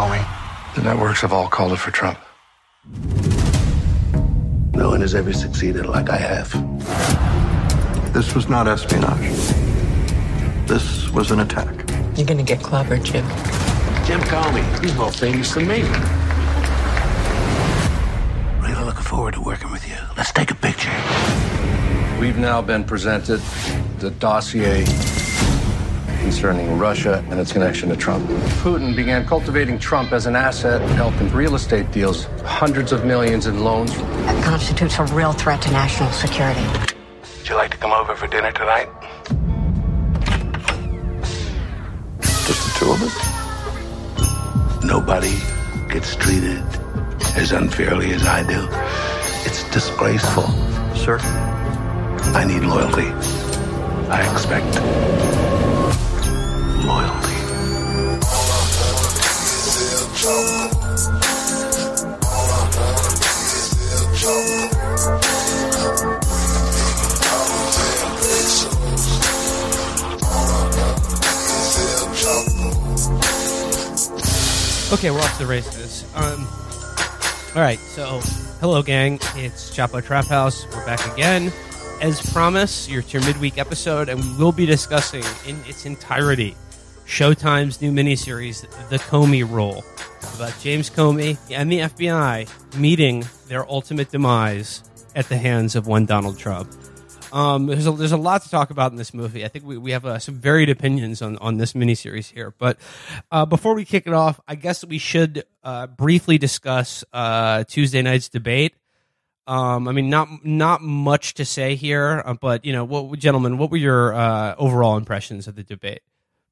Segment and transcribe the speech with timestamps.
[0.00, 0.24] Comey.
[0.76, 2.18] The networks have all called it for Trump.
[4.74, 6.50] No one has ever succeeded like I have.
[8.14, 9.28] This was not espionage.
[10.66, 11.74] This was an attack.
[12.16, 13.26] You're gonna get clobbered, Jim.
[14.06, 15.82] Jim Comey, he's more famous than me.
[18.66, 19.98] Really looking forward to working with you.
[20.16, 20.96] Let's take a picture.
[22.18, 23.42] We've now been presented
[23.98, 24.86] the dossier
[26.20, 28.28] concerning Russia and its connection to Trump.
[28.62, 33.64] Putin began cultivating Trump as an asset, helping real estate deals, hundreds of millions in
[33.64, 33.96] loans.
[33.96, 36.60] That constitutes a real threat to national security.
[37.38, 38.88] Would you like to come over for dinner tonight?
[42.20, 44.84] Just the two of us?
[44.84, 45.36] Nobody
[45.92, 46.62] gets treated
[47.36, 48.68] as unfairly as I do.
[49.46, 50.46] It's disgraceful.
[50.94, 51.18] Sir?
[52.32, 53.08] I need loyalty.
[54.10, 55.49] I expect loyalty.
[74.92, 76.04] Okay, we're off the races.
[76.14, 76.48] Um,
[77.54, 78.20] all right, so
[78.60, 79.18] hello, gang.
[79.36, 80.66] It's Chapo Trap House.
[80.74, 81.52] We're back again.
[82.00, 86.56] As promised, your, your midweek episode, and we will be discussing in its entirety
[87.10, 89.84] Showtime's new miniseries, The Comey Rule,
[90.36, 94.84] about James Comey and the FBI meeting their ultimate demise
[95.16, 96.72] at the hands of one Donald Trump.
[97.32, 99.44] Um, there's a, there's a lot to talk about in this movie.
[99.44, 102.54] I think we, we have uh, some varied opinions on, on this miniseries here.
[102.56, 102.78] But
[103.32, 108.02] uh, before we kick it off, I guess we should uh, briefly discuss uh, Tuesday
[108.02, 108.76] night's debate.
[109.48, 113.58] Um, I mean, not not much to say here, uh, but you know, what, gentlemen,
[113.58, 116.02] what were your uh, overall impressions of the debate?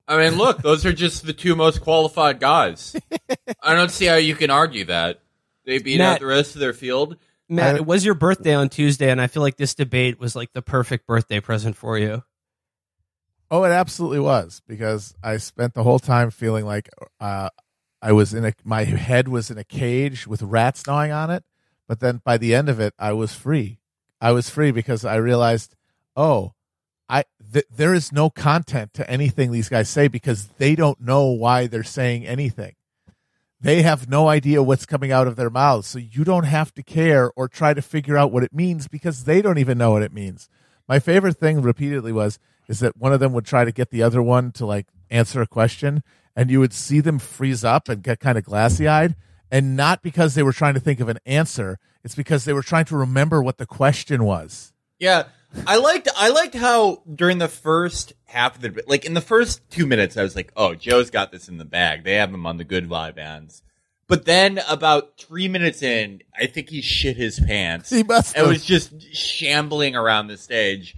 [0.09, 2.97] I mean, look, those are just the two most qualified guys.
[3.63, 5.21] I don't see how you can argue that.
[5.67, 7.17] They beat Matt- out the rest of their field.
[7.51, 10.53] Matt, it was your birthday on Tuesday, and I feel like this debate was like
[10.53, 12.23] the perfect birthday present for you.
[13.51, 17.49] Oh, it absolutely was because I spent the whole time feeling like uh,
[18.03, 21.45] I was in a my head was in a cage with rats gnawing on it.
[21.87, 23.79] But then by the end of it, I was free.
[24.21, 25.75] I was free because I realized,
[26.17, 26.58] oh, I
[27.53, 31.67] th- there is no content to anything these guys say because they don't know why
[31.67, 32.75] they're saying anything.
[33.61, 36.83] They have no idea what's coming out of their mouths, so you don't have to
[36.83, 40.03] care or try to figure out what it means because they don't even know what
[40.03, 40.49] it means.
[40.87, 42.39] My favorite thing repeatedly was
[42.69, 45.41] is that one of them would try to get the other one to like answer
[45.43, 46.03] a question
[46.37, 49.17] and you would see them freeze up and get kind of glassy eyed
[49.51, 51.79] and not because they were trying to think of an answer.
[52.05, 54.73] It's because they were trying to remember what the question was.
[54.99, 55.25] Yeah,
[55.67, 59.69] I liked I liked how during the first half of the like in the first
[59.71, 62.05] two minutes I was like, oh, Joe's got this in the bag.
[62.05, 63.63] They have him on the good vibe bands.
[64.07, 67.91] But then about three minutes in, I think he shit his pants.
[67.91, 70.97] He must and was just shambling around the stage,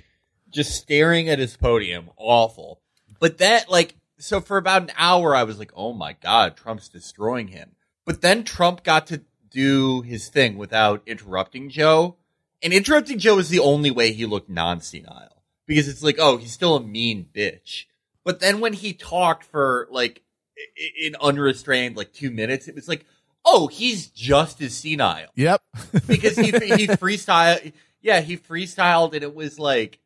[0.49, 2.11] just staring at his podium.
[2.17, 2.81] Awful.
[3.19, 6.89] But that like so for about an hour I was like, oh my god, Trump's
[6.89, 7.73] destroying him.
[8.05, 12.17] But then Trump got to do his thing without interrupting Joe.
[12.63, 15.43] And interrupting Joe is the only way he looked non-senile.
[15.67, 17.85] Because it's like, oh, he's still a mean bitch.
[18.25, 20.23] But then when he talked for like
[20.59, 23.07] i- in unrestrained like two minutes, it was like,
[23.45, 25.29] oh, he's just as senile.
[25.35, 25.63] yep
[26.07, 27.73] Because he he freestyle
[28.03, 29.99] yeah, he freestyled and it was like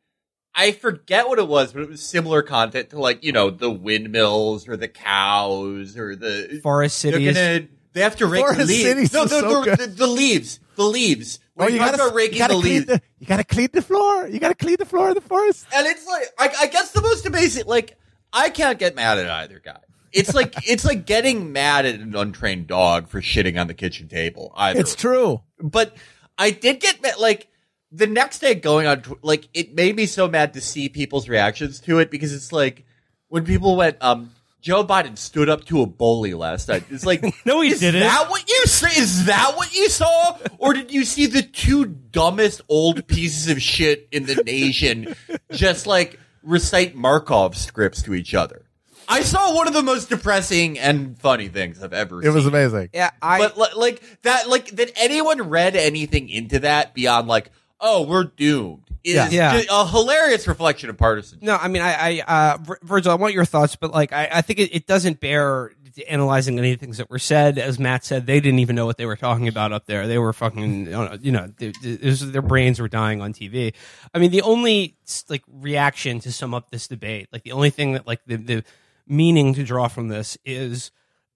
[0.57, 3.69] I forget what it was, but it was similar content to like, you know, the
[3.69, 7.33] windmills or the cows or the Forest they're cities.
[7.35, 9.13] gonna they have to rake Forest the leaves.
[9.13, 10.59] no, the, so the, the, the leaves.
[10.75, 11.39] The leaves.
[11.53, 12.85] When oh you talk gotta, about raking you gotta the clean leaves.
[12.85, 15.87] the you gotta clean the floor you gotta clean the floor of the forest And
[15.87, 17.97] it's like I, I guess the most amazing like
[18.33, 19.79] I can't get mad at either guy.
[20.11, 24.07] It's like it's like getting mad at an untrained dog for shitting on the kitchen
[24.07, 24.51] table.
[24.55, 25.95] Either it's true but
[26.37, 27.17] I did get mad.
[27.17, 27.47] Like
[27.91, 31.79] the next day, going on, like it made me so mad to see people's reactions
[31.81, 32.85] to it because it's like
[33.29, 34.31] when people went, um,
[34.65, 36.85] Joe Biden stood up to a bully last night.
[36.89, 37.99] It's like, No, he is didn't.
[38.01, 38.99] that what you say?
[38.99, 43.61] Is that what you saw, or did you see the two dumbest old pieces of
[43.61, 45.13] shit in the nation
[45.51, 48.63] just like recite Markov scripts to each other?
[49.07, 52.31] I saw one of the most depressing and funny things I've ever seen.
[52.31, 56.95] it was amazing Yeah, I But like that, like that anyone read anything into that
[56.95, 59.29] beyond like, oh, we're doomed is Yeah.
[59.31, 59.61] Yeah.
[59.71, 61.43] a hilarious reflection of partisanship.
[61.43, 64.41] No, I mean, I, I uh, Virgil, I want your thoughts, but like, I, I
[64.41, 65.71] think it, it doesn't bear
[66.09, 67.57] analyzing any things that were said.
[67.57, 70.07] As Matt said, they didn't even know what they were talking about up there.
[70.07, 70.87] They were fucking,
[71.21, 73.73] you know, they, they- it was- their brains were dying on TV.
[74.13, 74.97] I mean, the only
[75.29, 78.63] like reaction to sum up this debate, like the only thing that like the the
[79.07, 80.91] meaning to draw from this is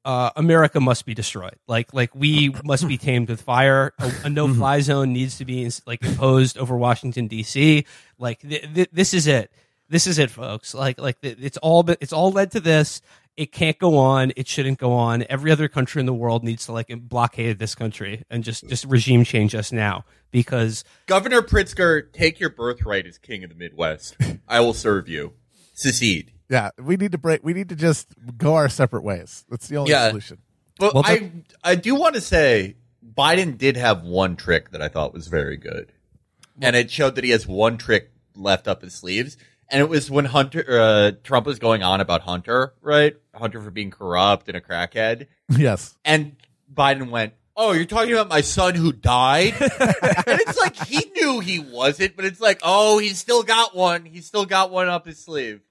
[0.10, 1.56] uh, America must be destroyed.
[1.68, 3.94] Like like we must be tamed with fire.
[4.00, 7.86] A, a no fly zone needs to be like imposed over Washington D.C.
[8.18, 9.52] Like th- th- this is it.
[9.88, 10.74] This is it, folks.
[10.74, 13.02] Like like th- it's all been- it's all led to this.
[13.38, 14.34] It can't go on.
[14.36, 15.26] It shouldn't go on.
[15.30, 18.86] Every other country in the world needs to like blockade this country and just just
[18.86, 24.18] regime change us now because Governor Pritzker, take your birthright as king of the Midwest.
[24.48, 25.34] I will serve you.
[25.76, 26.32] Secede.
[26.50, 27.44] Yeah, we need to break.
[27.44, 28.08] We need to just
[28.38, 29.46] go our separate ways.
[29.50, 30.10] That's the only Yeah.
[30.10, 30.40] solution.
[30.80, 31.32] But Well, I
[31.64, 32.76] I do want to say
[33.06, 35.92] Biden did have one trick that I thought was very good,
[36.62, 39.38] and it showed that he has one trick left up his sleeves.
[39.72, 43.16] And it was when Hunter uh, Trump was going on about Hunter, right?
[43.36, 45.94] Hunter for being corrupt and a crackhead, Yes.
[46.04, 46.36] and
[46.74, 51.40] Biden went, "Oh, you're talking about my son who died?" and it's like he knew
[51.40, 54.06] he wasn't, but it's like, "Oh, he's still got one.
[54.06, 55.62] He's still got one up his sleeve."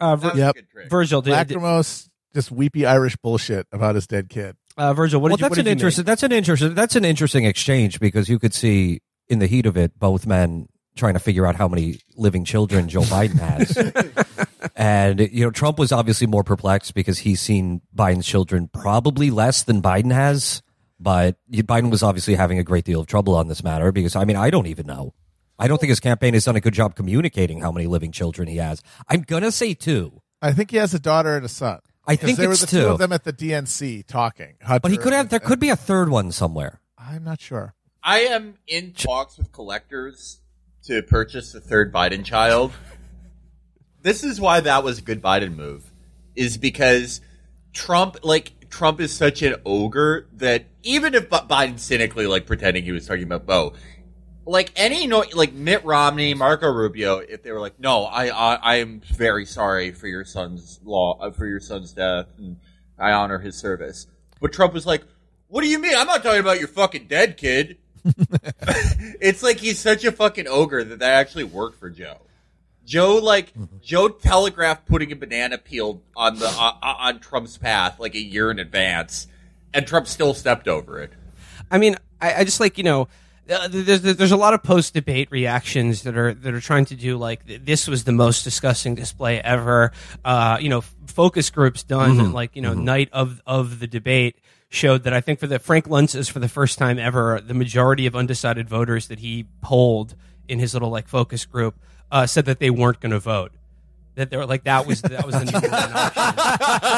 [0.00, 0.50] Uh, Vir- Yep.
[0.50, 0.90] a good trick.
[0.90, 4.56] Virgil did, did- Lacrimose, just weepy Irish bullshit about his dead kid.
[4.76, 5.20] uh, Virgil.
[5.20, 6.04] What well, did you, that's did an you interesting.
[6.04, 6.74] That's an interesting.
[6.74, 10.68] That's an interesting exchange because you could see in the heat of it both men
[10.96, 13.76] trying to figure out how many living children Joe Biden has,
[14.76, 19.62] and you know Trump was obviously more perplexed because he's seen Biden's children probably less
[19.64, 20.62] than Biden has,
[20.98, 24.24] but Biden was obviously having a great deal of trouble on this matter because I
[24.24, 25.14] mean I don't even know.
[25.58, 28.48] I don't think his campaign has done a good job communicating how many living children
[28.48, 28.82] he has.
[29.08, 30.20] I'm gonna say two.
[30.40, 31.80] I think he has a daughter and a son.
[32.06, 32.88] I think there it's were the two two.
[32.88, 34.54] of them at the DNC talking.
[34.66, 35.22] But he could have.
[35.26, 36.80] and- There could be a third one somewhere.
[36.96, 37.74] I'm not sure.
[38.02, 40.40] I am in talks with collectors
[40.84, 42.72] to purchase the third Biden child.
[44.00, 45.92] This is why that was a good Biden move,
[46.36, 47.20] is because
[47.72, 52.84] Trump, like Trump, is such an ogre that even if Bi- Biden cynically like pretending
[52.84, 53.74] he was talking about Beau,
[54.48, 58.54] like any no, like Mitt Romney, Marco Rubio, if they were like, no, I I,
[58.54, 62.56] I am very sorry for your son's law uh, for your son's death, and
[62.98, 64.06] I honor his service.
[64.40, 65.04] But Trump was like,
[65.48, 65.94] what do you mean?
[65.94, 67.76] I'm not talking about your fucking dead kid.
[69.20, 72.16] it's like he's such a fucking ogre that that actually worked for Joe.
[72.86, 73.52] Joe like
[73.82, 78.20] Joe telegraphed putting a banana peel on the uh, uh, on Trump's path like a
[78.20, 79.26] year in advance,
[79.74, 81.12] and Trump still stepped over it.
[81.70, 83.08] I mean, I, I just like you know,
[83.48, 86.94] uh, there's there's a lot of post debate reactions that are that are trying to
[86.94, 89.92] do like this was the most disgusting display ever.
[90.24, 94.36] Uh, you know, focus groups done like you know night of of the debate
[94.68, 97.54] showed that I think for the Frank Luntz is for the first time ever the
[97.54, 100.14] majority of undecided voters that he polled
[100.46, 101.74] in his little like focus group
[102.10, 103.52] uh, said that they weren't going to vote.
[104.18, 106.22] That they were like that was that was the number one option.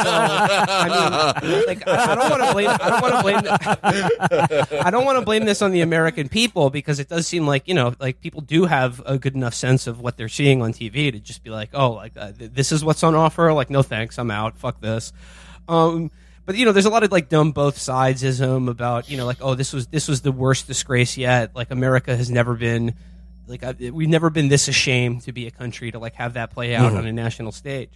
[0.00, 2.68] So, I mean, like I, don't want to blame.
[2.70, 4.80] I don't want to blame.
[4.86, 7.68] I don't want to blame this on the American people because it does seem like
[7.68, 10.72] you know, like people do have a good enough sense of what they're seeing on
[10.72, 13.52] TV to just be like, oh, like uh, th- this is what's on offer.
[13.52, 14.56] Like, no thanks, I'm out.
[14.56, 15.12] Fuck this.
[15.68, 16.10] Um,
[16.46, 19.38] but you know, there's a lot of like dumb both sidesism about you know, like
[19.40, 21.54] oh, this was this was the worst disgrace yet.
[21.54, 22.94] Like America has never been
[23.50, 26.50] like I, we've never been this ashamed to be a country to like have that
[26.50, 26.98] play out mm-hmm.
[26.98, 27.90] on a national stage.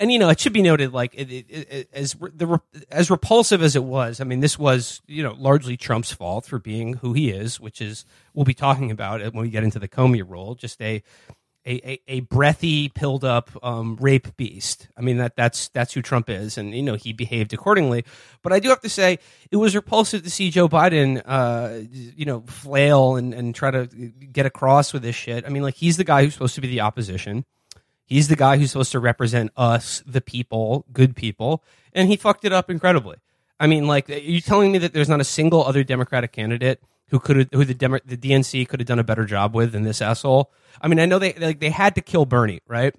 [0.00, 2.60] And you know, it should be noted, like it, it, it, as the
[2.90, 4.20] as repulsive as it was.
[4.20, 7.80] I mean, this was you know largely Trump's fault for being who he is, which
[7.80, 10.54] is we'll be talking about it when we get into the Comey rule.
[10.54, 11.02] Just a
[11.64, 14.88] a, a, a breathy, pilled up um, rape beast.
[14.96, 18.04] I mean that that's that's who Trump is, and you know he behaved accordingly.
[18.42, 19.18] But I do have to say
[19.50, 23.86] it was repulsive to see Joe Biden, uh, you know, flail and, and try to
[23.86, 25.44] get across with this shit.
[25.46, 27.44] I mean, like he's the guy who's supposed to be the opposition.
[28.04, 32.44] He's the guy who's supposed to represent us, the people, good people, and he fucked
[32.44, 33.16] it up incredibly.
[33.58, 36.82] I mean, like, are you telling me that there's not a single other Democratic candidate
[37.12, 39.82] who could who the Demo- the DNC could have done a better job with than
[39.82, 40.50] this asshole?
[40.80, 42.94] I mean, I know they like they had to kill Bernie, right?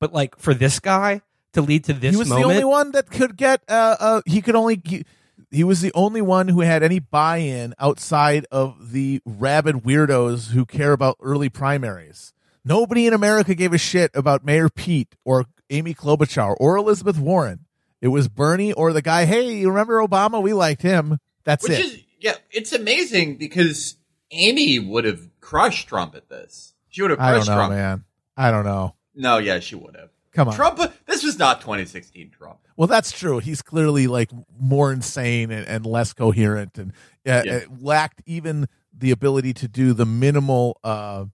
[0.00, 2.90] But like for this guy to lead to this he was moment, the only one
[2.92, 3.62] that could get.
[3.68, 4.82] Uh, uh, he could only.
[4.84, 5.04] He,
[5.52, 10.64] he was the only one who had any buy-in outside of the rabid weirdos who
[10.64, 12.32] care about early primaries.
[12.64, 17.66] Nobody in America gave a shit about Mayor Pete or Amy Klobuchar or Elizabeth Warren.
[18.00, 19.24] It was Bernie or the guy.
[19.26, 20.42] Hey, you remember Obama?
[20.42, 21.18] We liked him.
[21.44, 21.84] That's Which it.
[21.84, 23.96] is yeah, it's amazing because
[24.30, 26.74] Amy would have crushed Trump at this.
[26.88, 27.72] She would have I don't crushed know, Trump.
[27.74, 28.04] man.
[28.36, 28.94] I don't know.
[29.14, 30.10] No, yeah, she would have.
[30.32, 30.54] Come on.
[30.54, 30.80] Trump.
[31.06, 32.58] This was not 2016 Trump.
[32.76, 33.38] Well, that's true.
[33.38, 36.92] He's clearly like more insane and, and less coherent, and
[37.26, 37.52] uh, Yeah.
[37.56, 41.26] uh, lacked even the ability to do the minimal, uh,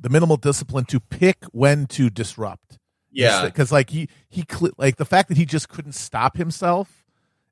[0.00, 2.78] the minimal discipline to pick when to disrupt.
[3.10, 7.04] Yeah, because like he he cle like the fact that he just couldn't stop himself,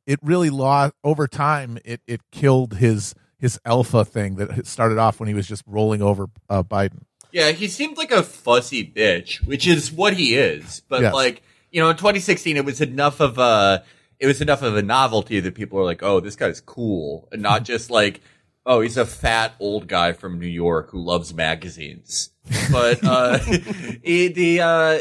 [0.06, 1.78] it really lost over time.
[1.84, 6.00] It it killed his his alpha thing that started off when he was just rolling
[6.02, 7.02] over uh, Biden.
[7.32, 7.50] yeah.
[7.52, 10.82] He seemed like a fussy bitch, which is what he is.
[10.88, 11.14] But Yes.
[11.14, 13.84] like you know, in 2016, it was enough of a
[14.20, 17.42] it was enough of a novelty that people are like, "Oh, this guy's cool," and
[17.42, 18.20] not just like,
[18.64, 22.30] "Oh, he's a fat old guy from New York who loves magazines."
[22.70, 24.99] But uh, it- the uh,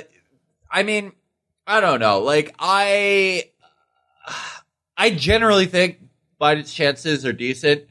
[0.72, 1.12] I mean,
[1.68, 2.20] I don't know.
[2.22, 3.52] Like I,
[5.04, 6.00] I generally think
[6.40, 7.88] Biden's chances are decent,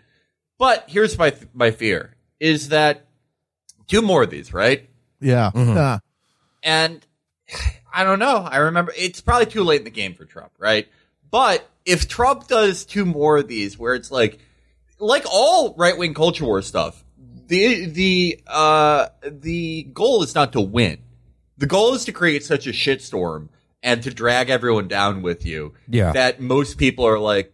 [0.56, 3.04] but here's my my fear: is that
[3.86, 4.88] two more of these, right?
[5.20, 5.50] Yeah.
[5.54, 5.98] Yeah.
[6.62, 7.06] And
[7.94, 8.36] I don't know.
[8.38, 10.88] I remember it's probably too late in the game for Trump, right?
[11.30, 14.38] But if Trump does two more of these where it's like
[14.98, 17.04] like all right wing culture war stuff,
[17.46, 20.96] the the uh the goal is not to win.
[21.58, 23.50] The goal is to create such a shitstorm
[23.82, 26.12] and to drag everyone down with you Yeah.
[26.12, 27.52] that most people are like,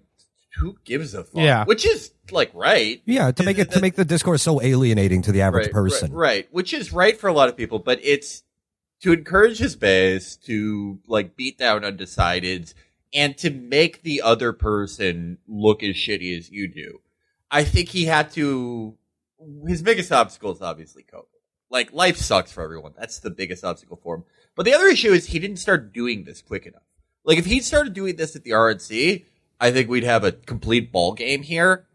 [0.56, 1.42] who gives a fuck?
[1.42, 1.64] Yeah.
[1.64, 3.00] Which is like right.
[3.04, 6.12] Yeah, to make it to make the discourse so alienating to the average right, person.
[6.12, 8.42] Right, right, which is right for a lot of people, but it's
[9.02, 12.74] to encourage his base to like beat down undecideds
[13.14, 17.00] and to make the other person look as shitty as you do.
[17.50, 18.96] I think he had to.
[19.66, 21.24] His biggest obstacle is obviously COVID.
[21.70, 22.92] Like life sucks for everyone.
[22.98, 24.24] That's the biggest obstacle for him.
[24.58, 26.82] But the other issue is he didn't start doing this quick enough.
[27.22, 29.24] Like if he started doing this at the RNC,
[29.60, 31.86] I think we'd have a complete ball game here.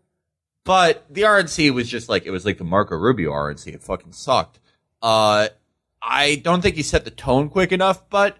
[0.63, 3.73] But the RNC was just like it was like the Marco Rubio RNC.
[3.73, 4.61] It fucking sucked.
[5.01, 5.49] Uh,
[6.01, 8.09] I don't think he set the tone quick enough.
[8.09, 8.37] But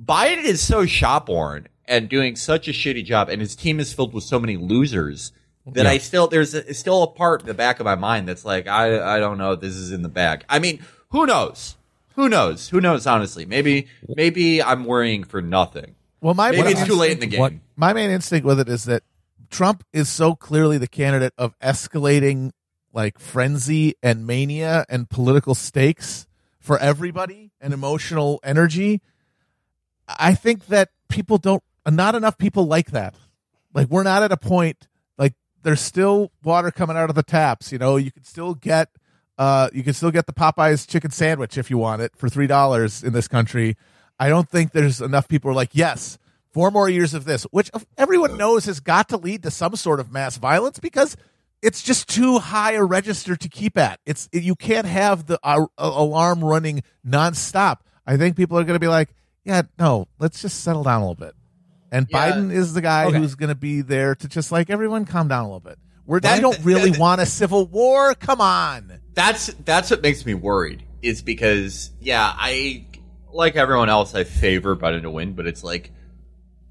[0.00, 4.14] Biden is so shopborn and doing such a shitty job, and his team is filled
[4.14, 5.32] with so many losers
[5.66, 8.44] that I still there's a, still a part in the back of my mind that's
[8.44, 10.44] like I I don't know this is in the bag.
[10.48, 11.74] I mean, who knows?
[12.14, 12.68] Who knows?
[12.68, 13.06] Who knows?
[13.06, 15.94] Honestly, maybe maybe I'm worrying for nothing.
[16.20, 17.40] Well, my Maybe it's too late in the game.
[17.40, 19.02] What- my main instinct with it is that
[19.50, 22.52] Trump is so clearly the candidate of escalating
[22.92, 26.26] like frenzy and mania and political stakes
[26.60, 29.00] for everybody and emotional energy.
[30.06, 33.14] I think that people don't not enough people like that.
[33.74, 34.88] Like we're not at a point
[35.18, 38.90] like there's still water coming out of the taps, you know, you can still get
[39.42, 43.04] uh you can still get the Popeyes chicken sandwich if you want it for $3
[43.04, 43.76] in this country.
[44.20, 46.18] I don't think there's enough people who are like, yes,
[46.52, 49.98] four more years of this, which everyone knows has got to lead to some sort
[50.00, 51.16] of mass violence because
[51.60, 53.98] it's just too high a register to keep at.
[54.06, 57.78] It's you can't have the uh, alarm running nonstop.
[58.06, 59.08] I think people are going to be like,
[59.44, 61.34] yeah, no, let's just settle down a little bit.
[61.90, 62.32] And Yeah.
[62.32, 63.18] Biden is the guy Okay.
[63.18, 65.78] who's going to be there to just like everyone calm down a little bit.
[66.06, 68.14] We're, That- they don't that- really that- want a civil war.
[68.14, 69.00] Come on.
[69.14, 72.86] that's that's what makes me worried is because yeah i
[73.32, 75.90] like everyone else i favor biden to win but it's like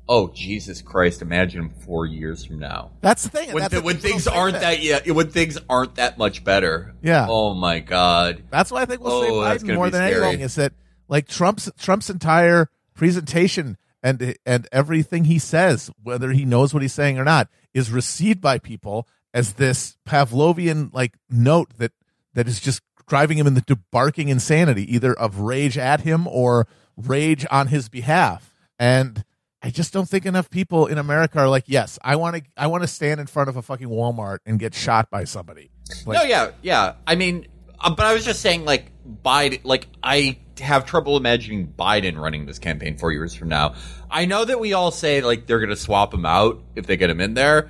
[0.10, 3.52] oh jesus christ imagine four years from now That's the thing.
[3.54, 7.28] when, th- when things aren't think that yeah when things aren't that much better Yeah.
[7.30, 9.24] oh my god That's why I think we'll Oh,
[9.56, 10.24] say Biden more than scary.
[10.26, 10.74] anything is that
[11.08, 16.94] like Trump's Trump's entire presentation and and everything he says, whether he knows what he's
[16.94, 21.92] saying or not, is received by people as this Pavlovian like note that
[22.34, 27.46] that is just driving him into barking insanity, either of rage at him or rage
[27.52, 28.54] on his behalf.
[28.80, 29.24] And
[29.62, 32.68] I just don't think enough people in America are like, yes, I want to I
[32.68, 35.72] want to stand in front of a fucking Walmart and get shot by somebody.
[36.06, 37.48] Like, no yeah yeah i mean
[37.82, 38.94] uh, but i was just saying like
[39.26, 43.76] biden like i have trouble imagining biden running this campaign four years from now
[44.10, 47.10] i know that we all say like they're gonna swap him out if they get
[47.10, 47.68] him in there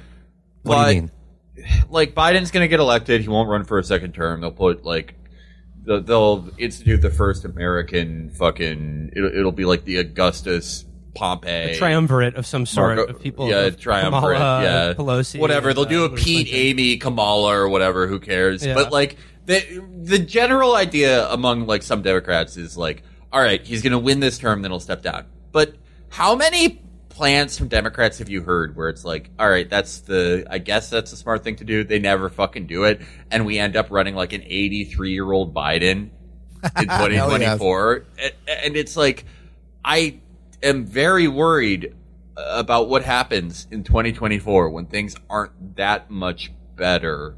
[0.61, 1.11] What but do you mean?
[1.89, 3.21] Like Biden's going to get elected.
[3.21, 4.41] He won't run for a second term.
[4.41, 5.15] They'll put like
[5.83, 9.11] they'll, institute the first American fucking.
[9.15, 13.49] It'll, it'll be like the Augustus Pompey a triumvirate of some sort Marco- of people.
[13.49, 14.37] Yeah, of triumvirate.
[14.37, 15.69] Kamala, yeah, Pelosi, Whatever.
[15.69, 16.55] and, They'll do uh, a Pete, Clinton.
[16.55, 18.07] Amy, Kamala, or whatever.
[18.07, 18.65] Who cares?
[18.65, 18.75] Yeah.
[18.75, 23.03] But like the the general idea among like some Democrats is like,
[23.33, 25.25] all right, he's going to win this term, then he'll step down.
[25.51, 25.75] But
[26.09, 26.81] how many
[27.21, 30.89] plans from Democrats have you heard where it's like, all right, that's the, I guess
[30.89, 31.83] that's the smart thing to do.
[31.83, 32.99] They never fucking do it,
[33.29, 36.09] and we end up running like an 83 year old Biden
[36.63, 39.25] in 2024, and, and it's like,
[39.85, 40.19] I
[40.63, 41.95] am very worried
[42.35, 47.35] about what happens in 2024 when things aren't that much better,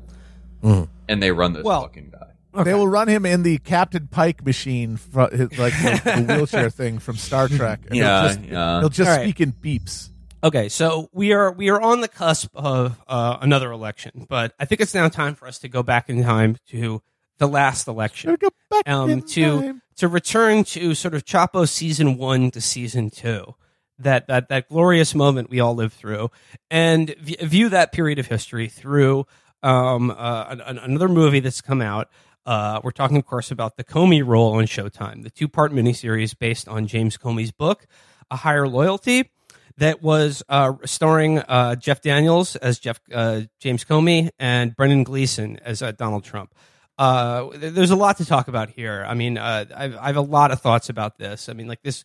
[0.64, 0.88] mm.
[1.10, 2.33] and they run this Well, fucking guy.
[2.64, 7.00] They will run him in the Captain Pike machine, his, like the, the wheelchair thing
[7.00, 7.82] from Star Trek.
[7.88, 8.80] And Yeah, he'll just, yeah.
[8.82, 9.24] he'll just All right.
[9.24, 10.10] speak in beeps.
[10.44, 14.66] Okay, so we are we are on the cusp of uh, another election, but I
[14.66, 17.02] think it's now time for us to go back in time to
[17.38, 18.30] the last election.
[18.32, 19.82] Gotta go back um, in to time.
[19.98, 23.56] to return to sort of Chapo season one to season two,
[24.00, 26.30] that that that glorious moment we all lived through,
[26.70, 29.26] and v- view that period of history through
[29.64, 32.10] um, uh, an, an- another movie that's come out.
[32.46, 36.38] Uh, we're talking, of course, about the Comey Rule on Showtime, the two part miniseries
[36.38, 37.88] based on James Comey's book,
[38.32, 39.30] A Higher Loyalty.
[39.78, 45.58] that was uh, starring uh, Jeff Daniels as Jeff uh, James Comey and Brendan Gleeson
[45.64, 46.54] as uh, Donald Trump.
[46.98, 49.04] Uh, there's a lot to talk about here.
[49.08, 51.50] I mean, I've, I have a lot of thoughts about this.
[51.50, 52.04] I mean, like this,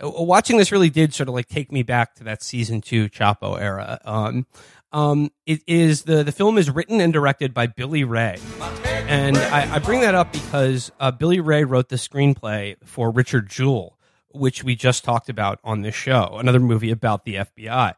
[0.00, 3.60] watching this really did sort of like take me back to that season two Chapo
[3.60, 4.00] era.
[4.04, 4.46] Um,
[4.92, 8.38] um, it is the the film is written and directed by Billy Ray,
[8.84, 13.48] and I, I bring that up because uh, Billy Ray wrote the screenplay for Richard
[13.48, 13.98] Jewell,
[14.30, 17.94] which we just talked about on this show, another movie about the FBI,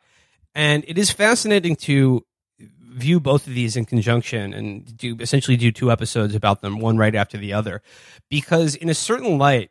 [0.55, 2.25] and it is fascinating to
[2.59, 6.99] view both of these in conjunction and do essentially do two episodes about them, one
[6.99, 7.83] right after the other,
[8.29, 9.71] because in a certain light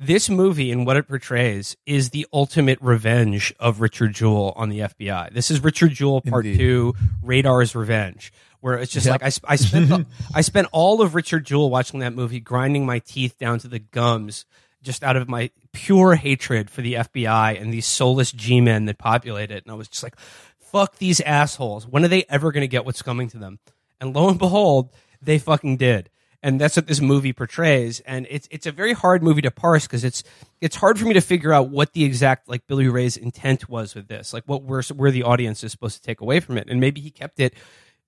[0.00, 4.80] this movie and what it portrays is the ultimate revenge of Richard Jewell on the
[4.80, 5.32] FBI.
[5.32, 6.58] This is Richard Jewell Part Indeed.
[6.58, 9.22] Two, Radar's Revenge, where it's just Yep.
[9.22, 12.84] like I, I spent the- I spent all of Richard Jewell watching that movie, grinding
[12.86, 14.44] my teeth down to the gums,
[14.82, 19.50] just out of my pure hatred for the FBI and these soulless G-men that populate
[19.50, 19.64] it.
[19.64, 20.16] And I was just like,
[20.58, 21.86] "Fuck these assholes!
[21.86, 23.60] When are they ever going to get what's coming to them?"
[24.00, 24.90] And lo and behold,
[25.22, 26.10] they fucking did
[26.44, 28.00] and that's what this movie portrays.
[28.00, 30.22] And it's it's a very hard movie to parse because it's
[30.60, 33.94] it's hard for me to figure out what the exact like Billy Ray's intent was
[33.94, 36.68] with this like what we're where the audience is supposed to take away from it?
[36.68, 37.54] And maybe he kept it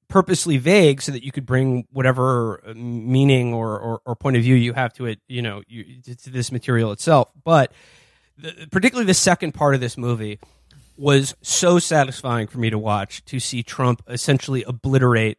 [0.08, 4.42] purposely vague so that you could bring whatever uh, meaning or, or, or point of
[4.42, 7.30] view you have to it you know you, to this material itself.
[7.42, 7.72] But
[8.36, 10.40] the, particularly the second part of this movie
[10.98, 15.38] was so satisfying for me to watch to see Trump essentially obliterate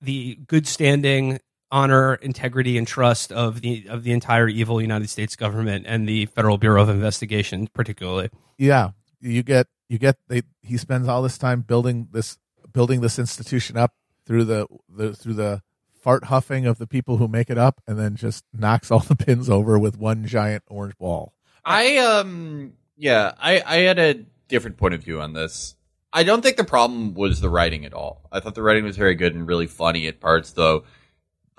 [0.00, 5.36] the good standing honor integrity and trust of the of the entire evil United States
[5.36, 10.76] government and the Federal Bureau of Investigation particularly yeah you get you get they he
[10.76, 12.38] spends all this time building this
[12.72, 13.94] building this institution up
[14.26, 15.62] through the, the through the
[15.92, 19.16] fart huffing of the people who make it up and then just knocks all the
[19.16, 21.34] pins over with one giant orange ball
[21.64, 24.14] I um yeah, I I had a
[24.48, 25.74] different point of view on this.
[26.12, 28.28] I don't think the problem was the writing at all.
[28.30, 30.84] I thought the writing was very good and really funny at parts, though.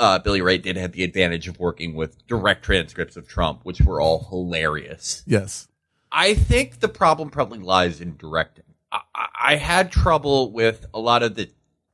[0.01, 3.79] Uh, Billy Ray did have the advantage of working with direct transcripts of Trump, which
[3.81, 5.23] were all hilarious.
[5.27, 5.67] yes
[6.11, 8.65] I think the problem probably lies in directing.
[8.91, 11.49] I, I I had trouble with a lot of the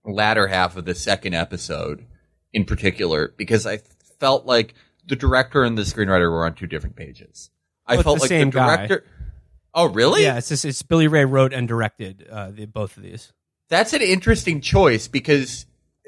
[0.06, 2.06] latter half of the second episode,
[2.54, 3.80] in particular, because I
[4.20, 4.74] felt like
[5.06, 7.50] the director and the screenwriter were on two different pages.
[7.86, 8.76] I Well, felt the like same the guy.
[8.78, 9.04] director.
[9.74, 10.24] Oh, really?
[10.24, 13.34] yeah it's just it's Billy Ray wrote and directed uh, the, both of these
[13.70, 15.66] That's an interesting choice because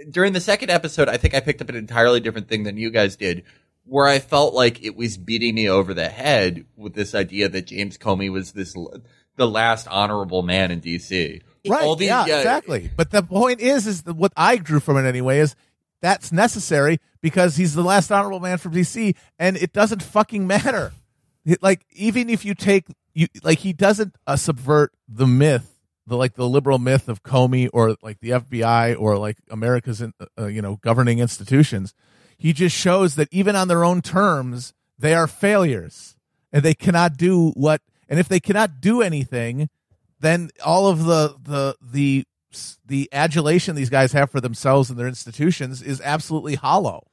[0.10, 2.90] during the second episode, I think I picked up an entirely different thing than you
[2.90, 3.44] guys did,
[3.86, 7.68] where I felt like it was beating me over the head with this idea that
[7.68, 8.76] James Comey was this
[9.36, 11.42] the last honorable man in D.C.
[11.68, 15.08] right the- yeah, exactly but the point is is that what i drew from it
[15.08, 15.56] anyway is
[16.02, 20.92] that's necessary because he's the last honorable man from dc and it doesn't fucking matter
[21.46, 25.69] It- like even if you take you like he doesn't uh, subvert the myth
[26.10, 30.46] the like the liberal myth of comey or like the fbi or like america's uh,
[30.46, 31.94] you know governing institutions
[32.38, 36.16] he just shows that even on their own terms they are failures
[36.52, 39.70] and they cannot do what and if they cannot do anything
[40.20, 42.26] then all of the the the
[42.86, 47.08] the adulation these guys have for themselves and their institutions is absolutely hollow.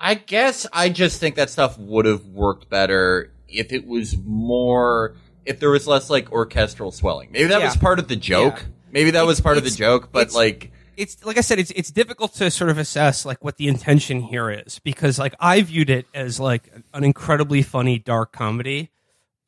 [0.00, 5.14] I guess I just think that stuff would have worked better if it was more
[5.46, 7.30] if there was less like orchestral swelling.
[7.32, 7.66] Maybe that Yeah.
[7.66, 8.60] was part of the joke.
[8.60, 8.66] Yeah.
[8.92, 11.58] Maybe that was part of the it's- joke, but it's- like it's like I said,
[11.58, 15.34] it's it's difficult to sort of assess like what the intention here is because like
[15.40, 18.90] I viewed it as like an incredibly funny dark comedy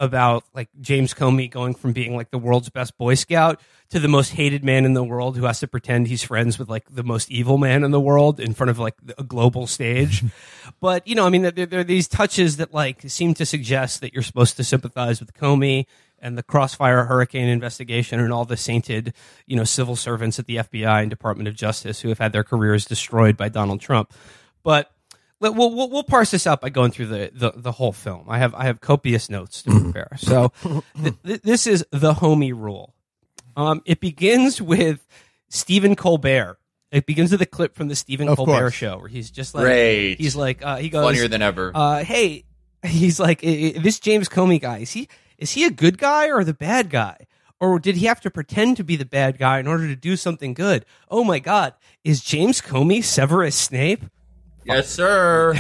[0.03, 3.61] about like James Comey going from being like the world's best Boy Scout
[3.91, 6.69] to the most hated man in the world who has to pretend he's friends with
[6.69, 10.25] like the most evil man in the world in front of like a global stage.
[10.81, 14.01] but you know, I mean, there, there are these touches that like seem to suggest
[14.01, 15.87] that you're supposed to sympathize with Comey
[16.19, 19.15] and the Crossfire Hurricane investigation and all the sainted,
[19.47, 22.45] you know, civil servants at the FBI and Department of Justice who have had their
[22.45, 24.13] careers destroyed by Donald Trump.
[24.65, 24.91] But
[25.51, 28.27] we'll, we'll, we'll parse this out by going through the, the, the whole film.
[28.29, 30.11] I have I have copious notes to prepare.
[30.19, 30.53] So
[31.03, 32.95] th- th- this is the homie rule.
[33.57, 35.07] Um, it begins with
[35.49, 36.59] Stephen Colbert.
[36.91, 38.75] It begins with a clip from the Stephen Of Colbert course.
[38.75, 40.17] show where he's just like Great.
[40.21, 41.73] he's like uh, he goes funnier than ever.
[41.75, 42.45] uh, hey,
[42.85, 46.31] he's like, "I- I- this James Comey guy, is he, is he a good guy
[46.31, 47.27] or the bad guy?
[47.61, 50.17] Or did he have to pretend to be the bad guy in order to do
[50.17, 50.85] something good?
[51.09, 51.75] Oh my God.
[52.03, 54.05] Is James Comey Severus Snape?
[54.65, 55.55] Yes, sir.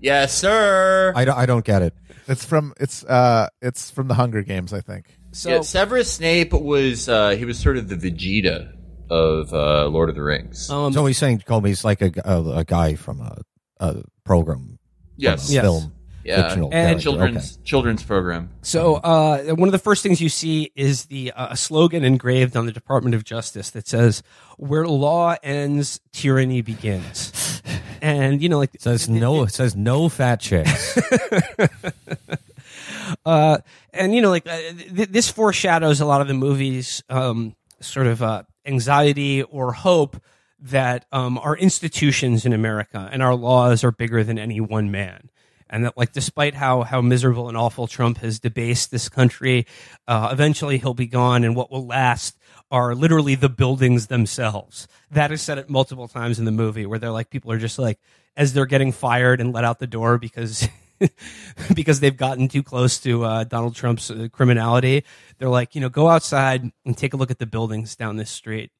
[0.00, 1.12] yes, sir.
[1.14, 1.94] I don't, I don't get it.
[2.28, 5.16] It's from it's uh it's from the Hunger Games, I think.
[5.32, 8.72] So, yeah, Severus Snape was uh, he was sort of the Vegeta
[9.10, 10.70] of uh, Lord of the Rings.
[10.70, 13.42] um, so he's saying Comey's like a, a, a guy from a,
[13.78, 14.78] a program,
[15.16, 15.50] yes.
[15.50, 15.62] Yes.
[15.62, 15.92] film.
[16.24, 18.50] Yeah, and character, children's children's program.
[18.62, 22.56] So uh, one of the first things you see is the uh, a slogan engraved
[22.56, 24.24] on the Department of Justice that says,
[24.56, 27.30] "Where law ends, tyranny begins."
[28.06, 29.42] And you know, like says no.
[29.42, 30.96] It says no fat chicks.
[33.26, 33.58] uh,
[33.92, 34.60] and you know, like uh,
[34.94, 40.22] th- this foreshadows a lot of the movie's um, sort of uh, anxiety or hope
[40.60, 45.28] that um, our institutions in America and our laws are bigger than any one man.
[45.68, 49.66] And that, like, despite how how miserable and awful Trump has debased this country,
[50.06, 52.38] uh, eventually he'll be gone, and what will last
[52.70, 54.88] are literally the buildings themselves.
[55.10, 57.78] That is said it multiple times in the movie, where they're like, people are just
[57.78, 57.98] like,
[58.36, 60.68] as they're getting fired and let out the door because
[61.74, 65.04] because they've gotten too close to uh, Donald Trump's uh, criminality.
[65.38, 68.30] They're like, you know, go outside and take a look at the buildings down this
[68.30, 68.70] street.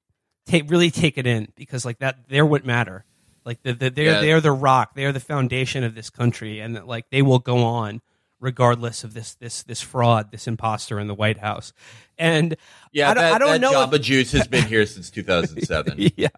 [0.47, 3.05] Take really take it in because like that, they're what matter.
[3.45, 4.21] Like the, the, they're Yeah.
[4.21, 4.95] they're the rock.
[4.95, 8.01] They are the foundation of this country, and like they will go on
[8.41, 11.73] regardless of this this this fraud, this imposter in the White House.
[12.19, 12.57] And
[12.93, 13.91] Yeah, I don't, that, I don't know.
[13.93, 16.11] if- Juice has been here since 2007.
[16.17, 16.29] yeah.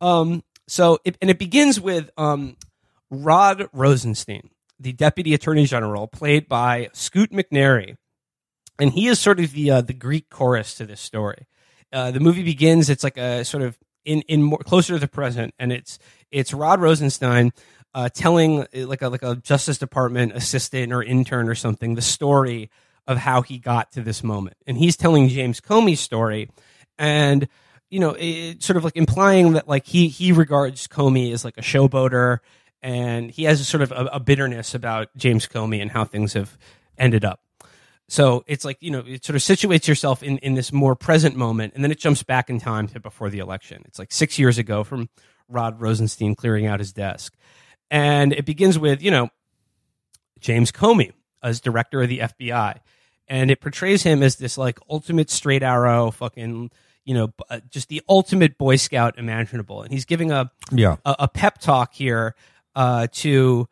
[0.00, 2.56] Um, so, it, and it begins with um,
[3.10, 7.96] Rod Rosenstein, the Deputy Attorney General, played by Scoot McNairy,
[8.78, 11.46] and he is sort of the uh, the Greek chorus to this story.
[11.92, 15.08] Uh, the movie begins; it's like a sort of in in more closer to the
[15.08, 15.98] present, and it's
[16.30, 17.52] it's Rod Rosenstein
[17.94, 22.02] uh, telling uh, like a like a Justice Department assistant or intern or something the
[22.02, 22.70] story
[23.06, 26.50] of how he got to this moment, and he's telling James Comey's story,
[26.98, 27.48] and
[27.90, 31.58] you know, it, sort of like implying that like he he regards Comey as like
[31.58, 32.38] a showboater,
[32.82, 36.32] and he has a sort of a, a bitterness about James Comey and how things
[36.34, 36.56] have
[36.96, 37.40] ended up.
[38.08, 41.36] So it's like you know, it sort of situates yourself in in this more present
[41.36, 43.82] moment, and then it jumps back in time to before the election.
[43.86, 45.08] It's like six years ago from
[45.48, 47.34] Rod Rosenstein clearing out his desk,
[47.90, 49.30] and it begins with you know
[50.40, 52.80] James Comey as director of the FBI,
[53.28, 56.70] and it portrays him as this like ultimate straight arrow, fucking
[57.04, 60.96] you know, uh, just the ultimate Boy Scout imaginable, and he's giving a yeah.
[61.04, 62.34] a, a pep talk here
[62.74, 63.68] uh, to.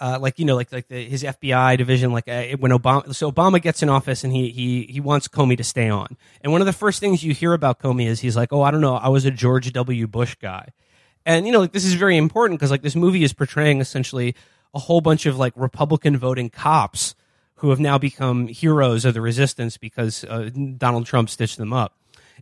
[0.00, 3.30] Uh, like you know, like like the, his FBI division, like uh, when Obama, so
[3.30, 6.60] Obama gets in office and he he he wants Comey to stay on, and one
[6.60, 8.96] of the first things you hear about Comey is he's like, oh, I don't know,
[8.96, 10.08] I was a George W.
[10.08, 10.70] Bush guy,
[11.26, 14.34] and you know, like this is very important because like this movie is portraying essentially
[14.74, 17.14] a whole bunch of like Republican voting cops
[17.56, 21.94] who have now become heroes of the resistance because uh, Donald Trump stitched them up,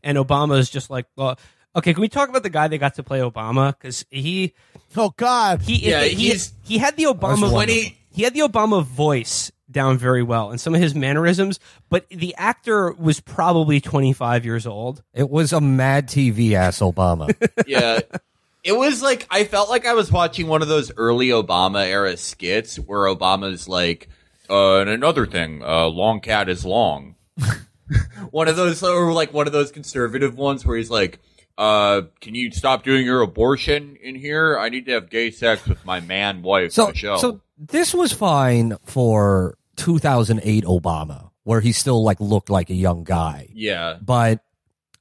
[0.02, 1.38] and Obama is just like, well,
[1.76, 4.54] okay, can we talk about the guy they got to play Obama because he
[4.96, 5.62] Oh God.
[5.62, 7.60] he Yeah, he, he's- he had the Obama wonderful.
[7.66, 12.08] he, he had the Obama voice down very well and some of his mannerisms, but
[12.08, 15.02] the actor was probably 25 years old.
[15.14, 17.32] It was a Mad TV ass Obama.
[17.68, 18.00] yeah.
[18.62, 22.16] It was like I felt like I was watching one of those early Obama era
[22.16, 24.08] skits where Obama's like,
[24.48, 27.14] uh, and another thing, uh, long cat is long.
[28.30, 31.20] one of those, or like one of those conservative ones where he's like,
[31.56, 34.58] uh, can you stop doing your abortion in here?
[34.58, 37.18] I need to have gay sex with my man wife so, Michelle.
[37.18, 43.04] so this was fine for 2008 Obama, where he still like looked like a young
[43.04, 43.48] guy.
[43.52, 44.40] yeah, But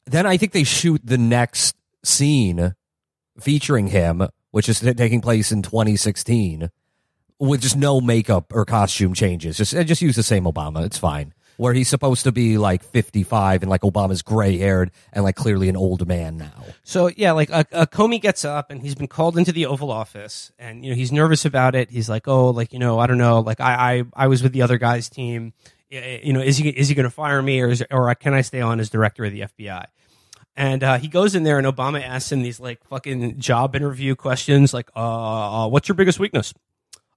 [0.06, 2.76] then I think they shoot the next scene
[3.42, 6.70] featuring him, which is taking place in 2016,
[7.40, 9.58] with just no makeup or costume changes.
[9.58, 10.86] Just uh, just use the same Obama.
[10.86, 11.34] It's fine.
[11.58, 15.68] Where he's supposed to be like 55 and like Obama's gray haired and like clearly
[15.68, 16.64] an old man now.
[16.84, 20.54] So yeah, like uh, Comey gets up and he's been called into the Oval Office,
[20.58, 21.92] and you know he's nervous about it.
[21.92, 24.54] He's like, oh, like you know, I don't know, like I I, I was with
[24.54, 25.54] the other guy's team.
[25.90, 28.42] You know, is he is he going to fire me or is, or can I
[28.42, 29.86] stay on as director of the FBI?
[30.60, 34.14] And uh, he goes in there, and Obama asks him these like fucking job interview
[34.14, 36.54] questions, like, uh, uh, "What's your biggest weakness?"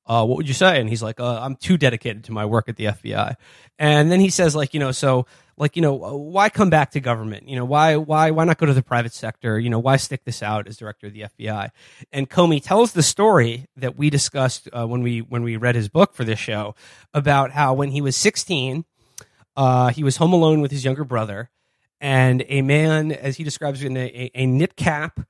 [0.07, 0.81] uh, what would you say?
[0.81, 3.37] And he's like, uh, I'm too dedicated to my work at the FBI.
[3.79, 5.27] And then he says, like, you know, so
[5.57, 7.49] like, you know, why come back to government?
[7.49, 9.61] You know, why, why, why not go to the private sector?
[9.61, 11.71] You know, why stick this out as director of the FBI?
[12.11, 15.89] And Comey tells the story that we discussed uh, when we when we read his
[15.89, 16.75] book for this show
[17.15, 18.85] about how when he was 16,
[19.57, 21.51] uh, he was home alone with his younger brother,
[22.03, 25.21] and a man, as he describes it, in a, a, a knit cap,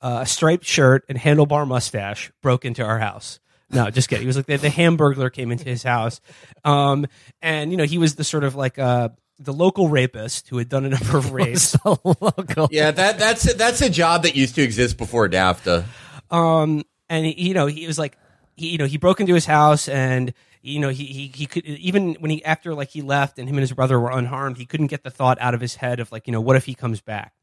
[0.00, 3.38] uh, a striped shirt, and handlebar mustache broke into our house.
[3.70, 4.22] No, just kidding.
[4.22, 6.20] He was like the, the Hamburglar came into his house,
[6.64, 7.06] um,
[7.40, 10.68] and you know he was the sort of like uh, the local rapist who had
[10.68, 11.76] done a number of rapes.
[12.70, 15.84] yeah, that that's that's a job that used to exist before NAFTA.
[16.30, 18.18] um, and he, you know he was like
[18.56, 21.64] he you know he broke into his house and you know he, he he could
[21.66, 24.64] even when he after like he left and him and his brother were unharmed he
[24.64, 26.74] couldn't get the thought out of his head of like you know what if he
[26.74, 27.34] comes back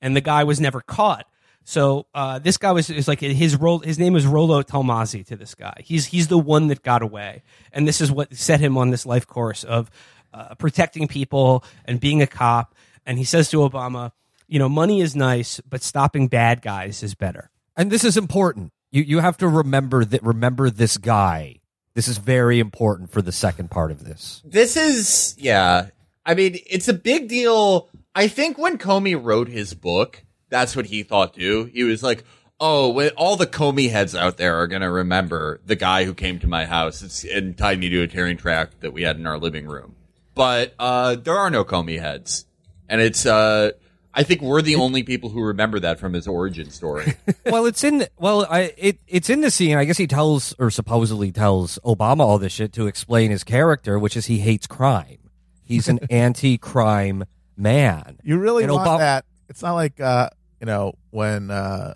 [0.00, 1.26] and the guy was never caught
[1.64, 3.78] So uh, this guy was is like his role.
[3.78, 5.80] His name is Rollo Tomasi to this guy.
[5.82, 9.06] He's he's the one that got away, and this is what set him on this
[9.06, 9.90] life course of
[10.34, 12.74] uh, protecting people and being a cop.
[13.06, 14.12] And he says to Obama,
[14.46, 17.50] you know, money is nice, but stopping bad guys is better.
[17.76, 18.72] And this is important.
[18.90, 21.60] You you have to remember that remember this guy.
[21.94, 24.42] This is very important for the second part of this.
[24.44, 25.88] This is, yeah.
[26.26, 27.88] I mean, it's a big deal.
[28.14, 31.70] I think when Comey wrote his book, that's what he thought too.
[31.72, 32.24] He was like,
[32.58, 36.40] oh, all the Comey heads out there are going to remember the guy who came
[36.40, 39.38] to my house and tied me to a tearing track that we had in our
[39.38, 39.94] living room.
[40.34, 42.44] But, uh, there are no Comey heads.
[42.88, 43.72] And it's, uh,
[44.16, 47.14] I think we're the only people who remember that from his origin story.
[47.46, 49.76] well, it's in the, well, I it it's in the scene.
[49.76, 53.98] I guess he tells or supposedly tells Obama all this shit to explain his character,
[53.98, 55.18] which is he hates crime.
[55.64, 57.24] He's an anti-crime
[57.56, 58.18] man.
[58.22, 59.24] You really And want Obama- that?
[59.48, 61.94] It's not like uh, you know when uh,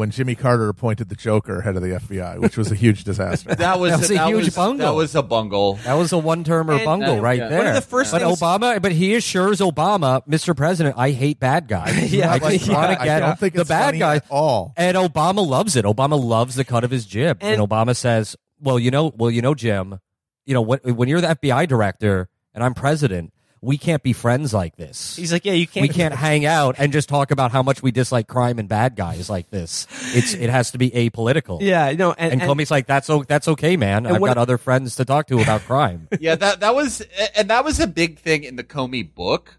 [0.00, 3.54] when Jimmy Carter appointed the Joker head of the FBI, which was a huge disaster.
[3.54, 4.86] That was, That was a huge was, bungle.
[4.86, 5.74] That was a bungle.
[5.84, 7.48] That was a one-termer And- uh, bungle and- right yeah.
[7.48, 7.58] there.
[7.58, 10.56] One of the first but things- Obama, but he assures Obama, Mr.
[10.56, 12.10] President, I hate bad guys.
[12.20, 14.20] Yeah, I like, just want yeah, to I get don't think the bad funny guys.
[14.22, 14.72] at all.
[14.78, 15.84] And Obama loves it.
[15.84, 17.36] Obama loves the cut of his jib.
[17.42, 20.00] And, And- Obama says, "Well, you know, well, you know, Jim,
[20.46, 24.54] you know, when, when you're the FBI director and I'm president, we can't be friends
[24.54, 25.16] like this.
[25.16, 25.82] He's like, yeah, you can't.
[25.82, 28.96] we can't hang out and just talk about how much we dislike crime and bad
[28.96, 29.86] guys like this.
[30.14, 31.58] It's it has to be apolitical.
[31.60, 34.06] Yeah, no, and, And, and- Comey's like, that's o- that's okay, man.
[34.06, 36.08] I've what- got other friends to talk to about crime.
[36.20, 37.02] yeah, that that was
[37.36, 39.56] and that was a big thing in the Comey book.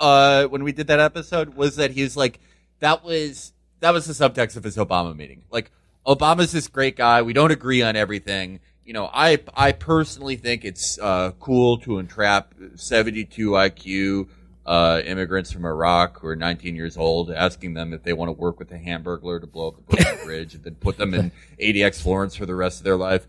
[0.00, 2.40] Uh, when we did that episode, was that he's like
[2.80, 5.42] that was that was the subtext of his Obama meeting.
[5.50, 5.70] Like
[6.06, 7.20] Obama's this great guy.
[7.22, 8.60] We don't agree on everything.
[8.84, 14.28] You know, I I personally think it's uh, cool to entrap 72 IQ
[14.66, 18.32] uh, immigrants from Iraq who are 19 years old, asking them if they want to
[18.32, 21.32] work with a Hamburglar to blow up the Brooklyn Bridge, and then put them in
[21.60, 23.26] ADX Florence for the rest of their life.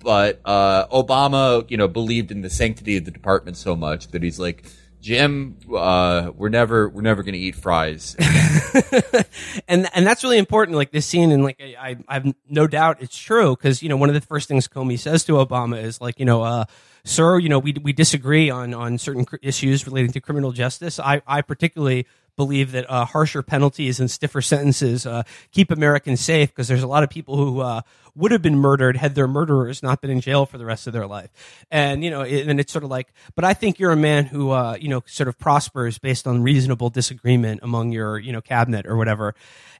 [0.00, 4.22] But uh, Obama, you know, believed in the sanctity of the department so much that
[4.22, 4.64] he's like,
[5.04, 8.16] Jim, uh, we're never we're never to eat fries.
[9.68, 10.78] and and that's really important.
[10.78, 13.98] Like this scene, and like I, I have no doubt it's true because you know
[13.98, 16.64] one of the first things Comey says to Obama is like, you know, uh,
[17.04, 20.98] sir, you know, we we disagree on on certain issues relating to criminal justice.
[20.98, 26.48] I I particularly believe that uh, harsher penalties and stiffer sentences uh, keep Americans safe
[26.48, 27.82] because there's a lot of people who uh,
[28.16, 30.92] would have been murdered had their murderers not been in jail for the rest of
[30.92, 31.30] their life.
[31.70, 34.26] And you know, it, and it's sort of like, but I think you're a man
[34.26, 38.40] who uh, you know sort of prospers based on reasonable disagreement among your you know
[38.40, 39.34] cabinet or whatever.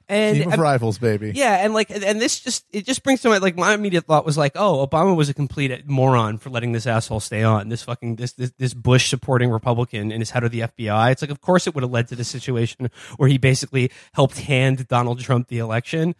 [0.07, 1.31] And Team of rivals, baby.
[1.33, 4.23] yeah, and like, and this just it just brings to mind like my immediate thought
[4.23, 7.69] was like, oh, Obama was a complete moron for letting this asshole stay on.
[7.69, 11.11] This fucking this this, this Bush supporting Republican and his head of the FBI.
[11.11, 14.39] It's like, of course, it would have led to the situation where he basically helped
[14.41, 16.13] hand Donald Trump the election.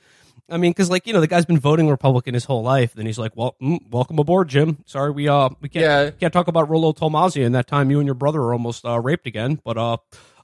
[0.49, 2.93] I mean, because like you know, the guy's been voting Republican his whole life.
[2.93, 4.77] Then he's like, "Well, mm, welcome aboard, Jim.
[4.85, 6.09] Sorry, we uh we can't Yeah.
[6.11, 8.99] can't talk about Rollo Tomasi and that time you and your brother were almost uh,
[8.99, 9.59] raped again.
[9.63, 9.97] But uh,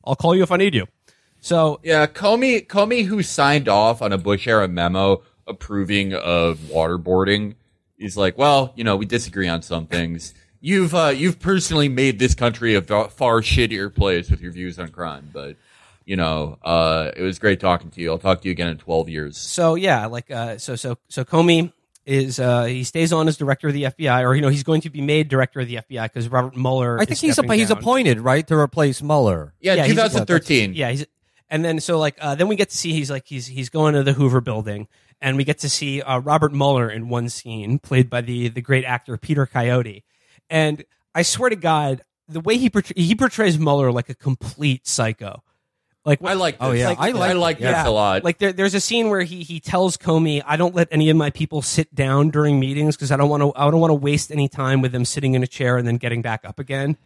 [0.03, 0.87] I'll call you if I need you."
[1.39, 7.55] So yeah, Comey Comey, who signed off on a Bush era memo approving of waterboarding,
[7.97, 10.33] he's like, well, you know, we disagree on some things.
[10.61, 14.89] You've uh, you've personally made this country a far shittier place with your views on
[14.89, 15.57] crime, but.
[16.11, 18.11] You know, uh, it was great talking to you.
[18.11, 19.37] I'll talk to you again in 12 years.
[19.37, 21.71] so yeah, like uh, so so so Comey
[22.05, 24.81] is uh, he stays on as director of the FBI, or you know he's going
[24.81, 26.97] to be made director of the FBI because Robert Mueller.
[26.99, 29.53] I is think he's stepping he's appointed right to replace Mueller.
[29.61, 30.73] Yeah, Yeah, he's- 2013.
[30.73, 31.05] Yeah, he's
[31.49, 33.93] and then so like uh, then we get to see he's like he's he's going
[33.93, 34.89] to the Hoover Building,
[35.21, 38.61] and we get to see uh, Robert Mueller in one scene, played by the the
[38.61, 40.03] great actor Peter Coyote,
[40.49, 40.83] and
[41.15, 45.41] I swear to God, the way he portray- he portrays Mueller like a complete psycho.
[46.03, 46.83] Like I like oh, this.
[46.83, 46.95] Oh, yeah.
[46.97, 47.87] I like, I like this yeah.
[47.87, 48.23] a lot.
[48.23, 51.17] Like there, there's a scene where he he tells Comey, "I don't let any of
[51.17, 53.95] my people sit down during meetings because I don't want to I don't want to
[53.95, 56.97] waste any time with them sitting in a chair and then getting back up again."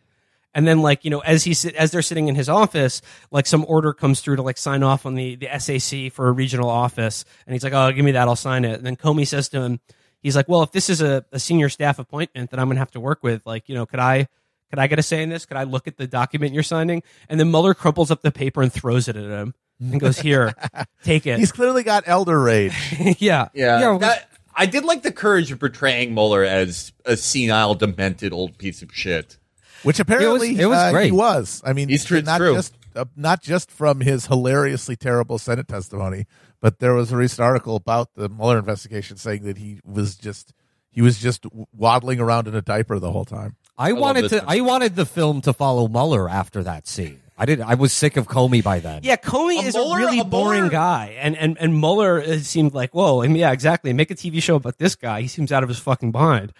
[0.53, 3.65] And then like you know as he as they're sitting in his office, like some
[3.67, 7.25] order comes through to like sign off on the the SAC for a regional office,
[7.45, 9.62] and he's like, "Oh, give me that, I'll sign it." And then Comey says to
[9.62, 9.81] him,
[10.23, 12.91] "He's like, well, if this is a, a senior staff appointment that I'm gonna have
[12.91, 14.29] to work with, like you know, could I?"
[14.69, 15.45] Could I get a say in this?
[15.45, 17.04] Could I look at the document you're signing?
[17.30, 20.54] And then Mueller crumples up the paper and throws it at him and goes, "Here,
[21.04, 22.73] take it." He's clearly got elder rage.
[23.19, 27.75] yeah, Yeah, Yeah, that, I did like the courage of portraying Mueller as a senile,
[27.75, 29.38] demented old piece of shit.
[29.84, 31.06] which apparently it was uh, great.
[31.08, 31.62] he was.
[31.65, 32.56] I mean, He's true- not true.
[32.56, 36.25] just uh, not just from his hilariously terrible Senate testimony,
[36.62, 40.54] but there was a recent article about the Mueller investigation saying that he was just
[40.89, 43.58] he was just waddling around in a diaper the whole time.
[43.78, 44.38] I love wanted to.
[44.38, 44.46] one.
[44.48, 47.22] I wanted the film to follow Mueller after that scene.
[47.38, 47.60] I did.
[47.60, 49.02] I was sick of Comey by then.
[49.04, 52.40] Yeah, Comey A is Mueller- a really a boring Mueller- guy, and and and Mueller
[52.40, 53.92] seemed like, whoa, I mean, yeah, exactly.
[53.92, 55.22] Make a TV show about this guy.
[55.22, 56.54] He seems out of his fucking mind.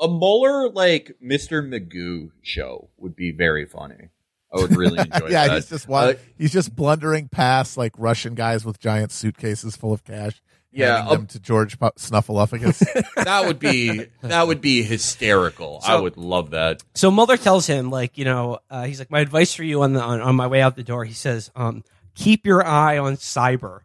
[0.00, 1.62] A Mueller like Mr.
[1.68, 4.10] Magoo show would be very funny.
[4.54, 5.30] I would really enjoy that.
[5.30, 5.54] yeah, that.
[5.56, 10.04] he's just Uh, he's just blundering past like Russian guys with giant suitcases full of
[10.04, 10.40] cash.
[10.72, 13.14] Yeah, handing them to George Pu- Snuffleupagus.
[13.24, 15.80] that would be that would be hysterical.
[15.84, 16.82] I would love that.
[16.94, 19.92] So Mueller tells him, like, you know, uh, he's like, my advice for you on
[19.92, 21.04] the on, on my way out the door.
[21.04, 23.80] He says, um, keep your eye on cyber.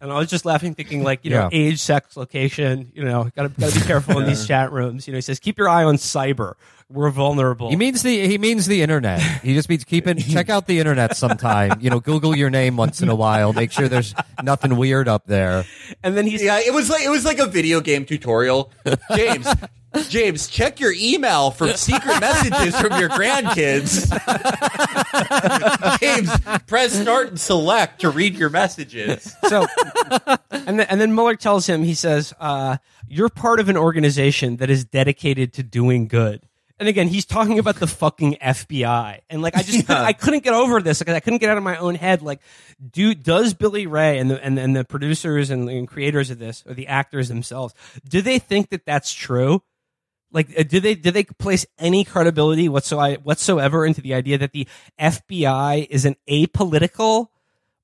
[0.00, 1.58] And I was just laughing, thinking, like, you know, Yeah.
[1.58, 2.92] age, sex, location.
[2.94, 5.06] You know, gotta gotta be careful in these chat rooms.
[5.08, 6.54] You know, he says, keep your eye on cyber.
[6.90, 7.68] We're vulnerable.
[7.68, 9.20] He means the he means the internet.
[9.42, 11.78] He just means keeping check out the internet sometime.
[11.80, 13.52] You know, Google your name once in a while.
[13.52, 15.64] Make sure there's nothing weird up there.
[16.02, 18.72] and then he's Yeah, it was like it was like a video game tutorial.
[19.14, 19.46] James,
[20.08, 24.08] James, check your email for secret messages from your grandkids.
[26.00, 26.30] James,
[26.66, 29.34] press start and select to read your messages.
[29.48, 29.66] so
[30.50, 32.76] and then, and then Mueller tells him he says uh,
[33.08, 36.42] you're part of an organization that is dedicated to doing good.
[36.78, 40.44] And again he's talking about the fucking FBI and like I just couldn't, I couldn't
[40.44, 41.00] get over this.
[41.00, 42.22] Because I couldn't get out of my own head.
[42.22, 42.40] Like
[42.92, 46.62] do does Billy Ray and the and, and the producers and, and creators of this
[46.66, 47.74] or the actors themselves
[48.08, 49.62] do they think that that's true
[50.32, 54.52] like, uh, do they do they place any credibility whatsoever whatsoever into the idea that
[54.52, 54.66] the
[54.98, 57.28] FBI is an apolitical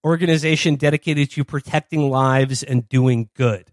[0.04, 3.70] organization dedicated to protecting lives and doing good?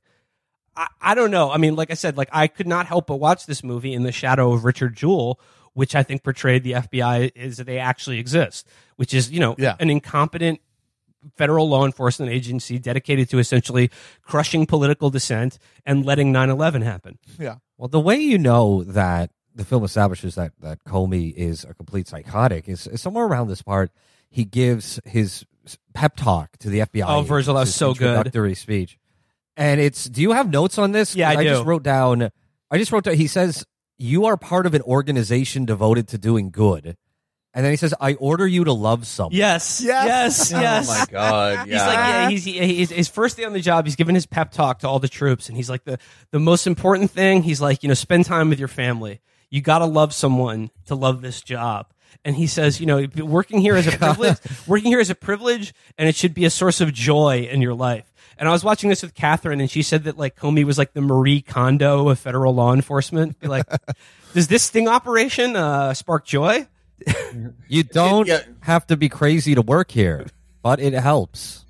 [0.76, 1.52] I, I don't know.
[1.52, 4.04] I mean, like I said, like I could not help but watch this movie in
[4.04, 5.40] the shadow of Richard Jewell,
[5.74, 9.56] which I think portrayed the FBI is that they actually exist, which is you know
[9.58, 9.76] Yeah.
[9.80, 10.62] an incompetent
[11.36, 13.92] federal law enforcement agency dedicated to essentially
[14.24, 17.20] crushing political dissent and letting 9-11 happen.
[17.38, 17.58] yeah.
[17.82, 22.08] Well, the way you know that the film establishes that that Comey is a complete
[22.08, 23.90] psychotic is, is somewhere around this part.
[24.30, 25.48] He gives his
[25.96, 27.06] pep talk to the FBI.
[27.08, 28.10] Oh, Virgil, that was his so good.
[28.10, 29.00] Introductory speech,
[29.58, 30.06] and it's.
[30.06, 31.16] Do you have notes on this?
[31.16, 31.50] Yeah, I, do.
[31.50, 32.30] just wrote down.
[32.70, 33.16] I just wrote down.
[33.16, 33.66] He says
[33.98, 36.96] you are part of an organization devoted to doing good,
[37.54, 40.52] and then he says, "I order you to love someone." Yes, Yes.
[40.52, 40.90] yes, yes.
[40.90, 41.68] Oh my god!
[41.68, 41.74] Yeah.
[41.78, 43.86] He's like, yeah, he's, he, he's his first day on the job.
[43.86, 45.98] He's giving his pep talk to all the troops, and he's like, the
[46.32, 47.44] the most important thing.
[47.44, 49.20] He's like, you know, spend time with your family.
[49.50, 51.88] You got to love someone to love this job.
[52.24, 54.38] And he says, you know, working here is a privilege.
[54.68, 57.74] working here is a privilege, and it should be a source of joy in your
[57.74, 58.06] life.
[58.38, 60.94] And I was watching this with Catherine, and she said that like Comey was like
[60.94, 63.36] the Marie Kondo of federal law enforcement.
[63.44, 63.66] Like,
[64.34, 66.68] does this sting operation uh, spark joy?
[67.68, 68.42] You don't Yeah.
[68.62, 70.28] have to be crazy to work here,
[70.62, 71.66] but it helps.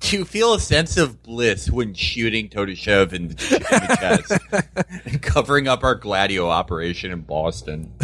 [0.00, 5.02] Do you feel a sense of bliss when shooting Todashev in the, in the chest
[5.06, 7.92] and covering up our Gladio operation in Boston?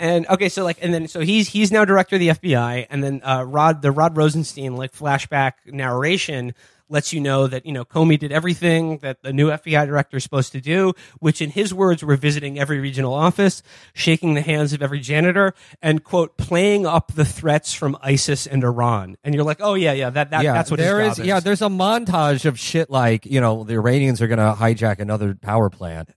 [0.00, 3.02] And okay, so like, and then so he's he's now director of the FBI, and
[3.02, 6.54] then uh, Rod the Rod Rosenstein like flashback narration
[6.88, 10.22] lets you know that you know Comey did everything that the new FBI director is
[10.22, 13.62] supposed to do, which in his words were visiting every regional office,
[13.94, 18.64] shaking the hands of every janitor, and quote playing up the threats from ISIS and
[18.64, 19.16] Iran.
[19.24, 21.16] And you're like, oh yeah, yeah, that, that yeah, that's what there his is.
[21.18, 24.54] job Yeah, there's a montage of shit like you know the Iranians are going to
[24.58, 26.10] hijack another power plant,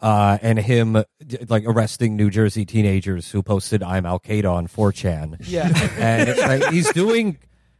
[0.00, 1.02] uh, and him
[1.48, 5.36] like arresting New Jersey teenagers who posted "I'm Al Qaeda" on 4chan.
[5.40, 5.68] Yeah.
[5.98, 7.38] and it's like he's doing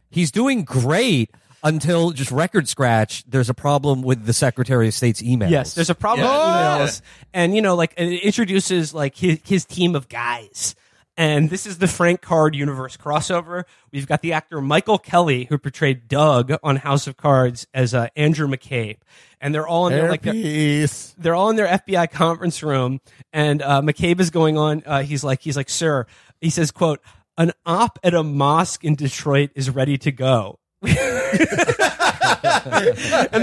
[0.09, 1.31] he's doing great
[1.63, 3.23] until just record scratch.
[3.27, 5.49] There's a problem with the Secretary of State's emails.
[5.51, 6.81] Yes, there's a problem Yeah.
[6.81, 7.01] with emails,
[7.33, 10.75] and you know, like it introduces like his, his team of guys.
[11.17, 13.65] And this is the Frank Card universe crossover.
[13.91, 18.07] We've got the actor Michael Kelly, who portrayed Doug on House of Cards as uh,
[18.15, 18.99] Andrew McCabe,
[19.41, 23.01] and they're all in their like their, they're all in their FBI conference room,
[23.33, 24.81] and uh, McCabe is going on.
[24.85, 26.05] Uh, he's like, he's like, sir,
[26.39, 27.01] he says, quote,
[27.37, 30.57] an op at a mosque in Detroit is ready to go.
[30.81, 30.95] and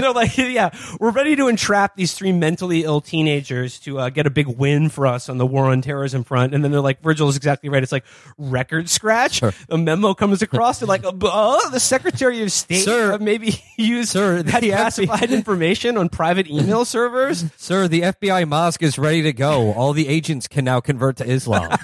[0.01, 4.25] they're like, yeah, we're ready to entrap these three mentally ill teenagers to uh, get
[4.25, 6.55] a big win for us on the war on terrorism front.
[6.55, 7.83] And then they're like, Virgil is exactly right.
[7.83, 8.05] It's like
[8.39, 9.43] record scratch.
[9.69, 10.79] A memo comes across.
[10.79, 13.17] They're like, oh, the Secretary of State Sir.
[13.19, 17.45] maybe used Sir, that classified information on private email servers.
[17.57, 19.73] Sir, the FBI mosque is ready to go.
[19.73, 21.77] All the agents can now convert to Islam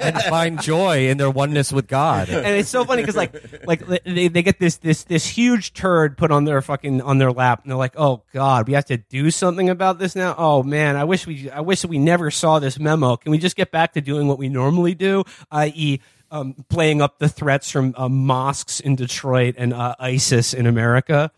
[0.00, 2.30] and find joy in their oneness with God.
[2.30, 3.34] and it's so funny because like
[3.66, 7.32] like they, they get this this this huge turd put on their fucking on their
[7.32, 10.34] lap and they're like oh god we have to do something about this now?
[10.38, 13.16] Oh man i wish we i wish we never saw this memo.
[13.16, 17.18] Can we just get back to doing what we normally do i.e um, playing up
[17.18, 21.32] the threats from uh, mosques in detroit and uh, isis in america?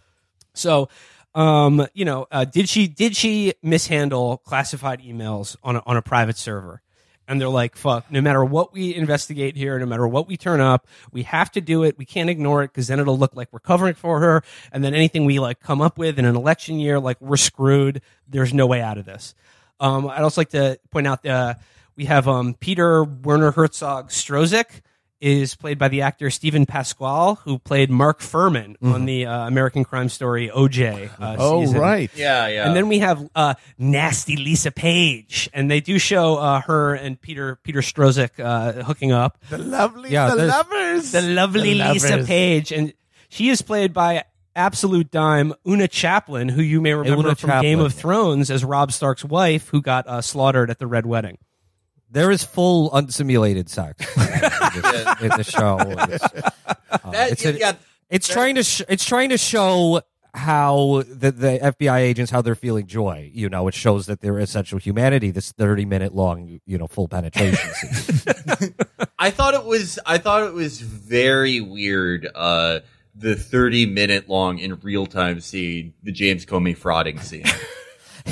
[0.53, 0.89] So
[1.35, 6.03] um you know uh, did she did she mishandle classified emails on a, on a
[6.03, 6.83] private server
[7.29, 8.11] and they're like, "Fuck!
[8.11, 11.61] No matter what we investigate here, no matter what we turn up, we have to
[11.61, 11.99] do it.
[11.99, 14.43] We can't ignore it because then it'll look like we're covering for her.
[14.73, 18.01] And then anything we like come up with in an election year, like we're screwed.
[18.27, 19.35] There's no way out of this."
[19.81, 21.55] Um, I'd also like to point out uh,
[21.97, 24.81] we have um, Peter Werner Herzog Strozik
[25.21, 29.85] is played by the actor Steven Pasquale, who played Mark Fuhrman on the uh, American
[29.85, 31.11] crime story OJ.
[31.21, 31.81] Uh, Oh, season.
[31.81, 32.11] right.
[32.15, 32.67] Yeah, yeah.
[32.67, 37.21] And then we have uh, nasty Lisa Page, and they do show uh, her and
[37.21, 39.39] Peter Peter Strozik uh, hooking up.
[39.51, 41.13] The lovely, Yeah, the there's- lovers.
[41.13, 42.25] The lovely The Lisa.
[42.25, 42.93] Page, and
[43.29, 44.25] she is played by
[44.57, 48.91] absolute dime Oona Chaplin, who you may remember Oona from Game of Thrones as Robb
[48.93, 51.39] Stark's wife, who got uh, slaughtered at the Red Wedding.
[52.11, 54.23] There is full unsimulated sex in,
[54.83, 55.79] this, in the show.
[55.81, 57.73] It's, uh, That- it's, a- yeah,
[58.11, 60.01] it's trying to sh- it's trying to show
[60.35, 63.31] how the, the FBI agents how they're feeling joy.
[63.35, 65.31] You know, it shows that they're essential humanity.
[65.31, 68.75] This thirty minute long, you know, full penetration scene.
[69.19, 72.81] I thought it was I thought it was very weird uh
[73.15, 77.45] the 30 minute long in real time scene, the James Comey frauding scene.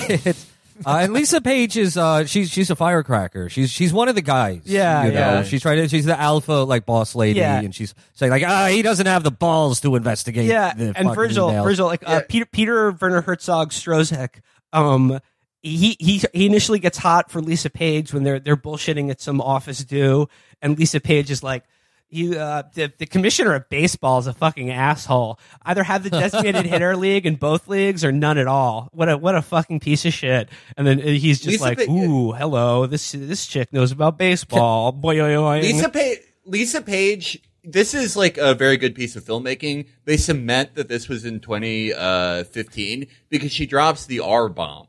[0.09, 0.47] It's-
[0.85, 3.49] uh, and Lisa Page is uh, she's she's a firecracker.
[3.49, 4.63] She's she's one of the guys.
[4.65, 5.43] Yeah, you know, yeah.
[5.45, 7.61] she's trying to she's the alpha like boss lady, Yeah.
[7.61, 10.47] and she's saying like ah he doesn't have the balls to investigate.
[10.47, 14.41] Yeah, the and fucking Virgil, emails." Virgil, like uh, Peter Peter Werner Herzog Strozek,
[14.73, 15.21] um,
[15.63, 19.41] he he he initially gets hot for Lisa Page when they're they're bullshitting at some
[19.41, 20.29] office do,
[20.61, 21.65] and Lisa Page is like.
[22.09, 25.41] You, uh, the, the commissioner of baseball is a fucking asshole.
[25.63, 28.89] Either have the designated hitter league in both leagues or none at all.
[28.93, 30.49] What a what a fucking piece of shit.
[30.77, 34.93] And then he's just Lisa like, Pa- "Ooh, hello, this this chick knows about baseball."
[34.93, 35.61] Boy, boy, boy.
[35.61, 39.89] Lisa Page Lisa Page this is like a very good piece of filmmaking.
[40.05, 44.87] They cement that this was in 2015 because she drops the R bomb.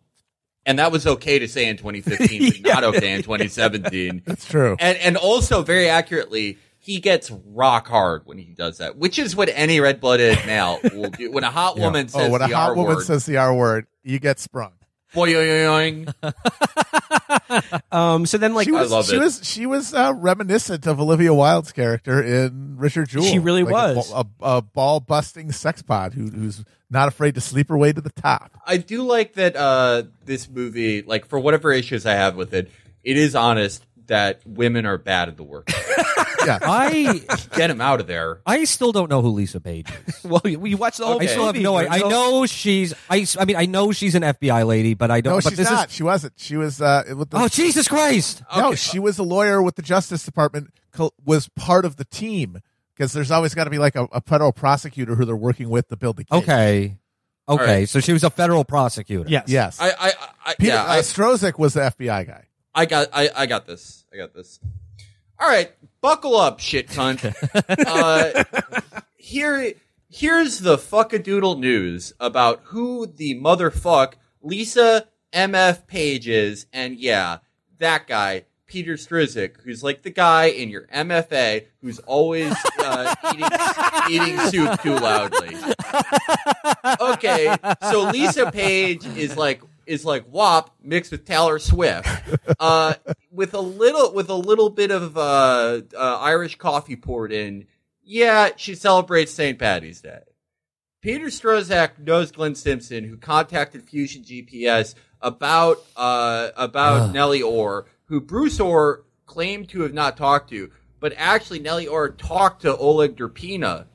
[0.66, 4.22] And that was okay to say in 2015, but not okay in 2017.
[4.26, 4.76] That's true.
[4.80, 9.36] And and also very accurately, he gets rock hard when he does that, which is
[9.36, 11.30] what any red blooded male will do.
[11.30, 13.36] When a hot woman says oh, when a the hot R woman word, says the
[13.36, 14.72] R word, you get sprung.
[15.14, 16.14] boing.
[17.92, 19.20] um, so then like she was, love she it.
[19.20, 23.26] was she was uh, reminiscent of Olivia Wilde's character in Richard Jewell.
[23.26, 24.10] She really Like was.
[24.12, 27.92] ba- a, a ball busting sex pod who, who's not afraid to sleep her way
[27.92, 28.58] to the top.
[28.66, 32.72] I do like that uh, this movie, like for whatever issues I have with it,
[33.04, 35.72] it is honest that women are bad at the work.
[36.46, 37.22] Yeah, I
[37.56, 38.40] Get them out of there.
[38.46, 40.24] I still don't know who Lisa Page is.
[40.24, 41.76] well, we watched the whole I still have movie, no.
[41.76, 42.94] I, I know she's.
[43.10, 45.34] I, I mean, I know she's an FBI lady, but I don't.
[45.34, 45.90] no, but she's this not.
[45.90, 45.96] is.
[45.96, 46.34] She wasn't.
[46.38, 48.44] She was uh, with the Oh Jesus Christ!
[48.56, 48.76] No, Okay.
[48.78, 50.72] she was a lawyer with the Justice Department.
[51.26, 52.60] Was part of the team
[52.96, 55.90] because there's always got to be like a, a federal prosecutor who they're working with
[55.90, 56.42] to build the case.
[56.44, 56.98] Okay,
[57.48, 57.66] okay.
[57.66, 57.90] right.
[57.90, 59.30] So she was a federal prosecutor.
[59.30, 59.44] Yes.
[59.48, 59.82] Yes.
[59.82, 60.14] I, I,
[60.46, 62.47] I Peter yeah, uh, I, Strozik was the FBI guy.
[62.78, 64.06] I got, I, I got this.
[64.14, 64.60] I got this.
[65.40, 67.34] All right, buckle up, shit cunt.
[67.88, 68.44] uh,
[69.16, 69.74] here,
[70.12, 74.14] here's the fuckadoodle news about who the motherfuck
[74.44, 77.40] Lisa MF Page is, and yeah,
[77.80, 78.46] that guy.
[78.68, 83.48] Peter Strizik, who's like the guy in your MFA who's always uh, eating,
[84.28, 85.56] eating soup too loudly.
[87.00, 87.56] Okay,
[87.90, 92.08] so Lisa Page is like is like WAP mixed with Taylor Swift,
[92.60, 92.96] uh,
[93.32, 97.66] with a little with a little bit of uh, uh, Irish coffee poured in.
[98.04, 99.60] Yeah, she celebrates St.
[99.60, 100.22] Patty's Day.
[101.02, 108.22] Peter Strozak knows Glenn Simpson, who contacted Fusion GPS about uh, about Nellie Ohr, who
[108.22, 113.16] Bruce Ohr claimed to have not talked to, but actually Nellie Ohr talked to Oleg
[113.16, 113.86] Derpina,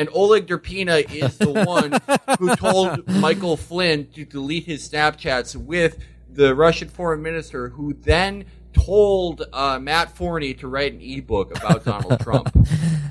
[0.00, 2.00] and Oleg Derpina is the one
[2.38, 5.98] who told Michael Flynn to delete his Snapchats with
[6.32, 11.84] the Russian foreign minister, who then told uh, Matt Forney to write an ebook about
[11.84, 12.48] Donald Trump.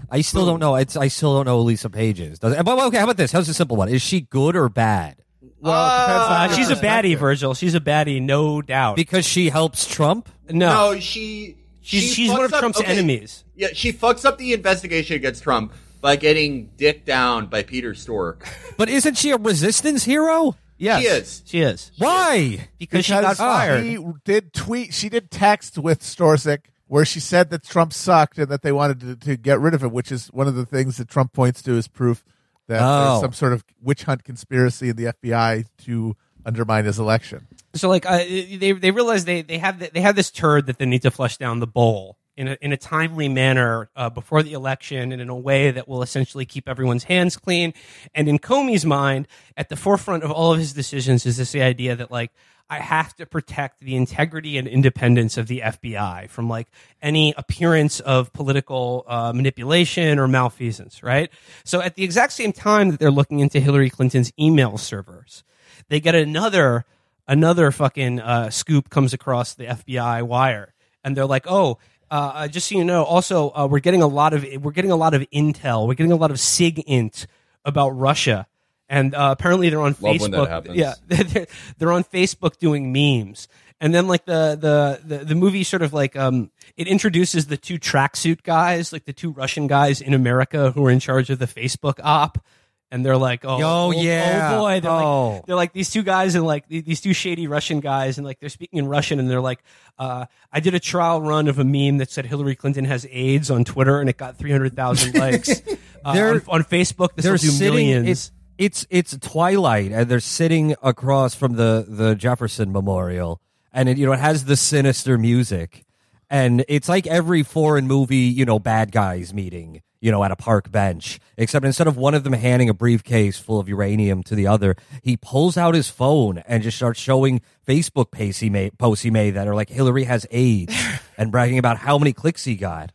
[0.09, 0.75] I still don't know.
[0.75, 2.39] It's I still don't know who Lisa Page is.
[2.39, 3.31] Does, but okay, how about this?
[3.31, 3.89] How's a simple one?
[3.89, 5.17] Is she good or bad?
[5.61, 7.17] Well, it on Uh, she's a baddie.
[7.17, 7.53] Virgil.
[7.53, 8.95] She's a baddie, no doubt.
[8.95, 10.29] Because she helps Trump.
[10.49, 11.57] no, No, she.
[11.81, 13.43] she's she she's one of up- Trump's okay, enemies.
[13.55, 18.47] Yeah, she fucks up the investigation against Trump by getting dicked down by Peter Stork.
[18.77, 20.55] But isn't she a resistance hero?
[20.77, 21.43] Yes, She is.
[21.45, 22.69] She is Why?
[22.77, 23.83] because, she got fired.
[23.83, 24.93] She did tweet.
[24.93, 28.99] She did text with Storzik where she said that Trump sucked and that they wanted
[29.01, 31.61] to, to get rid of him, which is one of the things that Trump points
[31.63, 32.23] to as proof
[32.67, 33.09] that Oh.
[33.11, 37.45] there's some sort of witch hunt conspiracy in the FBI to undermine his election.
[37.75, 40.77] So like uh, they they realize they they have th- they have this turd that
[40.79, 44.41] they need to flush down the bowl in a in a timely manner uh, before
[44.41, 47.73] the election and in a way that will essentially keep everyone's hands clean.
[48.15, 49.27] And in Comey's mind,
[49.57, 52.31] at the forefront of all of his decisions is this idea that like
[52.69, 56.67] I have to protect the integrity and independence of the FBI from like
[57.01, 61.29] any appearance of political uh, manipulation or malfeasance, right?
[61.65, 65.43] So at the exact same time that they're looking into Hillary Clinton's email servers,
[65.89, 66.85] they get another
[67.27, 70.73] another fucking uh, scoop comes across the FBI wire,
[71.03, 71.79] and they're like, "Oh,
[72.11, 74.95] uh, just so you know, also uh, we're getting a lot of we're getting a
[74.95, 77.25] lot of intel, we're getting a lot of SIGINT
[77.65, 78.47] about Russia."
[78.91, 80.21] And uh, apparently they're on Love Facebook.
[80.21, 80.75] when that happens.
[80.75, 81.47] Yeah, they're,
[81.77, 83.47] they're on Facebook doing memes.
[83.81, 87.57] And then like the, the the the movie sort of like um it introduces the
[87.57, 91.39] two tracksuit guys, like the two Russian guys in America who are in charge of
[91.39, 92.43] the Facebook op.
[92.91, 94.49] And they're like, oh, Oh, oh, yeah.
[94.53, 95.29] oh boy, they're Oh.
[95.35, 98.39] like, they're like these two guys and like these two shady Russian guys, and like
[98.39, 99.59] they're speaking in Russian, and they're like,
[99.99, 103.51] uh, I did a trial run of a meme that said Hillary Clinton has AIDS
[103.51, 105.61] on Twitter, and it got three hundred thousand likes.
[106.03, 107.73] Uh, They're- on, on Facebook, this will do sitting.
[107.73, 108.07] millions.
[108.09, 113.39] It's it's it's twilight, and they're sitting across from the the Jefferson Memorial,
[113.71, 115.85] and it, you know it has the sinister music,
[116.29, 120.35] and it's like every foreign movie, you know, bad guys meeting, you know, at a
[120.35, 121.19] park bench.
[121.37, 124.75] Except instead of one of them handing a briefcase full of uranium to the other,
[125.01, 129.11] he pulls out his phone and just starts showing Facebook posts he made, posts he
[129.11, 130.75] made that are like Hillary has AIDS,
[131.17, 132.91] and bragging about how many clicks he got.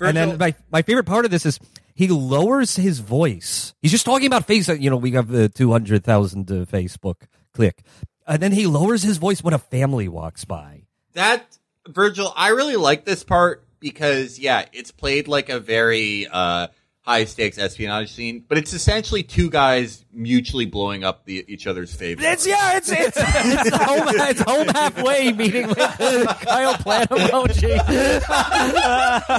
[0.00, 1.60] And then my, my favorite part of this is
[1.94, 3.72] he lowers his voice.
[3.80, 4.68] He's just talking about face.
[4.68, 7.22] You know, we have the 200,000 uh, Facebook
[7.52, 7.82] click.
[8.26, 10.86] And then he lowers his voice when a family walks by.
[11.12, 11.58] that
[11.88, 16.68] Virgil, I really like this part because yeah, it's played like a very uh,
[17.02, 21.92] high stakes espionage scene, but it's essentially two guys mutually blowing up the, each other's
[21.94, 22.24] favorite.
[22.24, 27.78] It's, yeah, it's, it's, it's, home, it's home halfway meeting with uh, Kyle Plan emoji.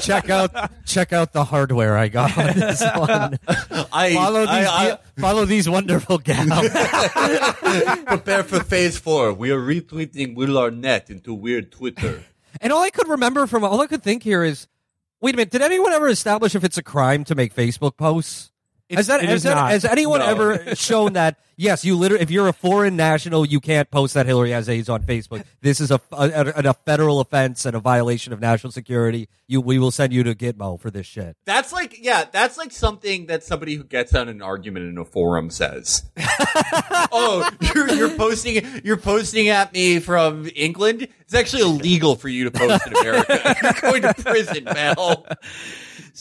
[0.03, 0.51] check out,
[0.85, 3.39] check out the hardware I got on this one.
[3.91, 6.69] I, Follow these, I, I- follow these wonderful gals.
[8.05, 9.33] prepare for phase four.
[9.33, 12.23] We are retweeting Will Arnett into weird Twitter.
[12.61, 14.67] And all I could remember from all I could think here is,
[15.21, 18.51] wait a minute, did anyone ever establish if it's a crime to make Facebook posts?
[18.91, 20.27] Has that, has, that has anyone No.
[20.27, 21.39] ever shown that?
[21.57, 24.89] Yes, you literally, if you're a foreign national, you can't post that Hillary has AIDS
[24.89, 25.43] on Facebook.
[25.61, 29.29] This is a, a, a, a federal offense and a violation of national security.
[29.47, 31.35] You, we will send you to Gitmo for this shit.
[31.45, 35.05] That's like, yeah, that's like something that somebody who gets on an argument in a
[35.05, 36.03] forum says.
[37.11, 41.07] oh, you're, you're posting, you're posting at me from England.
[41.21, 43.55] It's actually illegal for you to post in America.
[43.63, 44.67] you're going to prison,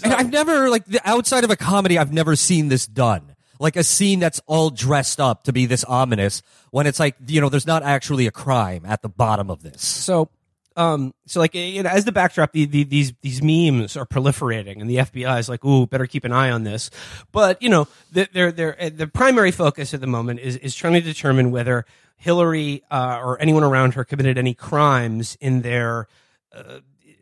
[0.00, 0.12] pal.
[0.12, 3.34] And I've never, like, the, outside of a comedy, I've never seen this done.
[3.60, 7.40] Like a scene that's all dressed up to be this ominous when it's like, you
[7.40, 9.80] know, there's not actually a crime at the bottom of this.
[9.80, 10.28] So,
[10.76, 14.80] um, so like you know, as the backdrop, the, the, these these memes are proliferating,
[14.80, 16.90] and the FBI is like, "Ooh, better keep an eye on this."
[17.30, 20.94] But you know, the, their their the primary focus at the moment is is trying
[20.94, 21.86] to determine whether
[22.16, 26.08] Hillary uh, or anyone around her committed any crimes in their
[26.52, 26.80] uh,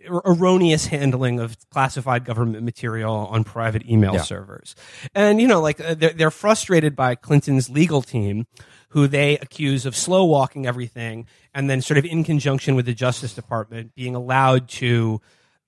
[0.09, 4.22] erroneous handling of classified government material on private email Yeah.
[4.22, 4.74] servers.
[5.14, 8.46] And you know, like uh, they're, they're frustrated by Clinton's legal team,
[8.90, 12.94] who they accuse of slow walking everything, and then sort of in conjunction with the
[12.94, 15.20] Justice Department being allowed to.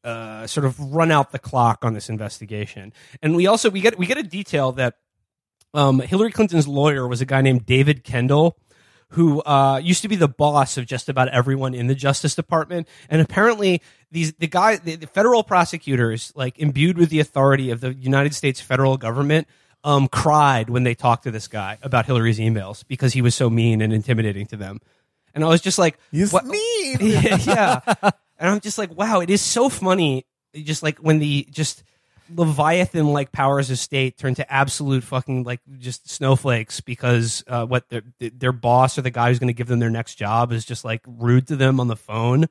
[0.02, 3.96] Uh, sort of run out the clock on this investigation, and we also we get
[3.98, 4.96] we get a detail that
[5.72, 8.54] um, Hillary Clinton's lawyer was a guy named David Kendall,
[9.14, 12.88] who uh, used to be the boss of just about everyone in the Justice Department,
[13.08, 17.80] and apparently these the guy the, the federal prosecutors, like imbued with the authority of
[17.80, 19.46] the United States federal government,
[19.84, 23.48] um, cried when they talked to this guy about Hillary's emails because he was so
[23.48, 24.80] mean and intimidating to them,
[25.34, 26.98] and I was just like, He's what- mean.
[27.00, 28.10] yeah, yeah.
[28.36, 30.26] And I'm just like, wow, it is so funny.
[30.54, 31.84] Just like when the just
[32.32, 37.88] Leviathan like powers of state turn to absolute fucking like just snowflakes because uh, what
[37.88, 40.64] their their boss or the guy who's going to give them their next job is
[40.64, 42.46] just like rude to them on the phone.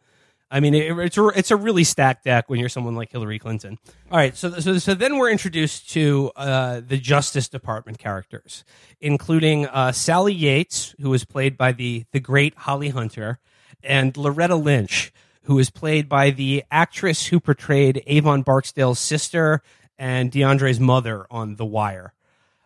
[0.51, 3.39] I mean, it, it's a, it's a really stacked deck when you're someone like Hillary
[3.39, 3.79] Clinton.
[4.11, 8.63] All right, so so so then we're introduced to uh, the Justice Department characters,
[9.01, 13.39] including uh, Sally Yates, who was played by the the great Holly Hunter,
[13.81, 15.11] and Loretta Lynch,
[15.43, 19.61] who is played by the actress who portrayed Avon Barksdale's sister
[19.97, 22.13] and DeAndre's mother on The Wire.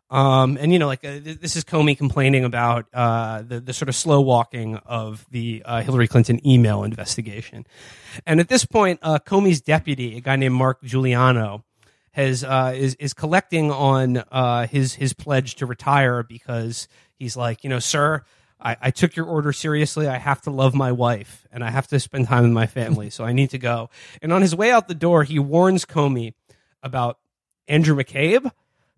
[0.10, 3.74] Um, and you know, like uh, th- this is Comey complaining about uh, the the
[3.74, 7.66] sort of slow walking of the uh, Hillary Clinton email investigation.
[8.26, 11.66] And at this point, uh, Comey's deputy, a guy named Mark Giuliano,
[12.12, 16.88] has uh, is is collecting on uh, his his pledge to retire because
[17.20, 18.24] he's like, you know, sir,
[18.60, 20.08] I, I took your order seriously.
[20.08, 23.10] I have to love my wife and I have to spend time with my family,
[23.10, 23.90] so I need to go.
[24.22, 26.34] And on his way out the door, he warns Comey
[26.82, 27.20] about
[27.68, 28.52] Andrew McCabe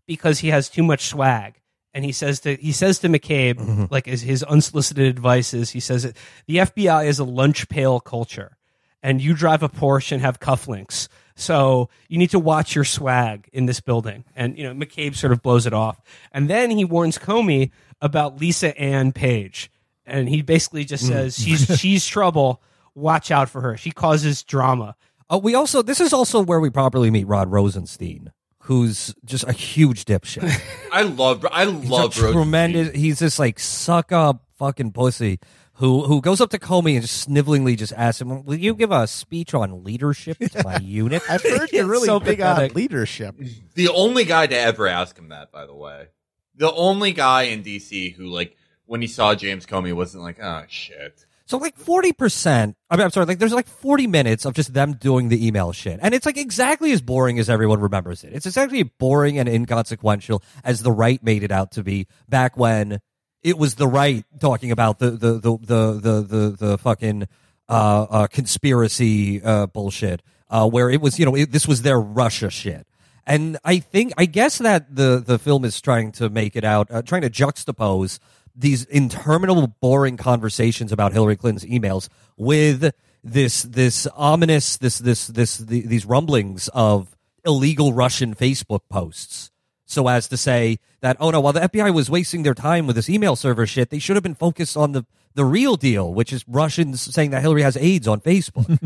[0.06, 1.60] because he has too much swag.
[1.94, 3.86] and he says to he says to McCabe, mm-hmm.
[3.90, 6.14] like as his unsolicited advice is, he says
[6.46, 8.58] the FBI is a lunch pail culture,
[9.02, 11.08] and you drive a Porsche and have cufflinks.
[11.40, 14.26] So you need to watch your swag in this building.
[14.36, 16.02] And you know, McCabe sort of blows it off.
[16.32, 17.72] And then he warns Comey
[18.02, 19.72] about Lisa Ann Page.
[20.06, 22.62] And he basically just says she's she's trouble.
[22.96, 23.78] Watch out for her.
[23.78, 24.96] She causes drama.
[25.30, 28.32] Uh, we also this is also where we properly meet Rod Rosenstein,
[28.64, 30.62] who's just a huge dipshit.
[30.92, 32.96] I love I He's love a tremendous.
[32.96, 35.40] He's this like suck up fucking pussy
[35.80, 38.92] who who goes up to Comey and just snivelingly just asks him, "Will you give
[38.92, 42.72] a speech on leadership to my unit?" I've heard you're really so big pathetic.
[42.72, 43.36] on leadership.
[43.76, 46.08] The only guy to ever ask him that, by the way.
[46.56, 50.66] The only guy in DC who, like, when he saw James Comey, wasn't like, oh
[50.68, 51.26] shit.
[51.46, 52.76] So like forty percent.
[52.90, 53.26] I mean, I'm sorry.
[53.26, 56.38] Like there's like forty minutes of just them doing the email shit, and it's like
[56.38, 58.34] exactly as boring as everyone remembers it.
[58.34, 63.00] It's exactly boring and inconsequential as the right made it out to be back when
[63.44, 67.28] it was the right talking about the the the the the the, the fucking
[67.68, 72.00] uh, uh, conspiracy uh, bullshit, uh, where it was you know it, this was their
[72.00, 72.86] Russia shit.
[73.30, 76.90] And I think, I guess that the, the film is trying to make it out,
[76.90, 78.18] uh, trying to juxtapose
[78.56, 82.92] these interminable, boring conversations about Hillary Clinton's emails with
[83.24, 87.16] this, this ominous, this, this, this, the, these rumblings of
[87.46, 89.52] illegal Russian Facebook posts.
[89.90, 92.96] So as to say that, oh no, while the FBI was wasting their time with
[92.96, 96.32] this email server shit, they should have been focused on the, the real deal, which
[96.32, 98.78] is Russians saying that Hillary has AIDS on Facebook.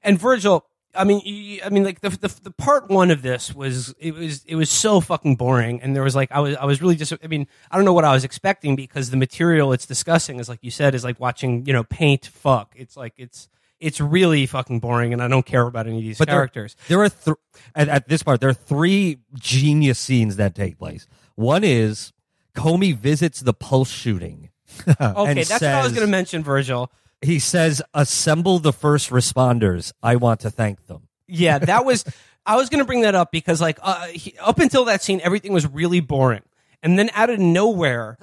[0.02, 0.66] And Virgil,
[0.96, 4.44] I mean, I mean, like the, the the part one of this was it was
[4.46, 7.14] it was so fucking boring, and there was like I was I was really just
[7.24, 10.50] I mean I don't know what I was expecting because the material it's discussing is
[10.50, 12.74] like you said is like watching you know paint fuck.
[12.76, 13.50] It's like it's
[13.84, 16.76] it's really fucking boring, and I don't care about any of these But characters.
[16.88, 17.38] There, are th-
[17.76, 21.08] at, at this part, there are three genius scenes that take place.
[21.36, 22.14] One is
[22.56, 24.50] Comey visits the Pulse shooting.
[24.88, 26.92] okay, that's what I was going to mention, Virgil.
[27.22, 29.94] He says, "Assemble the first responders.
[30.02, 32.04] I want to thank them." Yeah, that was.
[32.46, 35.22] I was going to bring that up because, like, uh, he, up until that scene,
[35.24, 36.42] everything was really boring,
[36.82, 38.18] and then out of nowhere,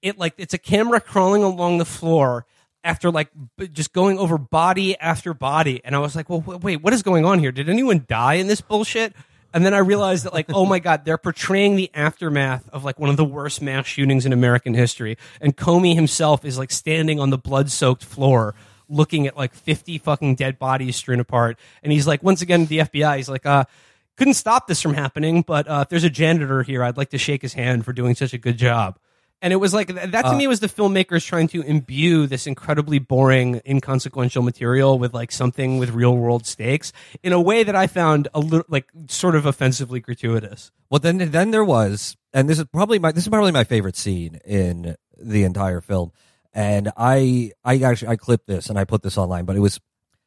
[0.00, 2.46] it like it's a camera crawling along the floor
[2.86, 3.28] after like
[3.72, 7.24] just going over body after body, and I was like, well, wait, what is going
[7.24, 7.52] on here?
[7.52, 9.12] Did anyone die in this bullshit?
[9.52, 12.98] And then I realized that, like, oh my god, they're portraying the aftermath of like
[12.98, 17.20] one of the worst mass shootings in American history, and Comey himself is like standing
[17.20, 18.54] on the blood-soaked floor
[18.88, 21.58] looking at like 50 fucking dead bodies strewn apart.
[21.82, 23.64] And he's like, once again, the FBI, he's like, uh,
[24.16, 27.18] couldn't stop this from happening, but uh, if there's a janitor here, I'd like to
[27.18, 28.98] shake his hand for doing such a good job.
[29.42, 32.98] And it was like, that to me was the filmmakers trying to imbue this incredibly
[32.98, 37.86] boring, inconsequential material with like something with real world stakes in a way that I
[37.86, 40.72] found a little, like, sort of offensively gratuitous.
[40.90, 43.96] Well, then then there was, and this is probably my this is probably my favorite
[43.96, 46.12] scene in the entire film.
[46.54, 49.78] And I I actually I clipped this and I put this online, but it was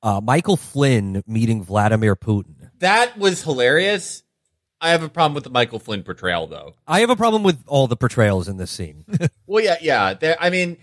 [0.04, 2.70] uh, Michael Flynn meeting Vladimir Putin.
[2.78, 4.24] That was hilarious.
[4.82, 6.76] I have a problem with the Michael Flynn portrayal, though.
[6.88, 9.06] I have a problem with all the portrayals in this scene.
[9.48, 10.14] Well, yeah, yeah.
[10.14, 10.78] There, I mean,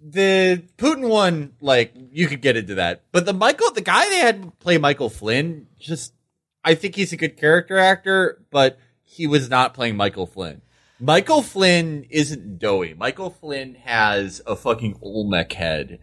[0.00, 3.04] the Putin one, like, you could get into that.
[3.12, 6.14] But the Michael, the guy they had play Michael Flynn, just,
[6.64, 10.62] I think he's a good character actor, but he was not playing Michael Flynn.
[10.98, 12.92] Michael Flynn isn't doughy.
[12.94, 16.00] Michael Flynn has a fucking Olmec head.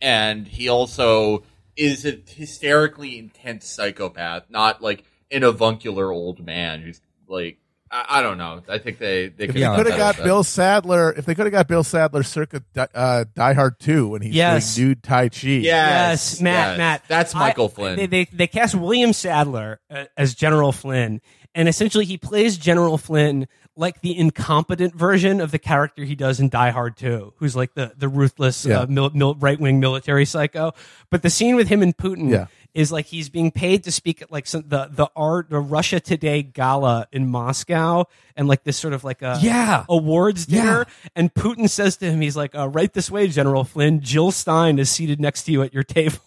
[0.00, 1.42] And he also
[1.76, 7.58] is a hysterically intense psychopath, not like an avuncular old man who's like,
[7.90, 8.62] I, I don't know.
[8.68, 9.68] I think they, they could Yeah.
[9.74, 12.88] have Could have got Bill Sadler if they could have got Bill Sadler circa Di-
[12.94, 14.74] uh, Die Hard Two when he's Yes.
[14.74, 15.46] doing nude Tai Chi.
[15.48, 16.78] Yes, Matt, yes.
[16.78, 17.02] Matt.
[17.08, 17.96] That's I- Michael Flynn.
[17.96, 21.20] They, they, they cast William Sadler uh, as General Flynn,
[21.54, 23.46] and essentially he plays General Flynn
[23.78, 27.74] like the incompetent version of the character he does in Die Hard 2, who's like
[27.74, 28.80] the, the ruthless Yeah.
[28.80, 30.72] uh, mil- mil- right wing military psycho.
[31.10, 32.46] But the scene with him and Putin Yeah.
[32.76, 35.98] Is like he's being paid to speak at like some, the the art the Russia
[35.98, 38.04] Today gala in Moscow,
[38.36, 39.84] and like this sort of like a Yeah.
[39.88, 40.84] awards dinner.
[40.86, 41.08] Yeah.
[41.16, 44.00] And Putin says to him, he's like, uh, "Right this way, General Flynn.
[44.02, 46.18] Jill Stein is seated next to you at your table."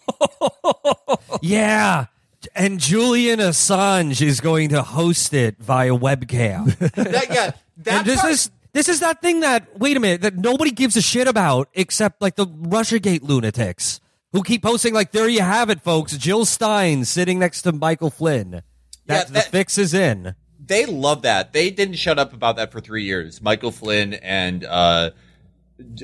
[1.40, 2.06] yeah.
[2.54, 6.76] And Julian Assange is going to host it via webcam.
[6.94, 7.50] that, yeah,
[7.84, 10.70] that and this part- is this is that thing that wait a minute that nobody
[10.70, 14.00] gives a shit about except like the RussiaGate lunatics
[14.32, 16.16] who keep posting like there you have it, folks.
[16.16, 18.62] Jill Stein sitting next to Michael Flynn.
[19.06, 20.34] That, Yeah, the fix is in.
[20.64, 21.52] they love that.
[21.52, 23.42] They didn't shut up about that for three years.
[23.42, 25.10] Michael Flynn and uh,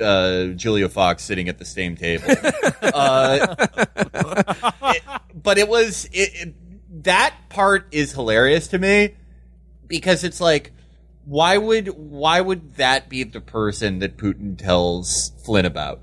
[0.03, 2.25] uh, Julia Fox sitting at the same table.
[2.83, 3.55] uh,
[4.95, 5.03] it-
[5.35, 6.55] but it was it, it,
[7.05, 9.15] that part is hilarious to me
[9.87, 10.73] because it's like
[11.25, 16.01] why would why would that be the person that Putin tells Flynn about?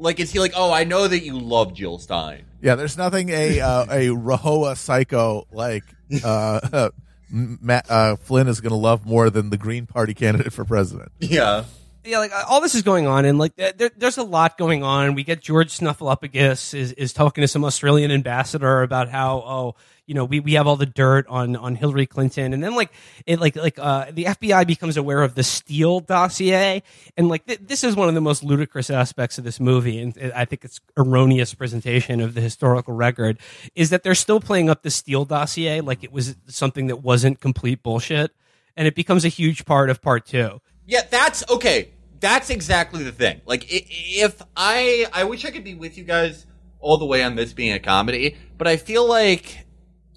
[0.00, 2.44] Like, is he like, oh, I know that you love Jill Stein.
[2.62, 5.84] Yeah, there's nothing a uh, a Rahowa psycho like
[6.24, 6.90] uh,
[7.30, 11.12] Matt, uh, Flynn is going to love more than the Green Party candidate for president.
[11.20, 11.64] Yeah.
[12.04, 14.82] Yeah, like uh, all this is going on, and like there, there's a lot going
[14.82, 15.14] on.
[15.14, 19.74] We get George Snuffleupagus is is talking to some Australian ambassador about how oh
[20.06, 22.90] you know we, we have all the dirt on on Hillary Clinton, and then like
[23.26, 26.82] it like like uh, the FBI becomes aware of the Steele dossier,
[27.18, 30.32] and like th- this is one of the most ludicrous aspects of this movie, and
[30.34, 33.38] I think it's erroneous presentation of the historical record
[33.74, 37.40] is that they're still playing up the Steele dossier like it was something that wasn't
[37.40, 38.30] complete bullshit,
[38.74, 40.62] and it becomes a huge part of part two.
[40.90, 41.90] Yeah, that's okay.
[42.18, 43.40] That's exactly the thing.
[43.46, 46.46] Like, if I, I wish I could be with you guys
[46.80, 49.64] all the way on this being a comedy, but I feel like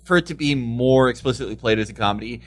[0.03, 2.41] for it to be more explicitly played as a comedy,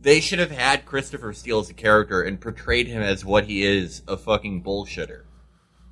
[0.00, 3.64] they should have had Christopher Steele as a character and portrayed him as what he
[3.64, 5.22] is, a fucking bullshitter.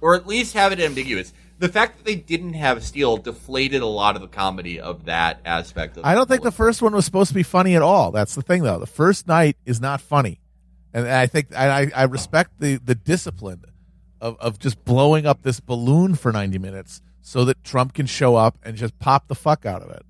[0.01, 1.33] Or at least have it ambiguous.
[1.59, 5.41] The fact that they didn't have Steele deflated a lot of the comedy of that
[5.45, 8.13] aspect of I don't think the first one was supposed to be funny at all.
[8.13, 8.79] That's the thing, though.
[8.79, 10.41] The first night is not funny,
[10.95, 13.65] and I think I, I respect the the discipline
[14.21, 18.37] of of just blowing up this balloon for ninety minutes so that Trump can show
[18.37, 20.03] up and just pop the fuck out of it.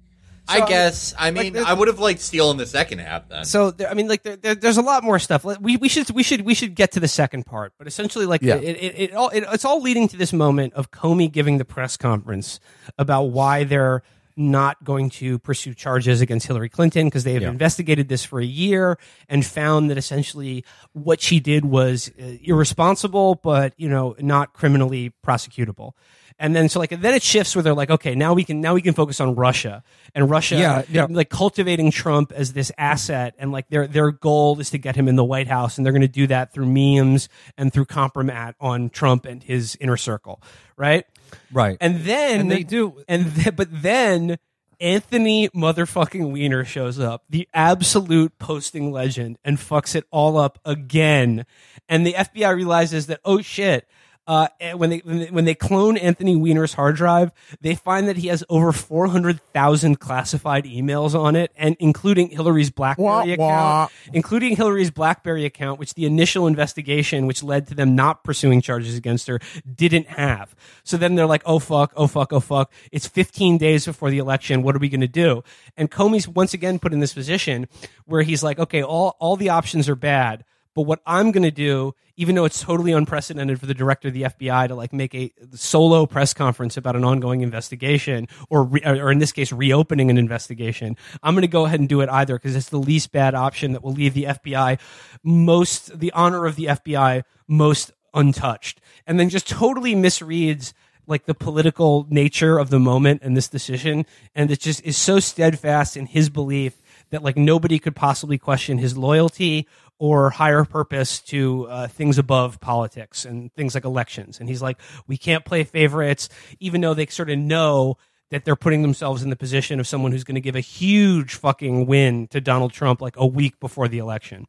[0.46, 1.14] I guess.
[1.18, 3.46] I mean, there's- I would have liked Steele in the second half then.
[3.46, 5.42] So there, I mean, like there, there, there's a lot more stuff.
[5.42, 8.42] We we should we should we should get to the second part, but essentially, like
[8.42, 8.56] Yeah.
[8.56, 11.64] it, it, it all it, it's all leading to this moment of Comey giving the
[11.64, 12.60] press conference
[12.98, 14.02] about why they're
[14.36, 18.44] not going to pursue charges against Hillary Clinton because they have investigated this for a
[18.44, 24.52] year and found that essentially what she did was uh, irresponsible, but you know not
[24.52, 25.92] criminally prosecutable.
[26.36, 28.74] And then so like then it shifts where they're like, okay, now we can now
[28.74, 29.84] we can focus on Russia
[30.16, 31.06] and Russia, Yeah, yeah.
[31.08, 35.06] like cultivating Trump as this asset, and like their their goal is to get him
[35.06, 38.54] in the White House, and they're going to do that through memes and through compromat
[38.60, 40.42] on Trump and his inner circle,
[40.76, 41.06] right?
[41.52, 41.76] Right.
[41.80, 44.38] And then And they do- and th- but then
[44.80, 51.46] Anthony motherfucking Weiner shows up, the absolute posting legend, and fucks it all up again.
[51.88, 53.86] And the FBI realizes that oh shit.
[54.26, 58.16] Uh, when they when they- when they clone Anthony Weiner's hard drive, they find that
[58.16, 63.20] he has over four hundred thousand classified emails on it, and including Hillary's BlackBerry Wah,
[63.20, 63.88] account, wah.
[64.14, 68.96] including Hillary's BlackBerry account, which the initial investigation, which led to them not pursuing charges
[68.96, 70.54] against her, didn't have.
[70.84, 72.72] So then they're like, oh fuck, oh fuck, oh fuck.
[72.92, 74.62] It's 15 days before the election.
[74.62, 75.44] What are we going to do?
[75.76, 77.68] And Comey's once again put in this position
[78.06, 80.44] where he's like, okay, all, all the options are bad.
[80.74, 84.14] But what I'm going to do, even though it's totally unprecedented for the director of
[84.14, 88.80] the FBI to like make a solo press conference about an ongoing investigation, or re,
[88.84, 92.08] or in this case, reopening an investigation, I'm going to go ahead and do it
[92.08, 94.78] either because it's the least bad option that will leave the FBI
[95.22, 100.72] most the honor of the FBI most untouched, and then just totally misreads
[101.06, 105.20] like the political nature of the moment and this decision, and it just is so
[105.20, 109.68] steadfast in his belief that like nobody could possibly question his loyalty
[109.98, 114.40] or higher purpose to uh, things above politics and things like elections.
[114.40, 116.28] And he's like, we can't play favorites,
[116.58, 117.96] even though they sort of know
[118.30, 121.34] that they're putting themselves in the position of someone who's going to give a huge
[121.34, 124.46] fucking win to Donald Trump like a week before the election.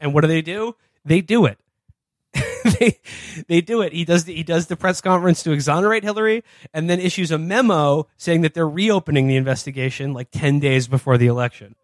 [0.00, 0.74] And what do they do?
[1.04, 1.58] They do it.
[2.78, 2.98] they
[3.46, 3.92] they do it.
[3.92, 7.38] He does the, he does the press conference to exonerate Hillary, and then issues a
[7.38, 11.76] memo saying that they're reopening the investigation like ten days before the election.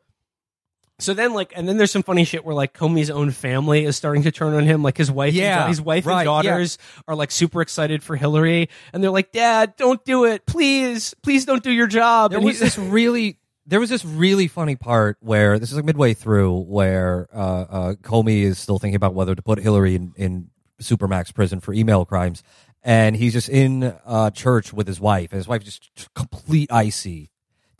[1.00, 3.96] So then, like, and then there's some funny shit where like Comey's own family is
[3.96, 4.82] starting to turn on him.
[4.82, 6.78] Like his wife, Yeah, and, his wife right, and daughters
[7.08, 11.44] are like super excited for Hillary, and they're like, "Dad, don't do it, please, please
[11.44, 15.16] don't do your job." There and was this really there was this really funny part
[15.20, 19.34] where this is like midway through where uh, uh, Comey is still thinking about whether
[19.34, 22.42] to put Hillary in, in supermax prison for email crimes,
[22.82, 27.30] and he's just in uh, church with his wife, and his wife just complete icy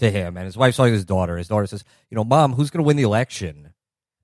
[0.01, 1.37] to him, and his wife's talking to his daughter.
[1.37, 3.73] His daughter says, "You know, mom, who's going to win the election?"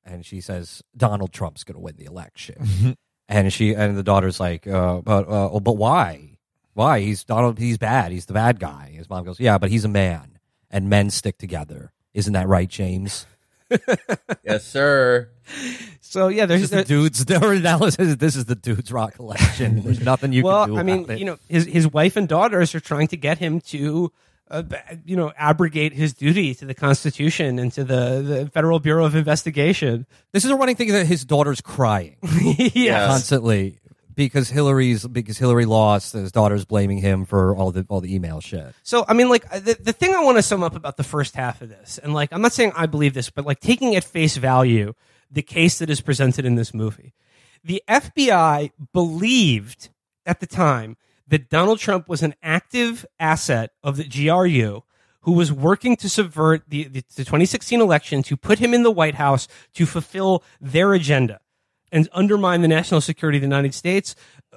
[0.04, 2.96] And she says, "Donald Trump's going to win the election."
[3.28, 6.38] and she and the daughter's like, uh, "But uh, oh, but why?
[6.74, 7.00] Why?
[7.00, 7.58] He's Donald.
[7.58, 8.12] He's bad.
[8.12, 10.38] He's the bad guy." His mom goes, "Yeah, but he's a man,
[10.70, 11.92] and men stick together.
[12.14, 13.26] Isn't that right, James?"
[14.44, 15.28] yes, sir.
[16.00, 18.16] so yeah, there's the dude's their analysis.
[18.16, 19.82] This is the dude's rock collection.
[19.82, 20.80] There's nothing you well, can do.
[20.80, 21.18] I mean, about it.
[21.18, 24.12] you know, his his wife and daughters are trying to get him to,
[24.50, 24.62] uh,
[25.04, 29.14] you know, abrogate his duty to the Constitution and to the, the Federal Bureau of
[29.14, 30.06] Investigation.
[30.32, 32.16] this is a running thing that his daughter's crying
[32.74, 33.08] yeah.
[33.08, 33.80] constantly
[34.14, 36.14] because Hillary's because Hillary lost.
[36.14, 38.74] His daughter's blaming him for all the all the email shit.
[38.82, 41.36] So, I mean, like the the thing I want to sum up about the first
[41.36, 44.04] half of this, and like I'm not saying I believe this, but like taking at
[44.04, 44.94] face value
[45.30, 47.14] the case that is presented in this movie.
[47.62, 49.90] The FBI believed
[50.24, 50.96] at the time
[51.28, 54.82] that Donald Trump was an active asset of the GRU
[55.22, 58.90] who was working to subvert the, the, the 2016 election to put him in the
[58.90, 61.40] White House to fulfill their agenda
[61.90, 64.14] and undermine the national security of the United States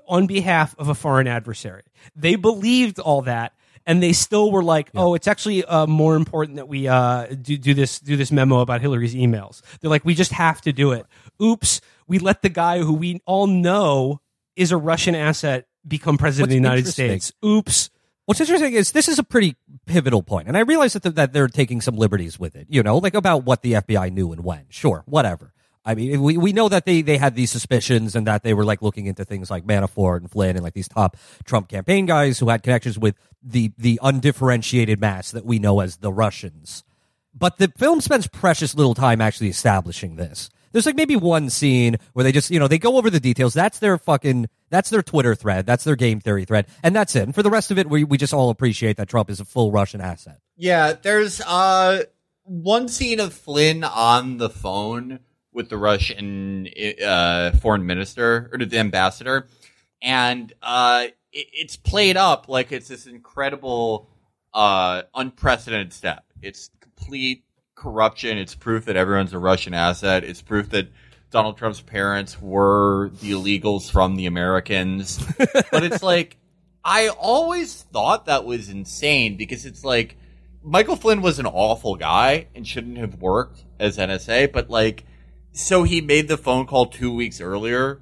[0.07, 1.83] on behalf of a foreign adversary.
[2.15, 3.53] They believed all that.
[3.85, 7.57] And they still were like, "Oh, it's actually uh, more important that we uh, do,
[7.57, 10.91] do this do this memo about Hillary's emails." They're like, "We just have to do
[10.91, 11.07] it."
[11.41, 14.21] Oops, we let the guy who we all know
[14.55, 17.33] is a Russian asset become president What's of the United States.
[17.43, 17.89] Oops.
[18.25, 19.55] What's interesting is this is a pretty
[19.87, 22.67] pivotal point, and I realize that, that they're taking some liberties with it.
[22.69, 24.65] You know, like about what the FBI knew and when.
[24.69, 25.51] Sure, whatever.
[25.85, 28.65] I mean, we, we know that they, they had these suspicions and that they were
[28.65, 32.37] like looking into things like Manafort and Flynn and like these top Trump campaign guys
[32.37, 36.83] who had connections with the the undifferentiated mass that we know as the Russians.
[37.33, 40.49] But the film spends precious little time actually establishing this.
[40.71, 43.53] There's like maybe one scene where they just, you know, they go over the details.
[43.53, 45.65] That's their fucking, that's their Twitter thread.
[45.65, 46.67] That's their game theory thread.
[46.83, 47.23] And that's it.
[47.23, 49.45] And for the rest of it, we, we just all appreciate that Trump is a
[49.45, 50.39] full Russian asset.
[50.55, 52.03] Yeah, there's uh
[52.43, 55.19] one scene of Flynn on the phone
[55.53, 56.67] with the Russian
[57.05, 59.47] uh, foreign minister or the ambassador,
[60.01, 64.09] and uh, it, it's played up like it's this incredible,
[64.53, 66.25] uh, unprecedented step.
[66.41, 67.43] It's complete
[67.79, 68.37] corruption.
[68.37, 70.23] It's proof that everyone's a Russian asset.
[70.23, 70.89] It's proof that
[71.31, 75.23] Donald Trump's parents were the illegals from the Americans.
[75.71, 76.37] but it's like
[76.83, 80.17] I always thought that was insane because it's like
[80.63, 85.05] Michael Flynn was an awful guy and shouldn't have worked as NSA, but like,
[85.51, 88.01] so he made the phone call two weeks earlier.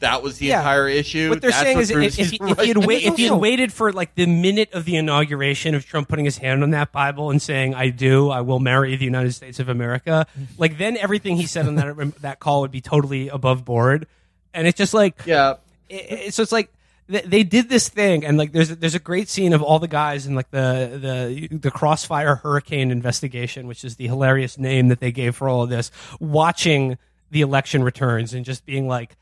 [0.00, 0.58] That was the Yeah.
[0.60, 1.28] entire issue.
[1.28, 3.16] What they're That's saying what is, if, if, he's he- if he had wait, if
[3.16, 6.62] he had waited for like the minute of the inauguration of Trump putting his hand
[6.62, 10.26] on that Bible and saying, "I do, I will marry the United States of America,"
[10.58, 14.06] like then everything he said on that that call would be totally above board.
[14.54, 15.54] And it's just like, yeah,
[15.88, 15.94] it,
[16.28, 16.72] it- so it's like
[17.10, 19.78] th- they did this thing, and like there's a, there's a great scene of all
[19.78, 24.88] the guys in like the the the Crossfire Hurricane investigation, which is the hilarious name
[24.88, 26.96] that they gave for all of this, watching
[27.30, 29.16] the election returns and just being like,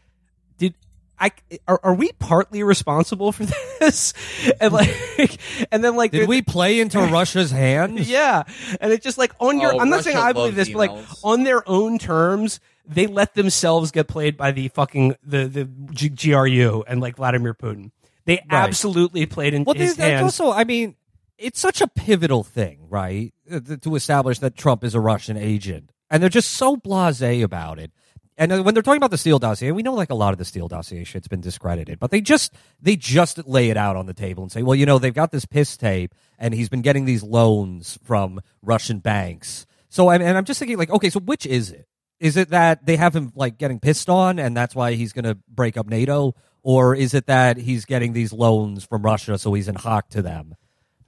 [0.58, 0.74] did.
[1.20, 1.32] I,
[1.66, 3.44] are, are we partly responsible for
[3.80, 4.14] this?
[4.60, 5.38] And like,
[5.72, 8.08] and then like, Did we play into Russia's hands?
[8.10, 8.44] yeah,
[8.80, 9.74] and it's just like on your.
[9.74, 13.08] Oh, I'm not saying I believe loves this, but like on their own terms, they
[13.08, 17.90] let themselves get played by the fucking the the G- GRU and like Vladimir Putin.
[18.24, 20.38] They absolutely played in Well, his there's, there's hands.
[20.40, 20.94] also, I mean,
[21.38, 23.32] it's such a pivotal thing, right?
[23.50, 25.90] uh, To establish that Trump is a Russian agent.
[26.10, 27.90] And they're just so blase about it.
[28.38, 30.38] And uh, when they're talking about the Steele dossier, we know like a lot of
[30.38, 34.06] the Steele dossier shit's been discredited, but they just they just lay it out on
[34.06, 36.80] the table and say, well, you know, they've got this piss tape, and he's been
[36.80, 39.66] getting these loans from Russian banks.
[39.90, 41.88] So, and, and I'm just thinking, like, okay, so which is it?
[42.20, 45.24] Is it that they have him like getting pissed on, and that's why he's going
[45.24, 49.52] to break up NATO, or is it that he's getting these loans from Russia, so
[49.52, 50.54] he's in hock to them?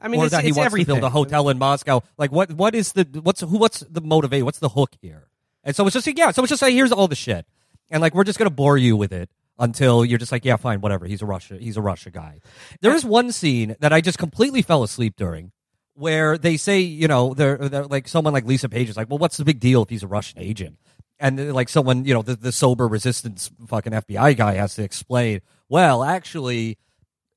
[0.00, 0.96] I mean, or it's, that he wants everything.
[0.96, 2.02] to build a hotel in Moscow.
[2.18, 2.50] Like what?
[2.52, 3.58] What is the what's who?
[3.58, 4.44] What's the motivate?
[4.44, 5.29] What's the hook here?
[5.64, 6.30] And so it's just yeah.
[6.30, 7.46] So it's just like here's all the shit,
[7.90, 10.80] and like we're just gonna bore you with it until you're just like yeah, fine,
[10.80, 11.06] whatever.
[11.06, 11.58] He's a Russia.
[11.58, 12.40] He's a Russia guy.
[12.80, 15.52] There is one scene that I just completely fell asleep during.
[15.94, 19.18] Where they say, you know, they're, they're like someone like Lisa Page is like, well,
[19.18, 20.78] what's the big deal if he's a Russian agent?
[21.18, 24.82] And uh, like someone, you know, the, the sober resistance fucking FBI guy has to
[24.82, 26.78] explain, well, actually,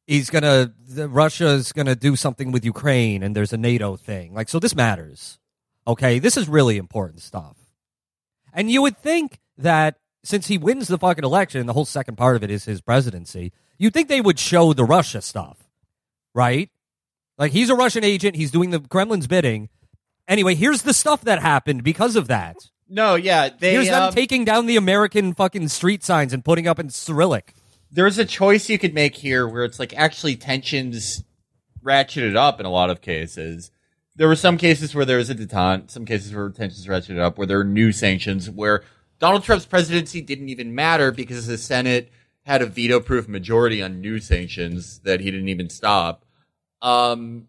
[0.08, 4.34] he's gonna the, Russia's gonna do something with Ukraine and there's a NATO thing.
[4.34, 5.40] Like so this matters.
[5.86, 6.20] Okay?
[6.20, 7.58] This is really important stuff.
[8.54, 12.36] And you would think that since he wins the fucking election, the whole second part
[12.36, 15.68] of it is his presidency, you'd think they would show the Russia stuff.
[16.34, 16.70] Right?
[17.38, 19.70] Like he's a Russian agent, he's doing the Kremlin's bidding.
[20.28, 22.56] Anyway, here's the stuff that happened because of that.
[22.88, 26.68] no, yeah, they Here's them um, taking down the American fucking street signs and putting
[26.68, 27.54] up in Cyrillic.
[27.92, 31.24] there's a choice you could make here where it's like actually tensions
[31.84, 33.72] ratcheted up in a lot of cases.
[34.16, 37.38] There were some cases where there was a detente, some cases where tensions ratcheted up,
[37.38, 38.84] where there were new sanctions, where
[39.20, 42.12] Donald Trump's presidency didn't even matter because the Senate
[42.44, 46.26] had a veto proof majority on new sanctions that he didn't even stop.
[46.82, 47.48] Um,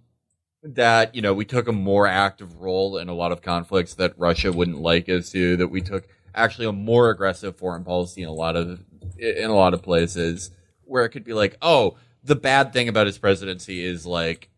[0.63, 4.19] that, you know, we took a more active role in a lot of conflicts that
[4.19, 8.29] Russia wouldn't like us to, that we took actually a more aggressive foreign policy in
[8.29, 8.83] a lot of
[9.19, 10.51] in a lot of places
[10.85, 14.49] where it could be like, oh, the bad thing about his presidency is like,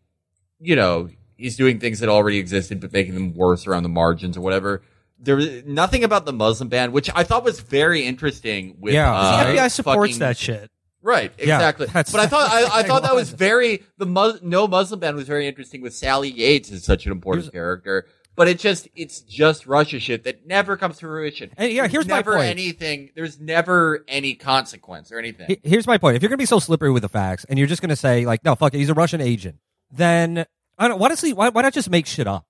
[0.59, 4.35] you know, he's doing things that already existed but making them worse around the margins
[4.37, 4.81] or whatever.
[5.19, 8.75] There was nothing about the Muslim ban, which I thought was very interesting.
[8.79, 10.69] With Yeah, uh, the FBI supports fucking- that shit.
[11.01, 11.85] Right, exactly.
[11.87, 15.15] that's- but I thought I, I thought that was very the Mus- no Muslim ban
[15.15, 18.05] was very interesting with Sally Yates is such an important Here's- character.
[18.35, 21.49] but it just it's just Russia shit that never comes to fruition.
[21.57, 22.49] And yeah, here's my never point.
[22.49, 23.09] anything.
[23.15, 25.57] There's never any consequence or anything.
[25.63, 26.15] Here's my point.
[26.17, 27.95] If you're going to be so slippery with the facts and you're just going to
[27.95, 29.57] say, like, no, fuck it, he's a Russian agent,
[29.91, 30.45] then,
[30.77, 32.45] I don't, honestly, why, why not just make shit up?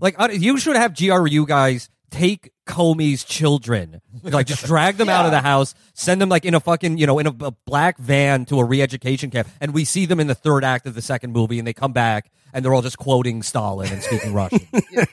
[0.00, 5.24] Like, I- you should have GRU guys take Comey's children, like, just drag them out
[5.26, 7.98] of the house, send them, like, in a fucking, you know, in a, a black
[7.98, 10.94] van to a re education camp, and we see them in the third act of
[10.94, 14.32] the second movie, and they come back, and they're all just quoting Stalin and speaking
[14.34, 14.60] Russian.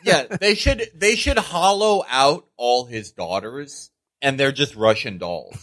[0.03, 3.89] yeah, they should they should hollow out all his daughters,
[4.21, 5.55] and they're just Russian dolls.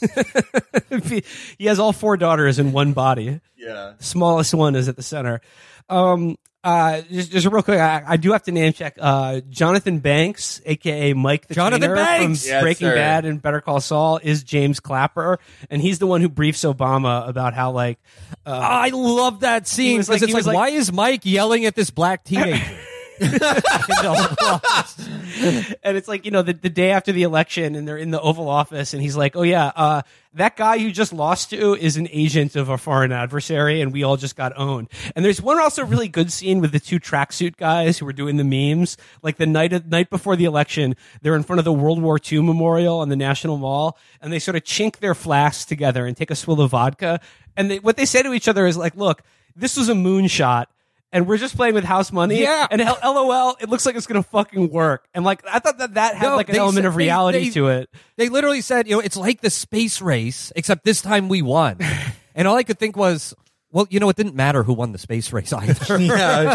[1.59, 3.41] he has all four daughters in one body.
[3.57, 3.95] yeah.
[4.01, 5.41] smallest one is at the center.
[5.89, 9.99] Um, uh, just, just real quick, I, I do have to name check uh, Jonathan
[10.01, 12.43] Banks, aka Mike the Jonathan Trainer Banks!
[12.43, 12.95] from Yes, Breaking sir.
[12.95, 15.39] Bad and Better Call Saul, is James Clapper,
[15.71, 17.99] and he's the one who briefs Obama about how like
[18.47, 20.93] uh, I love that scene was because like- it's he like, was like- why is
[20.93, 22.63] Mike yelling at this black teenager?
[25.83, 28.21] And it's like you know the, the day after the election and they're in the
[28.21, 30.03] oval office and he's like oh yeah uh,
[30.35, 34.03] that guy you just lost to is an agent of a foreign adversary and we
[34.03, 34.89] all just got owned.
[35.17, 38.37] And there's one also really good scene with the two tracksuit guys who were doing
[38.37, 38.97] the memes.
[39.23, 42.19] Like the night of, night before the election they're in front of the world war
[42.31, 46.17] ii memorial on the national mall and they sort of chink their flasks together and
[46.17, 47.21] take a swill of vodka.
[47.57, 49.23] And they, what they say to each other is like look
[49.57, 50.67] this was a moonshot
[51.13, 52.41] and we're just playing with house money.
[52.41, 52.67] Yeah.
[52.71, 55.07] And LOL, it looks like it's going to fucking work.
[55.15, 57.45] And like, I thought that that had No, like an element said- of they- reality
[57.47, 57.91] they- to it.
[58.17, 61.79] They literally said, you know, it's like the space race, except this time we won.
[62.35, 63.35] and all I could think was,
[63.73, 65.99] well, you know, it didn't matter who won the space race either.
[66.01, 66.55] Yeah.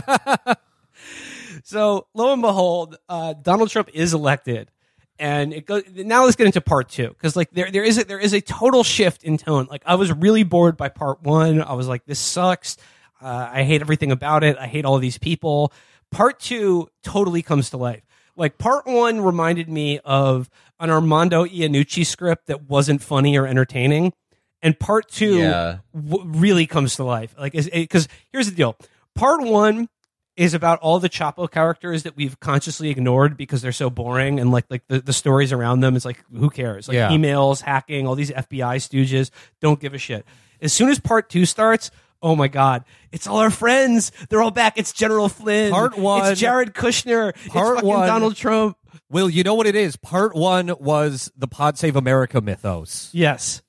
[1.64, 4.70] So lo and behold, uh, Donald Trump is elected.
[5.18, 7.16] And it goes, now let's get into part two.
[7.22, 9.68] Cause like there, there is a, there is a total shift in tone.
[9.72, 11.62] Like I was really bored by part one.
[11.62, 12.76] I was like, this sucks.
[13.22, 14.58] Uh, I hate everything about it.
[14.58, 15.72] I hate all these people.
[16.12, 18.04] Part two totally comes to life.
[18.36, 20.50] Like part one reminded me of
[20.80, 24.14] an Armando Iannucci script that wasn't funny or entertaining.
[24.62, 25.78] And part two Yeah.
[25.96, 27.34] w- really comes to life.
[27.40, 28.76] Like, because here's the deal.
[29.16, 29.88] Part one
[30.36, 34.52] is about all the Chapo characters that we've consciously ignored because they're so boring and
[34.52, 37.10] like like the, the stories around them is like who cares like Yeah.
[37.10, 39.30] emails hacking all these FBI stooges
[39.62, 40.26] don't give a shit
[40.62, 41.90] as soon as part two starts
[42.22, 46.32] oh my god it's all our friends they're all back it's General Flynn Part one-
[46.32, 48.78] it's Jared Kushner Part it's fucking one- Donald Trump
[49.12, 49.98] Will, you know what it is?
[49.98, 53.10] Part one was the Pod Save America mythos.
[53.14, 53.62] yes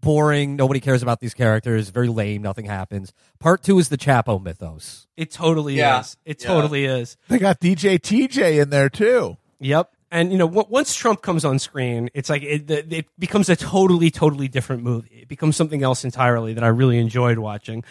[0.00, 0.54] boring.
[0.56, 1.88] Nobody cares about these characters.
[1.88, 2.40] Very lame.
[2.42, 3.12] Nothing happens.
[3.40, 5.06] Part two is the Chapo mythos.
[5.16, 6.00] it totally Yeah.
[6.00, 6.46] is it Yeah.
[6.48, 9.38] totally is They got DJ TJ in there too.
[9.58, 9.90] Yep.
[10.10, 13.48] And you know, w- once Trump comes on screen, it's like it, it it becomes
[13.48, 15.20] a totally, totally different movie.
[15.22, 17.82] It becomes something else entirely that I really enjoyed watching.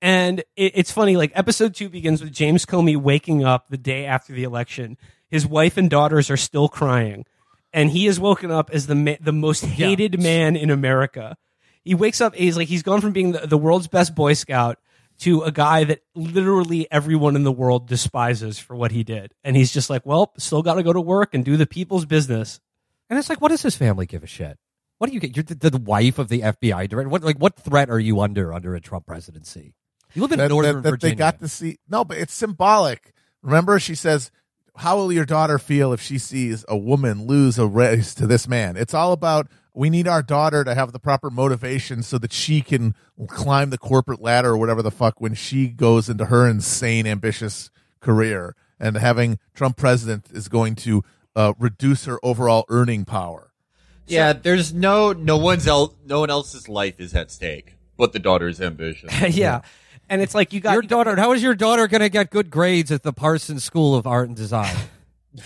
[0.00, 4.06] And it, it's funny, like episode two begins with James Comey waking up the day
[4.06, 4.98] after the election.
[5.28, 7.24] His wife and daughters are still crying,
[7.72, 11.36] and he is woken up as the ma- the most hated man in America.
[11.84, 14.78] He wakes up, he's like he's gone from being the, the world's best Boy Scout
[15.22, 19.32] to a guy that literally everyone in the world despises for what he did.
[19.44, 22.04] And he's just like, well, still got to go to work and do the people's
[22.04, 22.60] business.
[23.10, 24.58] And it's like, what does his family give a shit?
[24.98, 25.36] What do you get?
[25.36, 27.08] You're the, the wife of the FBI director.
[27.08, 29.74] What like what threat are you under under a Trump presidency?
[30.14, 31.14] You live in that, Northern that- that Virginia.
[31.16, 31.78] they got to see.
[31.88, 33.12] No, but it's symbolic.
[33.42, 34.30] Remember, she says,
[34.76, 38.46] "How will your daughter feel if she sees a woman lose a race to this
[38.46, 42.32] man?" It's all about we need our daughter to have the proper motivation so that
[42.32, 42.94] she can
[43.28, 47.70] climb the corporate ladder or whatever the fuck when she goes into her insane, ambitious
[48.00, 48.54] career.
[48.78, 51.02] And having Trump president is going to
[51.36, 53.52] uh, reduce her overall earning power.
[54.06, 58.18] Yeah, there's no no one's el- no one else's life is at stake but the
[58.18, 59.08] daughter's ambition.
[59.30, 59.60] yeah.
[60.08, 61.14] And it's like you got your daughter.
[61.16, 64.28] How is your daughter going to get good grades at the Parsons School of Art
[64.28, 64.74] and Design?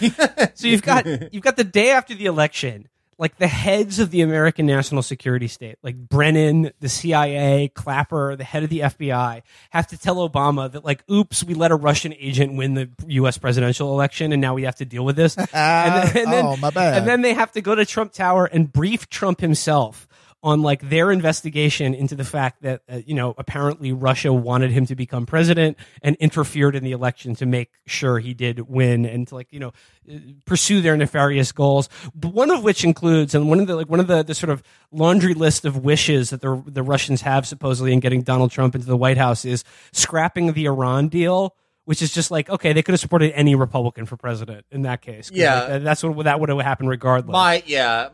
[0.54, 2.88] So you've got you've got the day after the election,
[3.18, 8.44] like the heads of the American national security state, like Brennan, the CIA, Clapper, the
[8.44, 12.12] head of the FBI, have to tell Obama that like, oops, we let a Russian
[12.18, 13.38] agent win the U.S.
[13.38, 15.36] presidential election, and now we have to deal with this.
[15.38, 16.98] and then, and then- oh, my bad.
[16.98, 20.06] And then they have to go to Trump Tower and brief Trump himself
[20.46, 24.86] on like their investigation into the fact that uh, you know apparently Russia wanted him
[24.86, 29.26] to become president and interfered in the election to make sure he did win and
[29.26, 29.72] to like you know
[30.08, 31.88] uh, pursue their nefarious goals.
[32.14, 34.50] But one of which includes and one of the like one of the, the sort
[34.50, 38.76] of laundry list of wishes that the the Russians have supposedly in getting Donald Trump
[38.76, 41.56] into the White House is scrapping the Iran deal.
[41.86, 45.02] Which is just like okay, they could have supported any Republican for president in that
[45.02, 45.30] case.
[45.32, 45.66] Yeah.
[45.66, 47.32] like, that's what that would have happened regardless.
[47.32, 48.08] My yeah,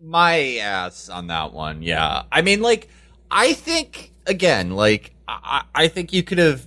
[0.00, 1.82] my ass on that one.
[1.82, 2.88] Yeah, I mean, like,
[3.30, 6.66] I think again, like, I, I think you could have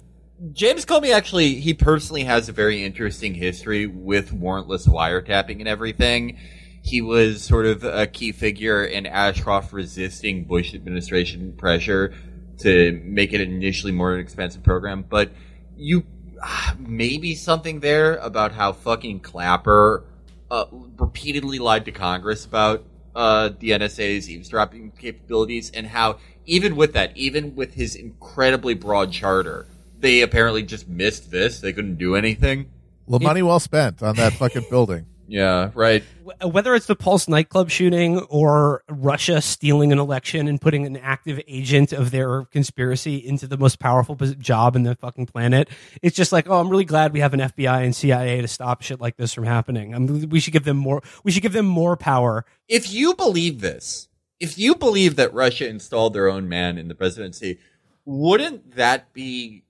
[0.53, 6.39] James Comey actually, he personally has a very interesting history with warrantless wiretapping and everything.
[6.81, 12.15] He was sort of a key figure in Ashcroft resisting Bush administration pressure
[12.59, 15.05] to make it initially more expensive program.
[15.07, 15.31] But
[15.77, 16.05] you,
[16.79, 20.05] maybe something there about how fucking Clapper
[20.49, 20.65] uh,
[20.97, 22.83] repeatedly lied to Congress about
[23.15, 29.11] uh, the NSA's eavesdropping capabilities and how even with that, even with his incredibly broad
[29.11, 29.67] charter,
[29.99, 31.59] they apparently just missed this.
[31.59, 32.69] They couldn't do anything.
[33.05, 35.05] Well, money well spent on that fucking building.
[35.31, 36.03] Yeah, right.
[36.43, 41.39] Whether it's the Pulse nightclub shooting or Russia stealing an election and putting an active
[41.47, 45.69] agent of their conspiracy into the most powerful job in the fucking planet,
[46.01, 48.81] it's just like, oh, I'm really glad we have an FBI and CIA to stop
[48.81, 49.95] shit like this from happening.
[49.95, 51.01] I'm, we should give them more.
[51.23, 52.45] We should give them more power.
[52.67, 54.09] If you believe this,
[54.41, 57.59] if you believe that Russia installed their own man in the presidency,
[58.03, 59.63] wouldn't that be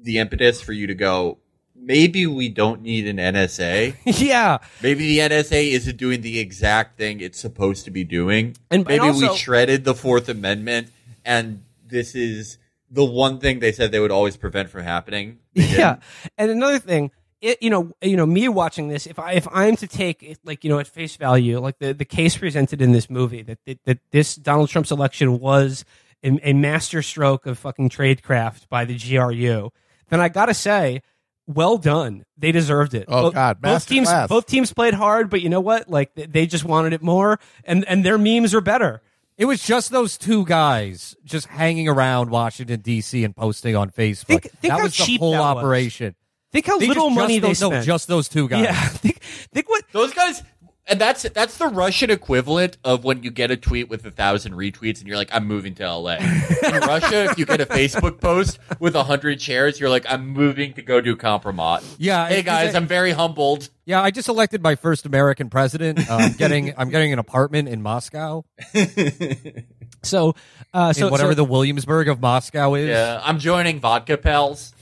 [0.00, 1.38] the impetus for you to go,
[1.80, 3.94] maybe we don't need an NSA?
[4.20, 8.56] yeah, Maybe the NSA isn't doing the exact thing it's supposed to be doing.
[8.70, 10.88] And- and maybe also- we shredded the Fourth Amendment,
[11.24, 12.58] and this is
[12.90, 15.38] the one thing they said they would always prevent from happening.
[15.54, 15.96] Yeah.
[16.38, 17.10] And another thing,
[17.40, 20.38] it, you know, you know, me watching this, if I if I'm to take it,
[20.44, 23.58] like you know at face value, like the the case presented in this movie that
[23.66, 25.84] that, that this Donald Trump's election was
[26.24, 29.70] a, a master stroke of fucking tradecraft by the GRU,
[30.08, 31.02] then I gotta say.
[31.48, 32.24] Well done.
[32.36, 33.06] They deserved it.
[33.08, 34.28] Oh, Both- God, both teams, masterclass.
[34.28, 35.88] both teams played hard, but you know what?
[35.88, 39.02] Like they- they just wanted it more, and and their memes are better.
[39.38, 43.24] It was just those two guys just hanging around Washington D.C.
[43.24, 44.26] and posting on Facebook.
[44.26, 45.56] Think- think that how was the cheap whole that was.
[45.58, 46.14] operation.
[46.52, 47.72] Think how They little just, money just they those, spent.
[47.72, 48.64] No, just those two guys.
[48.64, 48.88] yeah.
[48.88, 49.18] Think,
[49.52, 50.42] think what Those guys,
[50.88, 54.54] and that's that's the Russian equivalent of when you get a tweet with a thousand
[54.54, 56.16] retweets and you're like, I'm moving to LA.
[56.16, 60.28] In Russia, if you get a Facebook post with a hundred shares, you're like, I'm
[60.28, 61.84] moving to go do compromat.
[61.98, 63.68] Yeah, Hey guys, it- I'm very humbled.
[63.84, 66.10] Yeah, I just elected my first American president.
[66.10, 68.44] Uh, I'm getting I'm getting an apartment in Moscow,
[70.02, 70.34] so
[70.74, 72.88] uh, so in whatever so, the Williamsburg of Moscow is.
[72.88, 74.74] Yeah, I'm joining Vodka Pals.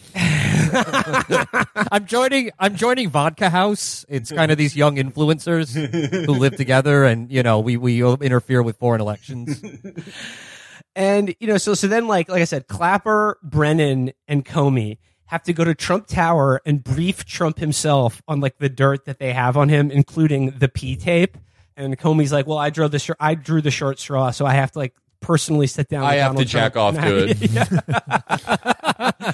[1.93, 4.05] I'm joining I'm joining Vodka House.
[4.09, 5.75] It's kind of these young influencers
[6.27, 9.63] who live together, and you know we we interfere with foreign elections.
[10.95, 15.43] And you know, so so then like like I said, Clapper, Brennan, and Comey have
[15.45, 19.33] to go to Trump Tower and brief Trump himself on like the dirt that they
[19.33, 21.37] have on him, including the P tape.
[21.77, 24.55] And Comey's like, "Well, I drew the short, I drew the short straw, so I
[24.55, 26.05] have to like personally sit down.
[26.05, 27.35] I with have Donald to jack off to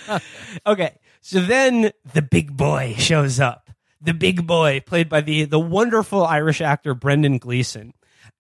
[0.09, 0.23] it.
[0.67, 3.71] okay, so then the big boy shows up.
[4.03, 7.95] The big boy, played by the the wonderful Irish actor Brendan Gleeson.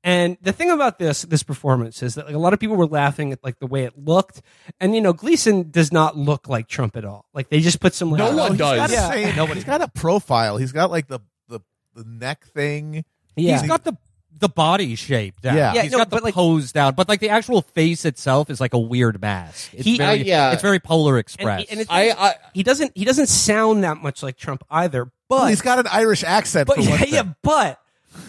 [0.04, 2.86] And the thing about this this performance is that like a lot of people were
[2.88, 4.42] laughing at like the way it looked,
[4.80, 7.24] and you know Gleeson does not look like Trump at all.
[7.32, 8.76] Like they just put some like, No one he's does.
[8.76, 9.10] got, yeah.
[9.10, 10.56] same, he's got a profile.
[10.56, 11.60] He's got like the the,
[11.94, 13.04] the neck thing.
[13.36, 13.60] Yeah.
[13.60, 13.96] He's got the
[14.42, 15.56] the body shape down.
[15.56, 15.72] Yeah.
[15.72, 18.60] Yeah, he's no, got the like- pose down, but like the actual face itself is
[18.60, 19.72] like a weird mask.
[19.72, 20.52] It's He- uh, very, I- yeah.
[20.52, 21.64] it's very Polar Express.
[21.70, 25.06] and it's, I, I he doesn't he doesn't sound that much like Trump either.
[25.28, 26.66] But Well, he's got an Irish accent.
[26.68, 27.80] but for yeah, yeah, but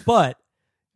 [0.06, 0.38] but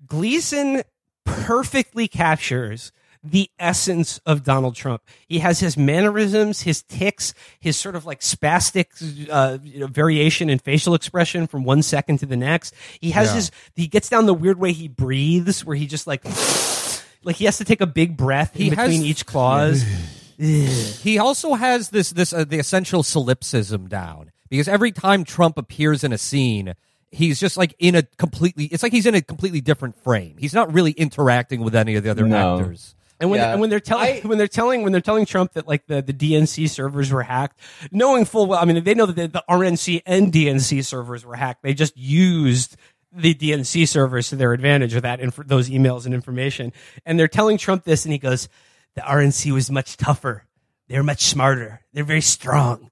[0.07, 0.83] Gleeson
[1.25, 2.93] perfectly captures
[3.31, 5.03] the essence of Donald Trump.
[5.27, 8.87] He has his mannerisms, his ticks, his sort of like spastic
[9.31, 12.75] uh, you know, variation in facial expression from one second to the next.
[13.01, 13.35] He has Yeah.
[13.35, 16.23] his he gets down the weird way he breathes, where he just like
[17.25, 19.85] like he has to take a big breath He in has- between each clause.
[20.41, 26.05] He also has this this uh, the essential solipsism down because every time Trump appears
[26.05, 26.75] in a scene,
[27.11, 28.67] he's just like in a completely.
[28.67, 30.37] It's like he's in a completely different frame.
[30.39, 32.61] He's not really interacting with any of the other No.
[32.61, 32.95] actors.
[33.21, 33.53] And when, Yeah.
[33.53, 36.01] and when they're telling I- when they're telling when they're telling Trump that like the,
[36.03, 37.59] the DNC servers were hacked,
[37.91, 41.35] knowing full well, I mean they know that the, the RNC and DNC servers were
[41.37, 41.63] hacked.
[41.63, 42.77] They just used
[43.13, 46.73] the DNC servers to their advantage of that inf- those emails and information.
[47.07, 48.49] And they're telling Trump this, and he goes,
[48.95, 50.45] "The RNC was much tougher.
[50.89, 51.81] They're much smarter.
[51.93, 52.91] They're very strong."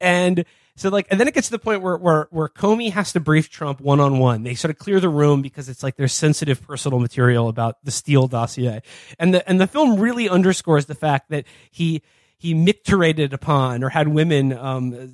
[0.00, 0.44] And
[0.80, 3.20] so like, and then it gets to the point where where where Comey has to
[3.20, 4.44] brief Trump one on one.
[4.44, 7.90] They sort of clear the room because it's like there's sensitive personal material about the
[7.90, 8.80] Steele dossier,
[9.18, 12.00] and the and the film really underscores the fact that he
[12.38, 15.12] he micturated upon or had women um,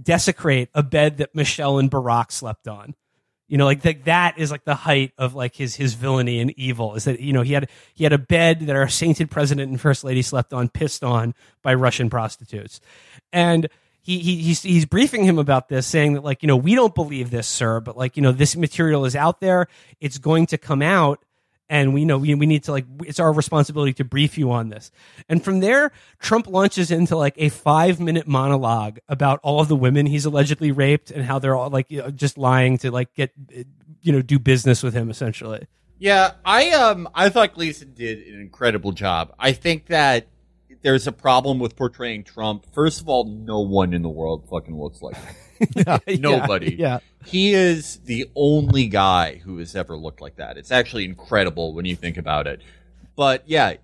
[0.00, 2.94] desecrate a bed that Michelle and Barack slept on.
[3.48, 6.52] You know, like that, that is like the height of like his his villainy and
[6.56, 9.68] evil is that you know he had he had a bed that our sainted president
[9.68, 12.80] and first lady slept on, pissed on by Russian prostitutes,
[13.32, 13.68] and
[14.02, 16.94] he, he he's he's briefing him about this, saying that like you know we don't
[16.94, 19.68] believe this, sir, but like you know this material is out there,
[20.00, 21.24] it's going to come out,
[21.68, 24.68] and we know we, we need to like it's our responsibility to brief you on
[24.68, 24.90] this.
[25.28, 29.76] And from there trump launches into like a five minute monologue about all of the
[29.76, 33.14] women he's allegedly raped and how they're all like you know, just lying to like
[33.14, 33.32] get
[34.02, 35.66] you know do business with him essentially.
[35.98, 39.32] Yeah, I um I thought Gleeson did an incredible job.
[39.38, 40.26] I think that
[40.82, 42.66] there's a problem with portraying Trump.
[42.72, 45.34] First of all, no one in the world fucking looks like him.
[46.18, 46.74] Nobody.
[46.74, 50.58] yeah He is the only guy who has ever looked like that.
[50.58, 52.60] It's actually incredible when you think about it.
[53.14, 53.74] But yeah,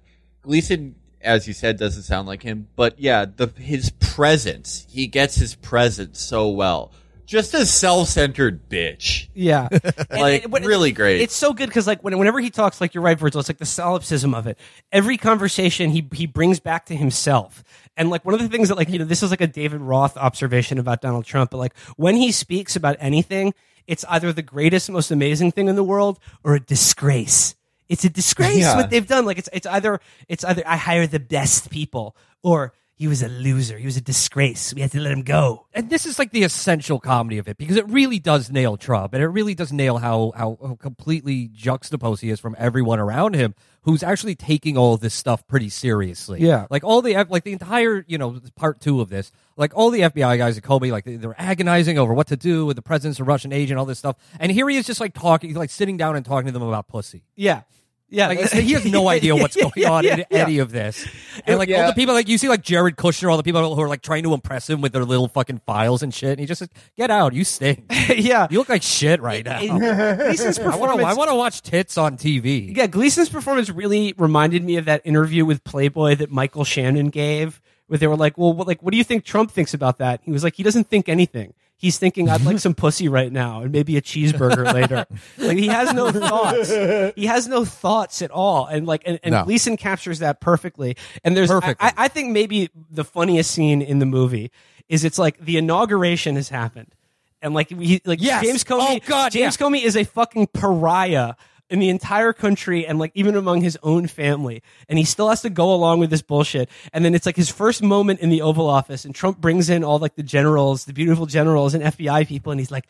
[0.43, 2.69] Gleeson, as you said, doesn't sound like him.
[2.75, 6.93] But yeah, the his presence, he gets his presence so well.
[7.29, 9.29] Just a self-centered bitch.
[9.35, 9.69] Yeah,
[10.11, 11.21] Like, and- but really great.
[11.21, 13.59] It's so good because like when, whenever he talks, like you're right, Virgil, it's like
[13.59, 14.59] the solipsism of it.
[14.91, 17.63] Every conversation he he brings back to himself,
[17.99, 19.83] and like one of the things that like you know this is like a David
[19.83, 23.53] Roth observation about Donald Trump, but like when he speaks about anything,
[23.87, 27.55] it's either the greatest, most amazing thing in the world or a disgrace.
[27.91, 28.77] It's a disgrace Yeah.
[28.77, 29.27] what they've done.
[29.27, 33.29] Like it's it's either it's either I hire the best people or he was a
[33.29, 33.79] loser.
[33.79, 34.75] He was a disgrace.
[34.75, 35.67] We had to let him go.
[35.73, 39.15] and this is like the essential comedy of it because it really does nail Trump
[39.15, 43.35] and it really does nail how, how how completely juxtaposed he is from everyone around
[43.35, 46.41] him who's actually taking all of this stuff pretty seriously.
[46.41, 46.67] Yeah.
[46.71, 50.01] like all the like the entire you know part two of this, like all the
[50.01, 53.21] FBI guys at Comey, like they, they're agonizing over what to do with the president's
[53.21, 55.71] a Russian agent, all this stuff, and here he is just like talking, he's like
[55.71, 57.23] sitting down and talking to them about pussy.
[57.37, 57.63] Yeah.
[58.11, 60.39] Yeah, Like he has no idea what's going Yeah, on yeah, in yeah.
[60.39, 61.07] any of this,
[61.47, 63.81] and like all the people, like you see, like Jared Kushner, all the people who
[63.83, 66.47] are like trying to impress him with their little fucking files and shit, and he
[66.47, 67.85] just says, "Get out, you stink.
[68.17, 68.47] yeah.
[68.51, 71.09] You look like shit right now." Gleeson's I want to, performance.
[71.09, 72.75] I want to watch tits on TV.
[72.77, 77.61] Yeah, Gleeson's performance really reminded me of that interview with Playboy that Michael Shannon gave,
[77.89, 80.21] where they were like, "Well, what, like, what do you think Trump thinks about that?"
[80.25, 81.53] He was like, "He doesn't think anything.
[81.79, 85.07] He's thinking I'd like some pussy right now and maybe a cheeseburger later.
[85.39, 86.71] Like he has no thoughts.
[87.15, 88.67] He has no thoughts at all.
[88.67, 89.45] And like, and, and No.
[89.45, 90.97] Gleeson captures that perfectly.
[91.25, 91.89] And there's, I, Perfectly.
[91.89, 94.51] I, I think maybe the funniest scene in the movie
[94.89, 96.93] is it's like the inauguration has happened.
[97.41, 98.43] And like he, like Yes.
[98.45, 101.35] James Comey, Oh, God, James Comey is a fucking pariah
[101.71, 104.63] in the entire country and like even among his own family.
[104.89, 106.69] And he still has to go along with this bullshit.
[106.93, 109.85] And then it's like his first moment in the Oval Office and Trump brings in
[109.85, 112.53] all like the generals, the beautiful generals and FBI people.
[112.53, 112.87] And he's like,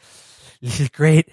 [0.61, 1.29] this is great.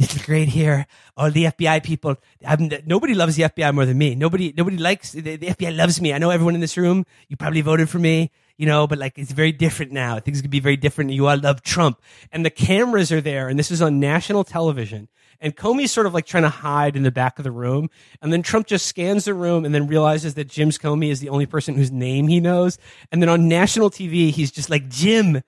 [0.00, 0.86] This is great here.
[1.14, 2.16] All the FBI people.
[2.46, 4.14] I'm, nobody loves the FBI more than me.
[4.14, 6.14] Nobody, nobody likes the, the FBI loves me.
[6.14, 7.04] I know everyone in this room.
[7.28, 10.18] You probably voted for me, you know, but like it's very different now.
[10.18, 11.10] Things could be very different.
[11.10, 12.00] You all love Trump,
[12.32, 15.08] and the cameras are there, and this is on national television.
[15.40, 17.88] And Comey's sort of like trying to hide in the back of the room,
[18.20, 21.30] and then Trump just scans the room and then realizes that Jim's Comey is the
[21.30, 22.76] only person whose name he knows.
[23.10, 25.42] And then on national TV, he's just like Jim.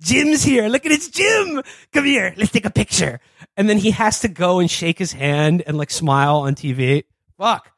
[0.00, 0.66] Jim's here.
[0.68, 1.62] Look at it's Jim.
[1.92, 2.34] Come here.
[2.36, 3.20] Let's take a picture.
[3.56, 7.04] And then he has to go and shake his hand and like smile on TV.
[7.38, 7.70] Fuck.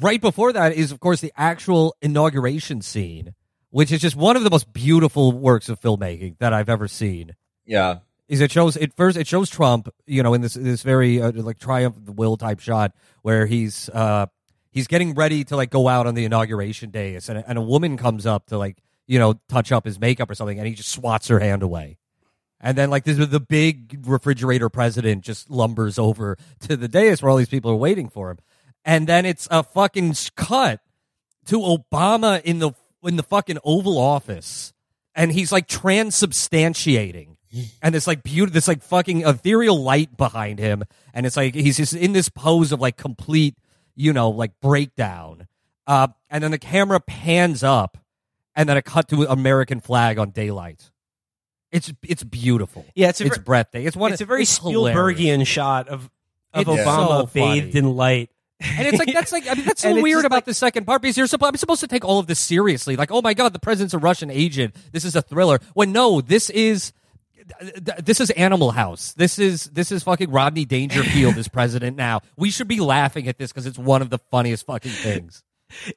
[0.00, 3.34] right before that is, of course, the actual inauguration scene,
[3.70, 7.34] which is just one of the most beautiful works of filmmaking that I've ever seen.
[7.64, 7.98] Yeah.
[8.28, 9.16] Is it shows it first?
[9.16, 12.36] It shows Trump, you know, in this this very uh, like triumph of the will
[12.36, 12.92] type shot
[13.22, 14.26] where he's uh
[14.70, 17.96] he's getting ready to like go out on the inauguration days, and, and a woman
[17.96, 20.90] comes up to like you know touch up his makeup or something, and he just
[20.90, 21.98] swats her hand away.
[22.60, 27.30] And then, like, this the big refrigerator president just lumbers over to the dais where
[27.30, 28.38] all these people are waiting for him.
[28.84, 30.80] And then it's a fucking cut
[31.46, 32.72] to Obama in the
[33.02, 34.72] in the fucking Oval Office,
[35.14, 37.35] and he's like transubstantiating,
[37.82, 40.84] and it's like beautiful, this like fucking ethereal light behind him,
[41.14, 43.56] and it's like he's just in this pose of like complete,
[43.94, 45.46] you know, like breakdown.
[45.86, 47.96] Uh, and then the camera pans up,
[48.54, 50.90] and then a cut to American flag on daylight.
[51.72, 52.84] It's it's beautiful.
[52.94, 53.86] Yeah, it's a it's ver- breathtaking.
[53.88, 54.12] It's one.
[54.12, 55.18] it's a very hilarious.
[55.20, 56.10] Spielbergian shot of
[56.54, 57.78] of It's Obama so bathed funny.
[57.78, 58.30] in light.
[58.58, 61.02] And it's like that's like I mean that's so weird about like- the second part
[61.02, 62.96] because you're supposed I'm supposed to take all of this seriously.
[62.96, 64.74] Like, oh my god, the president's a Russian agent.
[64.92, 65.58] This is a thriller.
[65.74, 66.92] When no, this is
[68.02, 69.12] this is Animal House.
[69.14, 72.20] This is this is fucking Rodney Dangerfield as president now.
[72.36, 75.42] We should be laughing at this because it's one of the funniest fucking things.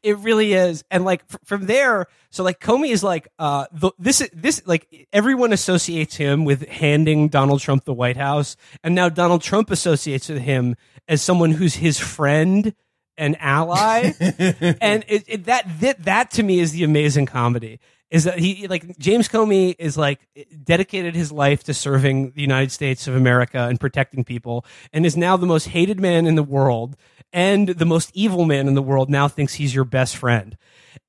[0.01, 3.91] It really is, and like fr- from there, so like Comey is like, uh, the,
[3.99, 9.09] this this like everyone associates him with handing Donald Trump the White House, and now
[9.09, 10.75] Donald Trump associates with him
[11.07, 12.73] as someone who's his friend
[13.15, 17.79] and ally, and it, it, that that that to me is the amazing comedy.
[18.11, 20.19] Is that he like James Comey is like
[20.63, 25.15] dedicated his life to serving the United States of America and protecting people, and is
[25.15, 26.95] now the most hated man in the world
[27.31, 29.09] and the most evil man in the world.
[29.09, 30.57] Now thinks he's your best friend,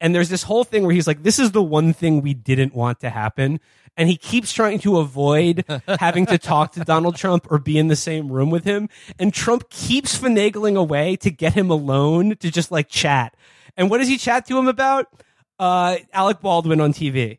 [0.00, 2.74] and there's this whole thing where he's like, "This is the one thing we didn't
[2.74, 3.60] want to happen."
[3.96, 5.64] And he keeps trying to avoid
[5.98, 8.88] having to talk to Donald Trump or be in the same room with him.
[9.18, 13.36] And Trump keeps finagling away to get him alone to just like chat.
[13.76, 15.08] And what does he chat to him about?
[15.60, 17.38] Uh, Alec Baldwin on TV.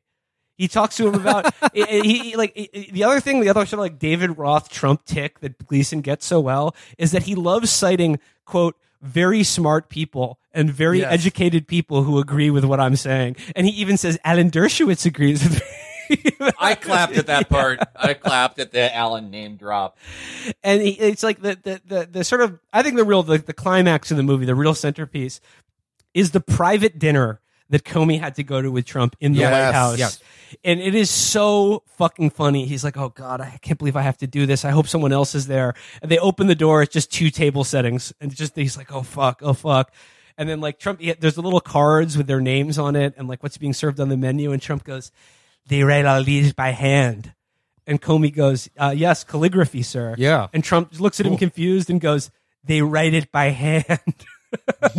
[0.57, 1.85] He talks to him about he,
[2.29, 5.39] he- like he- the other thing, the other sort of like David Roth Trump tick
[5.39, 10.71] that Gleeson gets so well is that he loves citing quote very smart people and
[10.71, 11.11] very Yes.
[11.11, 15.41] educated people who agree with what I'm saying, and he even says Alan Dershowitz agrees
[15.43, 16.51] with me.
[16.59, 17.79] I clapped at that part.
[17.95, 19.97] I clapped at the Alan name drop.
[20.63, 23.39] and he, it's like the, the the the sort of I think the real the,
[23.39, 25.41] the climax of the movie, the real centerpiece,
[26.13, 27.39] is the private dinner
[27.71, 29.97] that Comey had to go to with Trump in the Yes, White House.
[29.97, 30.19] yes.
[30.63, 32.65] And it is so fucking funny.
[32.65, 34.63] He's like, "Oh God, I can't believe I have to do this.
[34.65, 36.81] I hope someone else is there." And they open the door.
[36.83, 39.91] It's just two table settings, and just he's like, "Oh fuck, oh fuck."
[40.37, 43.27] And then like Trump, he- there's the little cards with their names on it, and
[43.27, 44.51] like what's being served on the menu.
[44.51, 45.11] And Trump goes,
[45.67, 47.33] "They write all these by hand."
[47.87, 50.47] And Comey goes, uh, "Yes, calligraphy, sir." Yeah.
[50.53, 52.29] And Trump looks at him confused and goes,
[52.63, 53.99] "They write it by hand."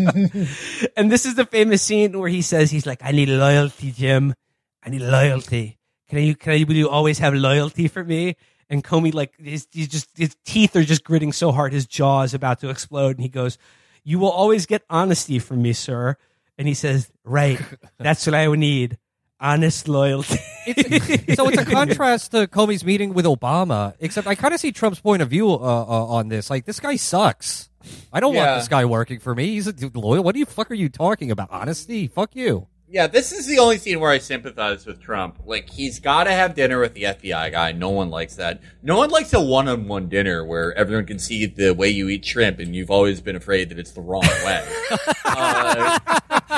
[0.97, 4.35] and this is the famous scene where he says, "He's like, I need loyalty, Jim.
[4.83, 5.79] I need loyalty.
[6.09, 8.37] Can you, can you, will you always have loyalty for me?"
[8.69, 12.23] And Comey, like, his, he's just his teeth are just gritting so hard, his jaw
[12.23, 13.59] is about to explode, and he goes,
[14.05, 16.16] "You will always get honesty from me, sir."
[16.57, 17.61] And he says, "Right,
[17.99, 18.99] that's what I would need."
[19.43, 20.39] Honest loyalty.
[20.64, 24.70] It's, so it's a contrast to Comey's meeting with Obama, except I kind of see
[24.70, 26.48] Trump's point of view uh, uh, on this.
[26.48, 27.69] Like, this guy sucks.
[28.12, 28.47] I don't Yeah.
[28.47, 29.47] want this guy working for me.
[29.48, 30.23] He's a loyal.
[30.23, 31.48] What the fuck are you talking about?
[31.51, 32.06] Honesty?
[32.06, 32.69] Fuck you.
[32.89, 35.39] Yeah, this is the only scene where I sympathize with Trump.
[35.47, 37.73] Like, he's got to have dinner with the FBI guy.
[37.73, 38.60] No one likes that.
[38.82, 42.59] No one likes a one-on-one dinner where everyone can see the way you eat shrimp,
[42.59, 44.62] and you've always been afraid that it's the wrong way.
[45.24, 45.98] uh,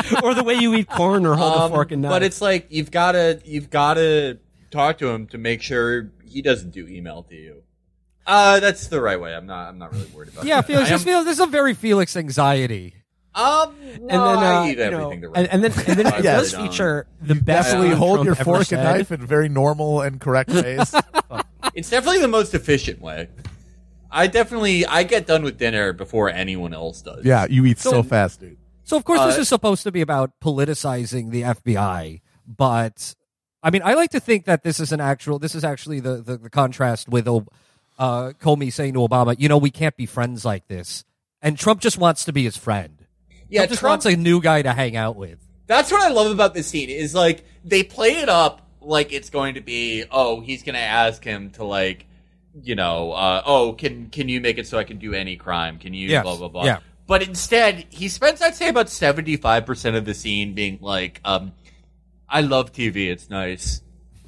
[0.22, 2.10] or the way you eat corn or hold a um, fork and knife.
[2.10, 4.38] but it's like you've got to you've got to
[4.70, 7.62] talk to him to make sure he doesn't do email to you.
[8.26, 9.34] Uh, that's the right way.
[9.34, 9.68] I'm not.
[9.68, 10.44] I'm not really worried about.
[10.46, 10.66] Yeah, that.
[10.66, 10.86] Felix.
[10.88, 12.94] I Just am- feel this is a very Felix anxiety.
[13.36, 15.98] Um, no, and then uh, I eat you know, everything the and, and then and
[15.98, 17.66] then it I does really feature the best.
[17.68, 18.78] Definitely thing hold Trump your fork said.
[18.78, 20.94] and knife in very normal and correct ways.
[21.74, 23.28] It's definitely the most efficient way.
[24.10, 27.24] I definitely I get done with dinner before anyone else does.
[27.24, 28.56] yeah, you eat so, So- fast, dude.
[28.84, 33.14] So of course this Uh, is supposed to be about politicizing the FBI, but
[33.62, 36.16] I mean I like to think that this is an actual this is actually the
[36.22, 40.44] the, the contrast with uh, Comey saying to Obama, you know, we can't be friends
[40.44, 41.04] like this,
[41.40, 43.06] and Trump just wants to be his friend.
[43.48, 43.60] yeah.
[43.60, 45.38] Trump just Trump, wants a new guy to hang out with.
[45.66, 49.30] that's what I love about this scene is like they play it up like it's
[49.30, 52.06] going to be oh he's going to ask him to like
[52.62, 55.78] you know uh, oh can can you make it so I can do any crime
[55.78, 56.22] can you Yes.
[56.22, 56.78] blah blah blah Yeah.
[57.06, 61.20] But instead he spends I'd say about seventy five percent of the scene being like
[61.24, 61.52] um
[62.28, 63.82] I love TV it's nice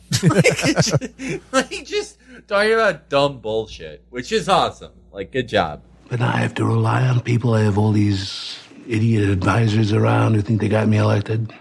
[0.23, 6.21] like, just, like just talking about dumb bullshit which is awesome like good job But
[6.21, 7.55] I have to rely on people.
[7.55, 11.53] I have all these idiot advisors around who think they got me elected.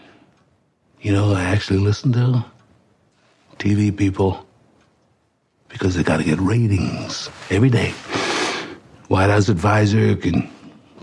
[1.02, 2.46] You know, I actually listen to
[3.58, 4.46] TV people
[5.70, 7.90] because they got to get ratings every day.
[9.08, 10.50] White House advisor can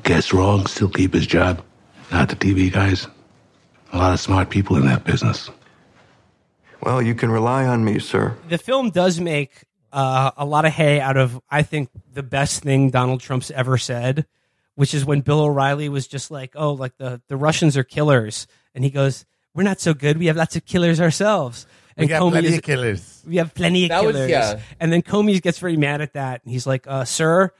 [0.02, 1.62] guess wrong, still keep his job.
[2.10, 3.06] Not the TV guys.
[3.92, 5.50] A lot of smart people in that business.
[6.82, 8.36] Well, you can rely on me, sir.
[8.48, 12.62] the film does make uh, a lot of hay out of I think the best
[12.62, 14.26] thing Donald Trump's ever said,
[14.74, 18.46] which is when Bill O'Reilly was just like, "Oh, like the the Russians are killers,"
[18.74, 19.24] and he goes,
[19.54, 20.18] "We're not so good.
[20.18, 21.66] We have lots of killers ourselves."
[21.96, 23.22] We And got Comey plenty is- of killers.
[23.28, 24.30] we have plenty of That was- killers.
[24.30, 24.60] yeah.
[24.80, 27.52] And then Comey gets very mad at that, and he's like, uh, "Sir."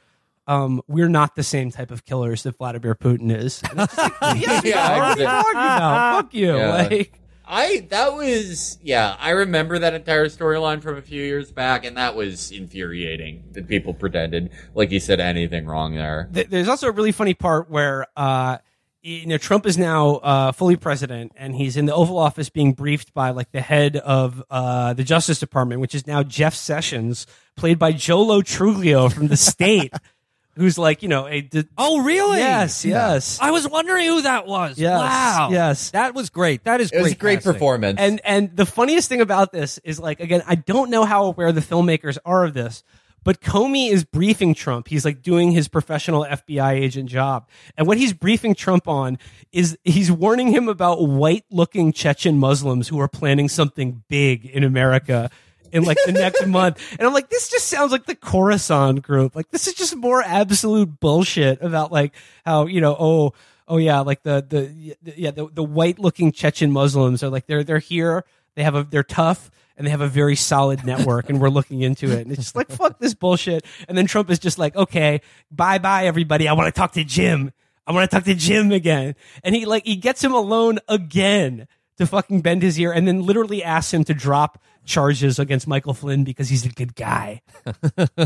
[0.47, 3.62] Um, we're not the same type of killers that Vladimir Putin is.
[3.70, 4.98] And it's like, yes, Yeah, we are.
[4.98, 6.16] What are you talking about?
[6.16, 6.56] Fuck you.
[6.56, 6.70] Yeah.
[6.70, 11.85] Like, I that was yeah, I remember that entire storyline from a few years back,
[11.85, 16.31] and that was infuriating that people pretended like he said anything wrong there.
[16.32, 18.59] Th- there's also a really funny part where uh,
[19.02, 22.73] you know Trump is now uh, fully president, and he's in the Oval Office being
[22.73, 27.27] briefed by like the head of uh, the Justice Department, which is now Jeff Sessions,
[27.56, 29.93] played by Joe Lo Truglio from the state,
[30.57, 32.39] who's like you know a d- Oh, really?
[32.39, 34.79] yes yes I was wondering who that was.
[34.79, 35.49] Yes, Wow.
[35.51, 35.91] yes.
[35.91, 36.65] That was great.
[36.65, 37.53] That is It was a great casting.
[37.53, 37.99] performance.
[37.99, 41.53] And and the funniest thing about this is like again, I don't know how aware
[41.53, 42.85] the filmmakers are of this,
[43.24, 44.89] But Comey is briefing Trump.
[44.89, 47.49] He's like doing his professional FBI agent job.
[47.79, 49.16] And what he's briefing Trump on
[49.53, 54.65] is he's warning him about white looking Chechen Muslims who are planning something big in
[54.65, 55.31] America
[55.73, 56.97] in like the next month.
[56.99, 59.35] And I'm like, this just sounds like the Khorasan group.
[59.35, 63.32] Like this is just more absolute bullshit about like how, you know, oh,
[63.66, 67.65] oh yeah, like the, the, yeah, the, the white looking Chechen Muslims are like, they're,
[67.65, 68.24] they're here.
[68.55, 71.81] They have a, they're tough and they have a very solid network and we're looking
[71.81, 72.20] into it.
[72.20, 73.65] And it's just like, fuck this bullshit.
[73.89, 76.49] And then Trump is just like, okay, bye bye everybody.
[76.49, 77.53] I want to talk to Jim.
[77.86, 79.16] I want to talk to Jim again.
[79.43, 81.66] And he like, he gets him alone again
[81.99, 85.94] to fucking bend his ear and then literally asks him to drop charges against Michael
[85.94, 87.42] Flynn because he's a good guy.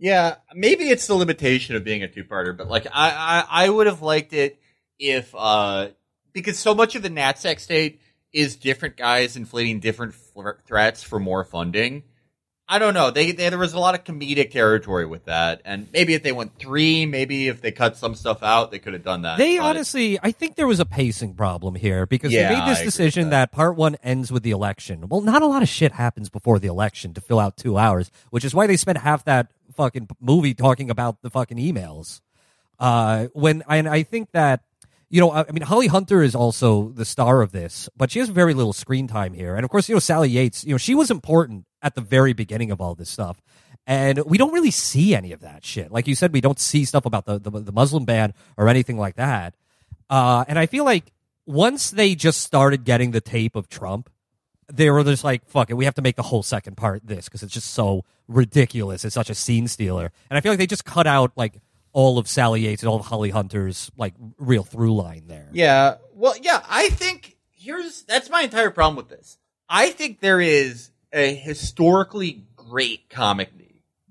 [0.00, 3.86] Yeah, maybe it's the limitation of being a two-parter, but like I, I, I would
[3.86, 4.60] have liked it
[4.98, 5.88] if, uh,
[6.32, 8.00] because so much of the NatSec state
[8.32, 12.04] is different guys inflating different fl- threats for more funding.
[12.70, 13.10] I don't know.
[13.10, 16.32] They, they there was a lot of comedic territory with that, and maybe if they
[16.32, 19.38] went three, maybe if they cut some stuff out, they could have done that.
[19.38, 22.68] They But- honestly, I think there was a pacing problem here because Yeah, they made
[22.68, 23.52] this with decision that.
[23.52, 25.08] part one ends with the election.
[25.08, 28.10] Well, not a lot of shit happens before the election to fill out two hours,
[28.28, 32.20] which is why they spent half that fucking movie talking about the fucking emails.
[32.78, 34.60] Uh, when and I think that
[35.10, 38.28] you know, I mean, Holly Hunter is also the star of this, but she has
[38.28, 39.54] very little screen time here.
[39.54, 42.34] And of course, you know, Sally Yates, you know, she was important at the very
[42.34, 43.40] beginning of all this stuff.
[43.86, 45.90] And we don't really see any of that shit.
[45.90, 48.98] Like you said, we don't see stuff about the, the, the Muslim ban or anything
[48.98, 49.54] like that.
[50.10, 51.12] Uh, and I feel like
[51.46, 54.10] once they just started getting the tape of Trump,
[54.70, 57.24] they were just like, fuck it, we have to make the whole second part this
[57.24, 59.06] because it's just so ridiculous.
[59.06, 60.12] It's such a scene stealer.
[60.28, 61.54] And I feel like they just cut out like
[61.92, 65.48] all of Sally Yates and all of Holly Hunter's like real through line there.
[65.52, 65.96] Yeah.
[66.14, 69.38] Well, yeah, I think here's that's my entire problem with this.
[69.68, 73.50] I think there is a historically great comic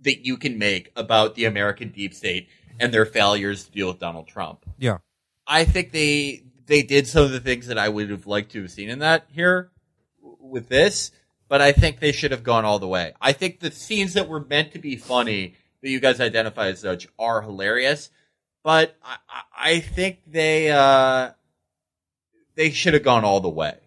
[0.01, 2.47] that you can make about the American deep state
[2.79, 4.65] and their failures to deal with Donald Trump.
[4.77, 4.99] Yeah.
[5.45, 8.61] I think they they did some of the things that I would have liked to
[8.61, 9.71] have seen in that here
[10.39, 11.11] with this,
[11.47, 13.13] but I think they should have gone all the way.
[13.21, 16.79] I think the scenes that were meant to be funny that you guys identify as
[16.79, 18.09] such are hilarious,
[18.63, 19.17] but I,
[19.57, 21.31] I- think they uh,
[22.55, 23.77] they should have gone all the way.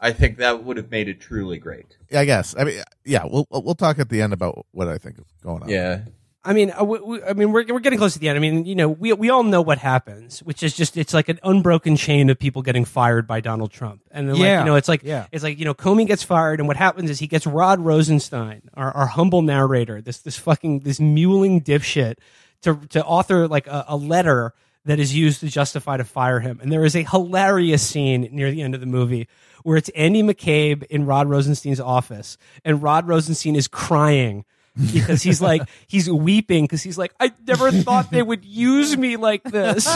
[0.00, 1.96] I think that would have made it truly great.
[2.10, 2.54] Yeah, I guess.
[2.58, 5.62] I mean, yeah, we'll we'll talk at the end about what I think is going
[5.62, 5.68] on.
[5.68, 6.00] Yeah.
[6.44, 8.36] I mean, uh, we, we, I mean, we're we're getting close to the end.
[8.36, 11.28] I mean, you know, we we all know what happens, which is just it's like
[11.28, 14.58] an unbroken chain of people getting fired by Donald Trump, and then like Yeah.
[14.60, 15.26] you know, it's like Yeah.
[15.30, 18.62] it's like you know, Comey gets fired, and what happens is he gets Rod Rosenstein,
[18.74, 22.16] our, our humble narrator, this this fucking this mewling dipshit,
[22.62, 24.52] to to author like a, a letter
[24.84, 26.58] that is used to justify to fire him.
[26.60, 29.28] And there is a hilarious scene near the end of the movie
[29.62, 34.44] where it's Andy McCabe in Rod Rosenstein's office, and Rod Rosenstein is crying
[34.92, 39.16] because he's like he's weeping because he's like I never thought they would use me
[39.16, 39.86] like this.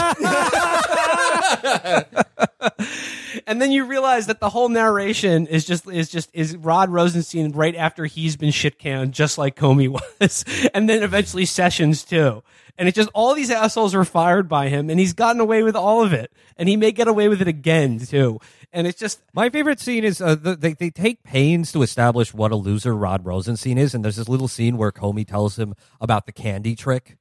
[3.47, 7.51] and then you realize that the whole narration is just is just is Rod Rosenstein
[7.51, 12.43] right after he's been shit canned, just like Comey was, and then eventually Sessions too.
[12.77, 15.75] And it's just all these assholes were fired by him, and he's gotten away with
[15.75, 18.39] all of it, and he may get away with it again too.
[18.71, 22.33] And it's just My favorite scene is uh, the, they they take pains to establish
[22.33, 25.73] what a loser Rod Rosenstein is, and there's this little scene where Comey tells him
[25.99, 27.17] about the candy trick.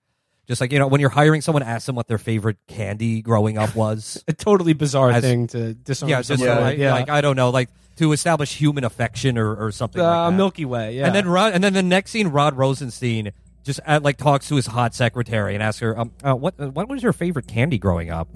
[0.47, 3.57] Just like you know, when you're hiring someone, ask them what their favorite candy growing
[3.59, 4.23] up was.
[4.29, 6.61] a totally bizarre As- thing to disarm yeah, just with.
[6.61, 10.01] like, yeah, like I don't know, like to establish human affection or, or something.
[10.03, 10.37] uh, like that.
[10.37, 10.97] Milky Way.
[10.99, 13.33] Yeah, And then Rod, and then the next scene, Rod Rosenstein
[13.67, 16.69] just uh, like talks to his hot secretary and asks her, um, uh, "What uh,
[16.69, 18.29] what was your favorite candy growing up?"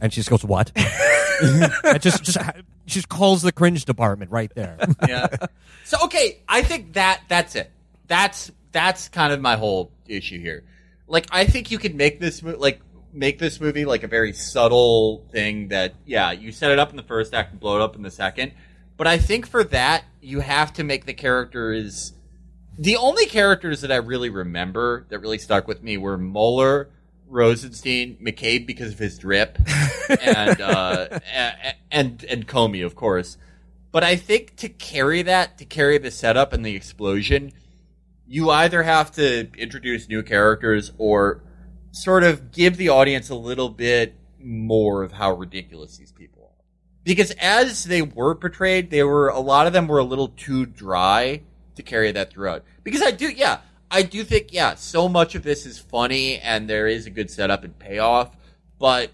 [0.00, 0.72] And she just goes, "What?"
[1.42, 2.38] and just just
[2.86, 4.78] she just calls the cringe department right there.
[5.08, 5.26] yeah.
[5.84, 7.70] So okay, I think that that's it.
[8.06, 10.64] That's that's kind of my whole issue here.
[11.08, 12.80] Like I think you could make this mo- like
[13.12, 16.96] make this movie like a very subtle thing that yeah, you set it up in
[16.96, 18.52] the first act and blow it up in the second.
[18.96, 22.12] But I think for that you have to make the characters
[22.78, 26.90] the only characters that I really remember that really stuck with me were Mueller,
[27.26, 29.58] Rosenstein, McCabe because of his drip,
[30.22, 33.36] and uh, a- a- and and Comey, of course.
[33.92, 37.52] But I think to carry that, to carry the setup and the explosion,
[38.26, 41.42] you either have to introduce new characters or
[41.92, 46.64] sort of give the audience a little bit more of how ridiculous these people are.
[47.04, 50.66] Because as they were portrayed, they were a lot of them were a little too
[50.66, 51.40] dry
[51.76, 52.64] to carry that throughout.
[52.82, 56.68] Because I do, yeah, I do think, yeah, so much of this is funny and
[56.68, 58.36] there is a good setup and payoff,
[58.78, 59.10] but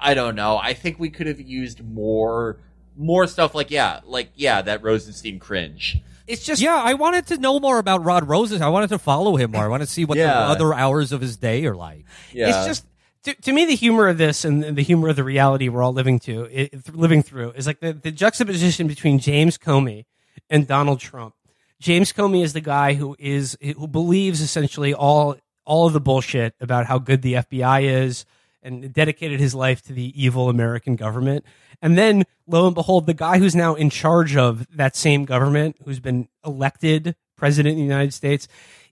[0.00, 0.58] I don't know.
[0.58, 2.58] I think we could have used more
[2.96, 5.98] more stuff like yeah, like yeah, that Rosenstein cringe.
[6.26, 8.60] It's just Yeah, I wanted to know more about Rod Rosen.
[8.60, 9.64] I wanted to follow him more.
[9.64, 12.04] I wanted to see what the other hours of his day are like.
[12.32, 12.86] Yeah, It's just
[13.22, 15.92] to, to me the humor of this and the humor of the reality we're all
[15.92, 20.04] living to it, living through is like the, the juxtaposition between James Comey
[20.50, 21.34] and Donald Trump.
[21.80, 26.54] James Comey is the guy who is who believes essentially all all of the bullshit
[26.60, 28.24] about how good the FBI is
[28.62, 31.44] and dedicated his life to the evil American government.
[31.80, 35.76] And then lo and behold, the guy who's now in charge of that same government,
[35.84, 38.48] who's been elected president of the United States,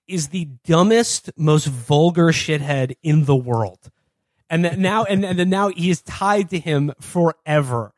[0.07, 3.91] is the dumbest, most vulgar shithead in the world
[4.49, 7.93] and then now and, and then now he is tied to him forever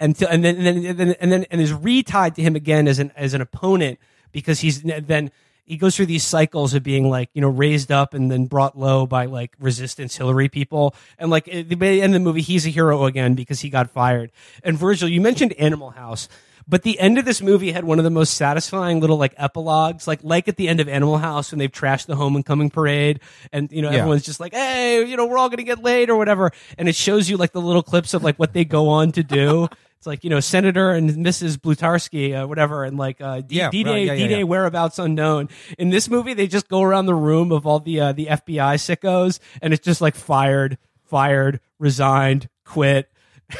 [0.00, 2.86] until and then and then and then and, then, and is retied to him again
[2.88, 3.98] as an as an opponent
[4.32, 5.30] because he's then
[5.64, 8.78] he goes through these cycles of being like you know raised up and then brought
[8.78, 12.66] low by like resistance Hillary people and like at the end of the movie he's
[12.66, 14.30] a hero again because he got fired
[14.62, 16.28] and Virgil you mentioned Animal House
[16.70, 20.06] but the end of this movie had one of the most satisfying little like epilogues,
[20.06, 23.20] like like at the end of Animal House when they've trashed the homecoming parade,
[23.54, 24.00] and you know Yeah.
[24.00, 26.94] everyone's just like, hey, you know, we're all gonna get laid or whatever, and it
[26.94, 29.68] shows you like the little clips of like what they go on to do.
[29.98, 31.56] It's like you know, Senator and Mrs.
[31.56, 34.42] Blutarsky, uh, whatever, and like uh, D- Yeah, D-Day, right, yeah, yeah, D-Day yeah.
[34.44, 35.48] whereabouts unknown.
[35.76, 38.76] In this movie, they just go around the room of all the uh, the FBI
[38.76, 43.10] sickos, and it's just like fired, fired, resigned, quit.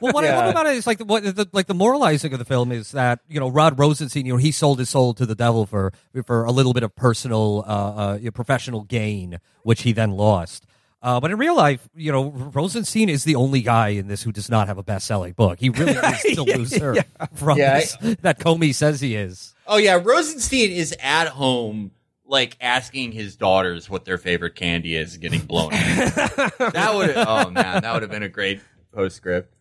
[0.00, 0.38] Well, what I Yeah.
[0.38, 2.92] love about it is like the, what the like the moralizing of the film is
[2.92, 5.92] that you know Rod Rosenstein, you know, he sold his soul to the devil for
[6.24, 10.66] for a little bit of personal, uh, uh, professional gain, which he then lost.
[11.02, 14.30] Uh, but in real life, you know, Rosenstein is the only guy in this who
[14.30, 15.58] does not have a best-selling book.
[15.58, 16.94] He really is the loser
[17.34, 19.52] from Yeah, this, that Comey says he is.
[19.66, 21.90] Oh yeah, Rosenstein is at home,
[22.24, 25.70] like asking his daughters what their favorite candy is, getting blown.
[25.72, 28.60] that would oh man, that would have been a great
[28.94, 29.52] postscript.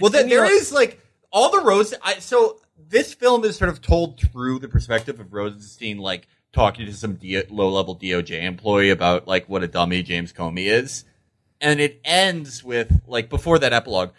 [0.00, 1.00] Well, then And, you there know- is like
[1.30, 1.92] all the Rose.
[2.02, 2.58] I, so
[2.88, 7.14] this film is sort of told through the perspective of Rosenstein, like talking to some
[7.16, 11.04] D- low-level DOJ employee about like what a dummy James Comey is,
[11.60, 14.10] and it ends with like before that epilogue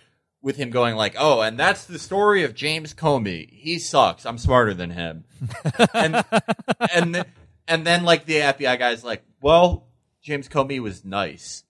[0.42, 3.50] with him going like, "Oh, and that's the story of James Comey.
[3.50, 4.26] He sucks.
[4.26, 5.26] I'm smarter than him."
[5.94, 6.24] and
[6.94, 7.26] and th-
[7.68, 9.88] and then like the FBI guy's like, "Well,
[10.22, 11.64] James Comey was nice,"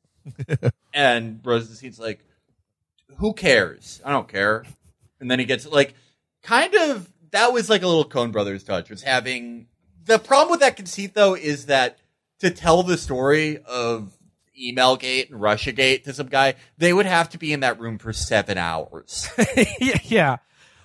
[0.93, 2.25] and Rosenstein's like,
[3.17, 4.01] "Who cares?
[4.03, 4.65] I don't care."
[5.21, 5.95] And then he gets like,
[6.43, 8.89] kind of that was like a little Coen Brothers touch.
[8.89, 9.67] Was having
[10.07, 11.97] the problem with that conceit though is that
[12.39, 14.11] to tell the story of
[14.59, 18.11] Emailgate and RussiaGate to some guy, they would have to be in that room for
[18.13, 19.29] seven hours.
[19.79, 20.37] yeah, yeah.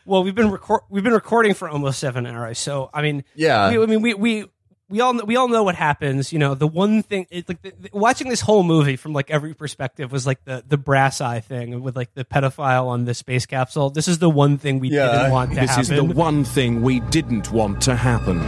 [0.05, 2.59] Well, we've been record we've been recording for almost seven hours.
[2.59, 3.71] So I mean, Yeah.
[3.71, 4.45] we, I mean, we we
[4.89, 6.33] we all we all know what happens.
[6.35, 9.31] You know, the one thing it, like the, the- watching this whole movie from like
[9.31, 13.15] every perspective was like the the brass eye thing with like the pedophile on the
[13.15, 13.89] space capsule.
[13.91, 15.13] This is the one thing we Yeah.
[15.13, 15.83] didn't want to This happen.
[15.83, 18.41] is the one thing we didn't want to happen.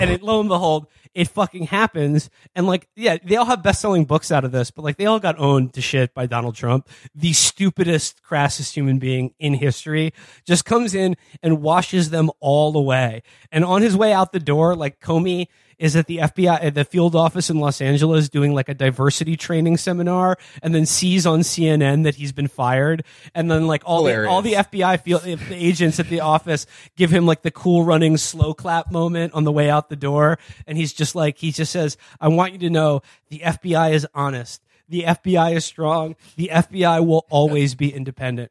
[0.00, 2.30] And it, lo and behold, it fucking happens.
[2.54, 5.20] And like, yeah, they all have best-selling books out of this, but like, they all
[5.20, 10.12] got owned to shit by Donald Trump, the stupidest, crassest human being in history.
[10.44, 13.22] Just comes in and washes them all away.
[13.52, 15.48] And on his way out the door, like Comey
[15.80, 18.74] is at the FBI at uh, the field office in Los Angeles doing like a
[18.74, 23.02] diversity training seminar, and then sees on CNN that he's been fired,
[23.34, 24.60] and then like all the, all the.
[24.60, 26.66] FBI field, the agents at the office
[26.96, 30.38] give him like the cool running slow clap moment on the way out the door.
[30.66, 34.06] And he's just like, he just says, I want you to know the FBI is
[34.14, 34.62] honest.
[34.88, 36.16] The FBI is strong.
[36.36, 38.50] The FBI will always be independent.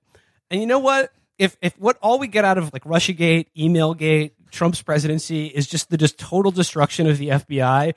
[0.50, 1.12] And you know what?
[1.38, 5.90] If, if what all we get out of like Russiagate, Emailgate, Trump's presidency is just
[5.90, 7.94] the just total destruction of the FBI,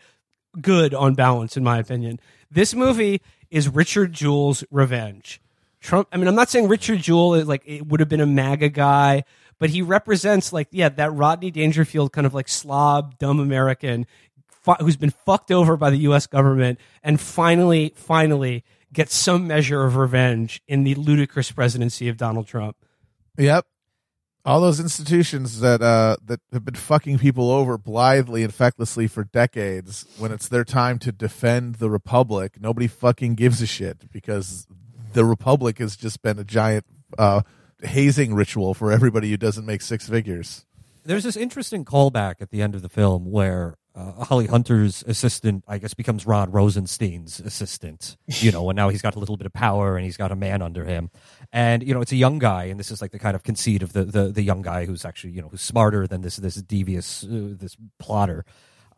[0.60, 2.20] good on balance, in my opinion.
[2.50, 5.40] This movie is Richard Jewell's revenge.
[5.80, 6.08] Trump.
[6.12, 8.68] I mean, I'm not saying Richard Jewell is like it would have been a MAGA
[8.68, 9.24] guy,
[9.58, 14.06] but he represents like yeah that Rodney Dangerfield kind of like slob, dumb American
[14.80, 16.26] who's been fucked over by the U.S.
[16.26, 22.46] government and finally, finally gets some measure of revenge in the ludicrous presidency of Donald
[22.46, 22.76] Trump.
[23.38, 23.66] Yep.
[24.44, 29.22] All those institutions that uh that have been fucking people over blithely and fecklessly for
[29.22, 34.66] decades, when it's their time to defend the republic, nobody fucking gives a shit because
[35.12, 36.84] the republic has just been a giant
[37.18, 37.42] uh
[37.82, 40.64] hazing ritual for everybody who doesn't make six figures.
[41.04, 45.64] There's this interesting callback at the end of the film where uh, Holly Hunter's assistant,
[45.68, 48.16] I guess, becomes Rod Rosenstein's assistant.
[48.26, 50.36] You know, and now he's got a little bit of power and he's got a
[50.36, 51.10] man under him.
[51.52, 53.82] And you know, it's a young guy, and this is like the kind of conceit
[53.82, 56.54] of the the, the young guy who's actually you know who's smarter than this this
[56.56, 58.44] devious uh, this plotter.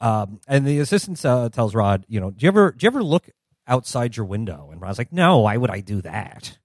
[0.00, 3.02] Um, and the assistant uh, tells Rod, you know, do you ever do you ever
[3.02, 3.28] look
[3.66, 4.68] outside your window?
[4.70, 6.58] And Rod's like, no, why would I do that?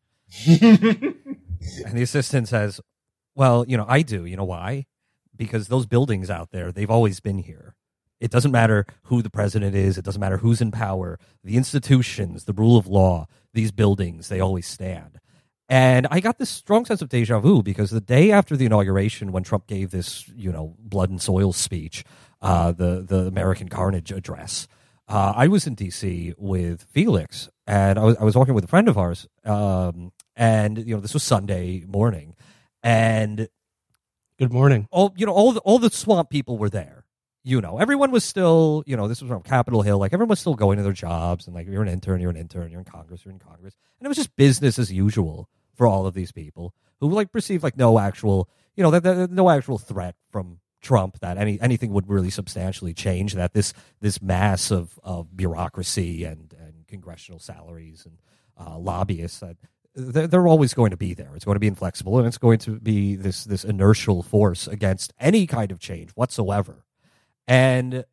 [0.47, 2.79] and the assistant says,
[3.35, 4.25] Well, you know, I do.
[4.25, 4.85] You know why?
[5.35, 7.75] Because those buildings out there, they've always been here.
[8.19, 9.97] It doesn't matter who the president is.
[9.97, 11.19] It doesn't matter who's in power.
[11.43, 15.19] The institutions, the rule of law, these buildings, they always stand.
[15.69, 19.31] And I got this strong sense of deja vu because the day after the inauguration,
[19.31, 22.03] when Trump gave this, you know, blood and soil speech,
[22.41, 24.67] uh, the the American Carnage address,
[25.07, 26.33] uh, I was in D.C.
[26.37, 30.77] with Felix, and I was I was walking with a friend of ours, um, and
[30.79, 32.35] you know, this was Sunday morning,
[32.81, 33.47] and
[34.39, 34.87] Good morning.
[34.89, 36.98] all you know all the, all the swamp people were there
[37.43, 40.39] you know everyone was still you know this was from capitol hill like everyone was
[40.39, 42.85] still going to their jobs and like you're an intern you're an intern you're in
[42.85, 46.31] congress you're in congress and it was just business as usual for all of these
[46.31, 50.59] people who like perceived like no actual you know that, that no actual threat from
[50.81, 56.23] trump that any anything would really substantially change that this this mass of of bureaucracy
[56.23, 58.17] and and congressional salaries and
[58.57, 59.55] uh, lobbyists that
[59.95, 61.31] they're, they're always going to be there.
[61.35, 65.13] It's going to be inflexible, and it's going to be this this inertial force against
[65.19, 66.85] any kind of change whatsoever.
[67.49, 68.05] And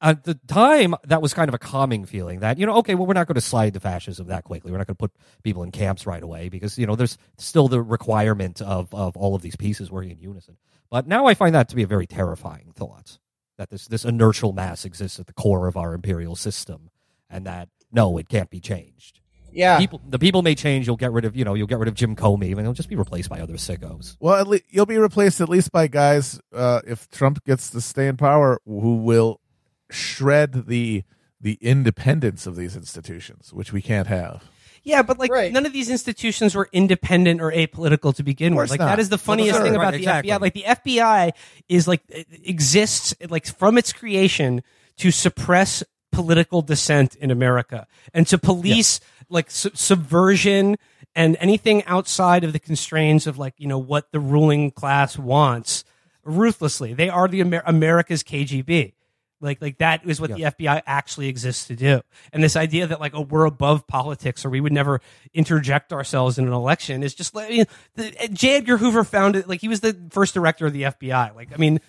[0.00, 3.06] at the time, that was kind of a calming feeling that you know, okay, well,
[3.06, 4.72] we're not going to slide to fascism that quickly.
[4.72, 5.12] We're not going to put
[5.44, 9.34] people in camps right away because you know there's still the requirement of of all
[9.34, 10.56] of these pieces working in unison.
[10.90, 13.18] But now I find that to be a very terrifying thought
[13.58, 16.88] that this this inertial mass exists at the core of our imperial system,
[17.28, 19.17] and that no, it can't be changed
[19.52, 19.78] Yeah.
[19.78, 20.86] people the people may change.
[20.86, 22.88] You'll get rid of you know you'll get rid of Jim Comey, and he'll just
[22.88, 24.16] be replaced by other sickos.
[24.20, 27.80] Well, at least you'll be replaced at least by guys uh, if Trump gets to
[27.80, 29.40] stay in power who will
[29.90, 31.04] shred the
[31.40, 34.44] the independence of these institutions, which we can't have.
[34.82, 35.52] Yeah, but like Right.
[35.52, 38.70] none of these institutions were independent or apolitical to begin with.
[38.70, 38.86] Like not.
[38.86, 39.80] that is the funniest Well, thing sure.
[39.82, 40.30] about Right, the exactly.
[40.32, 40.40] FBI.
[40.40, 41.30] Like the FBI
[41.68, 44.62] is like it exists like from its creation
[44.98, 48.98] to suppress political dissent in America and to police
[49.28, 50.76] like su- subversion
[51.14, 55.84] and anything outside of the constraints of like you know what the ruling class wants
[56.24, 56.94] ruthlessly.
[56.94, 58.92] They are the Amer- America's KGB.
[59.40, 62.00] Like, like that is what the FBI actually exists to do.
[62.32, 65.00] And this idea that like, oh, we're above politics or we would never
[65.32, 67.64] interject ourselves in an election is just like, you know,
[67.94, 68.56] the, J.
[68.56, 71.36] Edgar Hoover found it, like he was the first director of the FBI.
[71.36, 71.80] Like, I mean,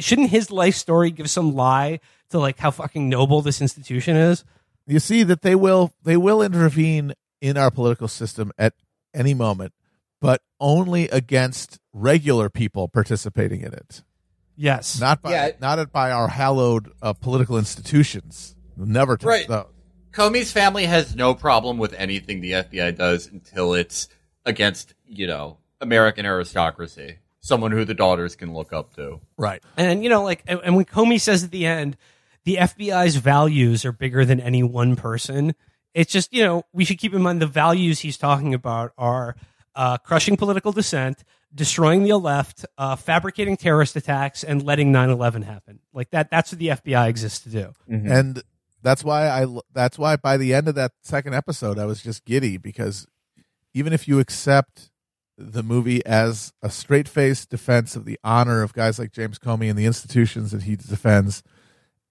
[0.00, 2.00] shouldn't his life story give some lie
[2.30, 4.44] to like how fucking noble this institution is?
[4.86, 8.74] You see that they will they will intervene in our political system at
[9.14, 9.72] any moment,
[10.20, 14.02] but only against regular people participating in it.
[14.56, 15.00] Yes.
[15.00, 15.50] Not by Yeah.
[15.60, 18.54] not by our hallowed uh, political institutions.
[18.76, 19.48] Never touch Right.
[19.48, 19.66] those.
[20.12, 24.08] Comey's family has no problem with anything the FBI does until it's
[24.46, 27.18] against, you know, American aristocracy.
[27.40, 29.20] Someone who the daughters can look up to.
[29.36, 29.62] Right.
[29.76, 31.96] And you know, like, and and when Comey says at the end,
[32.46, 35.54] the FBI's values are bigger than any one person.
[35.92, 39.36] It's just you know we should keep in mind the values he's talking about are
[39.74, 41.24] uh, crushing political dissent,
[41.54, 45.80] destroying the left, uh, fabricating terrorist attacks, and letting 9-11 happen.
[45.92, 46.30] Like that.
[46.30, 47.72] That's what the FBI exists to do.
[47.88, 48.42] and
[48.82, 52.24] that's why I that's why by the end of that second episode I was just
[52.24, 53.06] giddy because
[53.74, 54.90] even if you accept
[55.36, 59.68] the movie as a straight faced defense of the honor of guys like James Comey
[59.68, 61.42] and the institutions that he defends,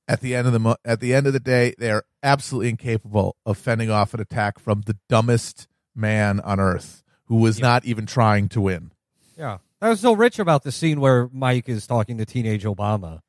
[0.08, 2.70] at the end of the mo- at the end of the day, they are absolutely
[2.70, 7.86] incapable of fending off an attack from the dumbest man on earth who was not
[7.86, 8.92] even trying to win.
[9.38, 13.22] Yeah, I was so rich about the scene where Mike is talking to teenage Obama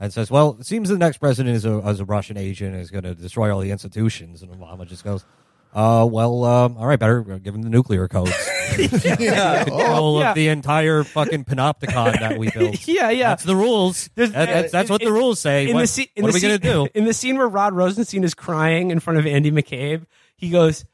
[0.00, 2.90] and says, "Well, it seems the next president is a, is a Russian agent is
[2.90, 5.24] going to destroy all the institutions." And Obama just goes,
[5.72, 8.32] "Uh, well, um, all right, better give him the nuclear codes,
[9.64, 10.30] control Yeah.
[10.30, 13.28] of the entire fucking panopticon that we built." Yeah, yeah.
[13.30, 14.08] That's the rules.
[14.14, 15.68] There's- That- that's, that's what the in- rules say.
[15.68, 16.86] in what the scene, in what the are we going to do?
[16.94, 20.06] In the scene where Rod Rosenstein is crying in front of Andy McCabe,
[20.36, 20.84] he goes,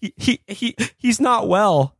[0.00, 1.93] he he, he he's not well.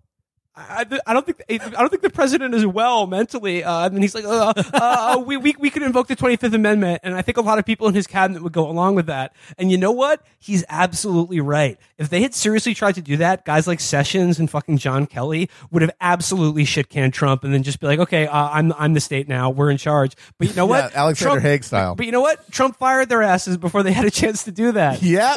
[0.57, 3.65] I, I don't think I don't think the president is well mentally.
[3.65, 7.01] Uh, and he's like, uh, uh, we, we we could invoke the Twenty Fifth Amendment,
[7.03, 9.35] and I think a lot of people in his cabinet would go along with that.
[9.59, 10.25] And you know what?
[10.39, 11.77] He's absolutely right.
[11.99, 15.51] If they had seriously tried to do that, guys like Sessions and fucking John Kelly
[15.73, 18.95] would have absolutely shit canned Trump, and then just be like, okay, uh, I'm I'm
[18.95, 20.15] the state now, we're in charge.
[20.39, 20.93] But you know what?
[20.93, 21.97] Yeah, Alexander Trump- Haig style.
[21.97, 22.49] But you know what?
[22.53, 25.03] Trump fired their asses before they had a chance to do that.
[25.15, 25.35] Yeah.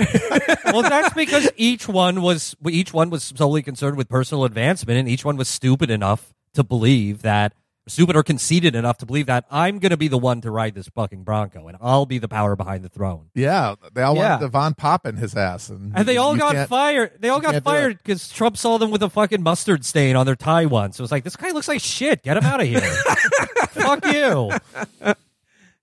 [0.66, 5.07] well, that's because each one was each one was solely concerned with personal advancement, and
[5.10, 7.54] each one was stupid enough to believe that
[7.90, 10.76] stupid or conceited enough to believe that I'm going to be the one to ride
[10.76, 13.30] this fucking Bronco, and I'll be the power behind the throne.
[13.34, 13.76] yeah.
[13.94, 14.32] They all Yeah.
[14.32, 15.70] wanted to Von Papen his ass.
[15.70, 17.14] And, And they all got fired.
[17.20, 20.36] They all got fired because Trump saw them with a fucking mustard stain on their
[20.36, 20.98] tie once.
[20.98, 22.24] So It was like, this guy looks like shit.
[22.24, 22.82] Get him out of here.
[23.70, 24.52] Fuck you.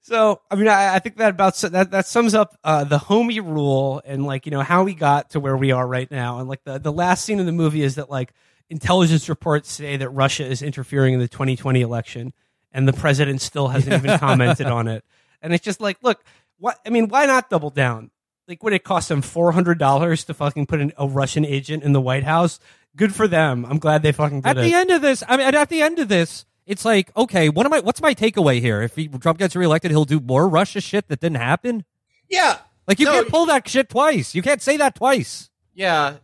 [0.03, 3.43] So, I mean, I, I think that about that that sums up uh, the homie
[3.43, 6.39] rule and like you know how we got to where we are right now.
[6.41, 8.35] And like the the last scene of the movie is that like
[8.71, 12.33] intelligence reports say that Russia is interfering in the 2020 election,
[12.73, 15.05] and the president still hasn't even commented on it.
[15.43, 16.23] And it's just like, look,
[16.59, 16.79] what?
[16.87, 18.11] I mean, why not double down?
[18.49, 21.83] Like, would it cost them four hundred dollars to fucking put an, a Russian agent
[21.83, 22.61] in the White House?
[22.97, 23.65] Good for them.
[23.65, 24.63] I'm glad they fucking did At it.
[24.63, 27.67] the end of this, I mean, at the end of this, it's like, okay, what
[27.67, 27.81] am I?
[27.81, 28.83] What's my takeaway here?
[28.83, 31.85] If he, Trump gets reelected, he'll do more Russia shit that didn't happen.
[32.29, 32.59] Yeah.
[32.87, 34.35] Like you No, can't pull that shit twice.
[34.35, 35.51] You can't say that twice.
[35.75, 36.17] Yeah,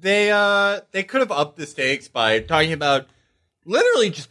[0.00, 3.06] they uh they could have upped the stakes by talking about
[3.64, 4.28] literally just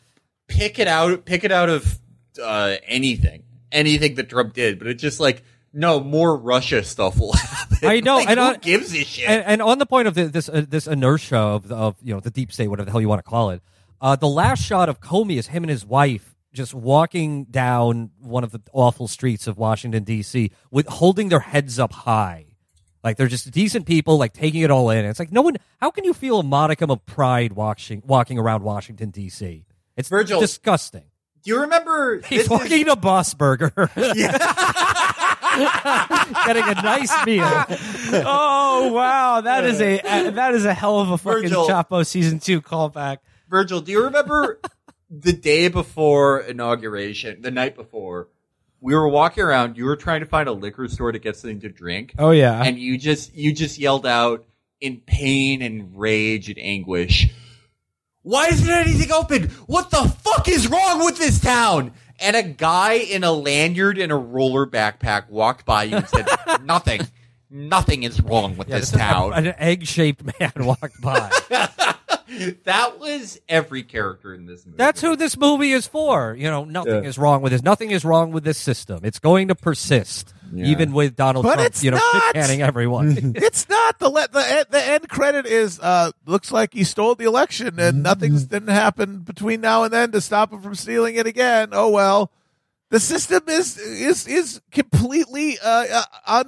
[0.47, 1.99] pick it out, pick it out of
[2.41, 4.79] uh, anything, anything that Trump did.
[4.79, 7.77] But it's just like no more Russia stuff will happen.
[7.83, 9.27] I know, Like, and who I- gives a shit?
[9.29, 12.19] And, and on the point of the, this uh, this inertia of, of you know
[12.19, 13.61] the deep state, whatever the hell you want to call it,
[14.01, 18.43] uh, the last shot of Comey is him and his wife just walking down one
[18.43, 20.49] of the awful streets of Washington D.C.
[20.71, 22.46] with holding their heads up high,
[23.03, 25.05] like they're just decent people, like taking it all in.
[25.05, 25.57] It's like no one.
[25.79, 29.65] How can you feel a modicum of pride walking walking around Washington D.C.?
[29.95, 31.05] It's Virgil, disgusting.
[31.43, 32.21] Do you remember?
[32.21, 33.71] He's walking is- to Boss Burger.
[35.57, 37.43] Getting a nice meal.
[38.25, 41.67] oh wow, that is a that is a hell of a fucking Virgil.
[41.67, 43.17] Chapo season two callback.
[43.49, 44.59] Virgil, do you remember
[45.09, 48.27] the day before inauguration, the night before?
[48.79, 49.77] We were walking around.
[49.77, 52.13] You were trying to find a liquor store to get something to drink.
[52.19, 52.61] Oh, yeah.
[52.63, 54.45] and you just you just yelled out
[54.79, 57.29] in pain and rage and anguish.
[58.21, 59.49] Why isn't anything open?
[59.67, 61.93] What the fuck is wrong with this town?
[62.19, 66.27] And a guy in a lanyard and a roller backpack walked by you and said,
[66.63, 67.01] "Nothing,
[67.49, 71.31] nothing is wrong with this town." An egg-shaped man walked by.
[72.65, 74.77] that was every character in this movie.
[74.77, 76.35] That's who this movie is for.
[76.37, 77.09] You know, nothing Yeah.
[77.09, 77.63] is wrong with this.
[77.63, 78.99] Nothing is wrong with this system.
[79.03, 81.67] It's going to persist, even with Donald But Trump.
[81.67, 82.33] it's You know, not.
[82.33, 83.15] canning everyone.
[83.35, 87.15] it's not the le- the e- the end credit is uh looks like he stole
[87.15, 91.15] the election and nothing's didn't happen between now and then to stop him from stealing
[91.15, 91.69] it again.
[91.71, 92.31] Oh well,
[92.89, 96.43] the system is is is completely uh, uh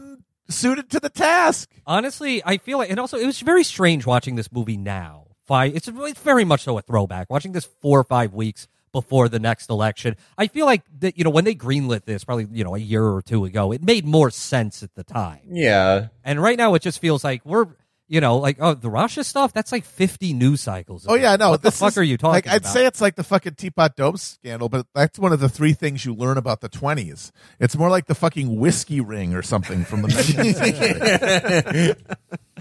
[0.50, 1.70] unsuited to the task.
[1.86, 5.28] Honestly, I feel like, and also it was very strange watching this movie now.
[5.46, 7.30] Five, it's it's very much so a throwback.
[7.30, 11.18] Watching this four or five weeks before the next election, I feel like that.
[11.18, 13.82] You know, when they greenlit this, probably you know a year or two ago, it
[13.82, 15.40] made more sense at the time.
[15.50, 16.08] yeah.
[16.24, 17.68] And right now, it just feels like we're.
[18.12, 19.54] You know, like oh, the Russia stuff.
[19.54, 21.06] That's like fifty news cycles.
[21.08, 21.52] Oh yeah, no.
[21.52, 22.74] What the fuck is- are you talking Like I'd about?
[22.74, 26.04] say it's like the fucking teapot dome scandal, but that's one of the three things
[26.06, 27.32] you learn about the twenties.
[27.60, 31.96] It's more like the fucking whiskey ring or something from the 19th century.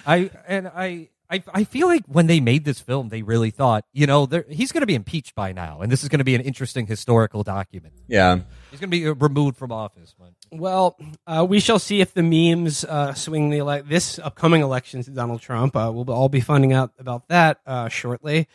[0.07, 3.85] I and I, I I feel like when they made this film, they really thought,
[3.93, 6.35] you know, he's going to be impeached by now, and this is going to be
[6.35, 7.95] an interesting historical document.
[8.07, 8.41] Yeah.
[8.71, 10.15] He's going to be removed from office.
[10.19, 10.97] But Well,
[11.27, 15.11] uh, we shall see if the memes uh, swing the ele- this upcoming election to
[15.11, 15.77] Donald Trump.
[15.77, 18.49] Uh, we'll all be finding out about that uh, shortly.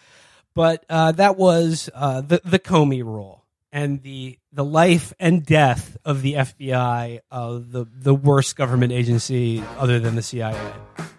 [0.55, 5.97] But uh, that was uh, the the Comey rule and the the life and death
[6.05, 10.59] of the FBI, uh, the the worst government agency other than the CIA.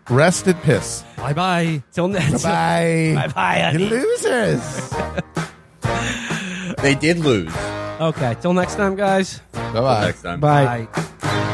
[0.09, 1.03] Rest in piss.
[1.17, 1.83] bye bye.
[1.93, 2.43] Till next.
[2.45, 3.13] Bye.
[3.17, 3.73] Bye bye.
[3.73, 4.95] You losers.
[6.79, 7.55] They did lose.
[8.05, 8.37] Okay.
[8.41, 9.41] Till next time, guys.
[9.53, 9.73] Bye-bye.
[9.73, 10.41] Till next time.
[10.41, 10.87] Bye.
[10.93, 11.51] Bye.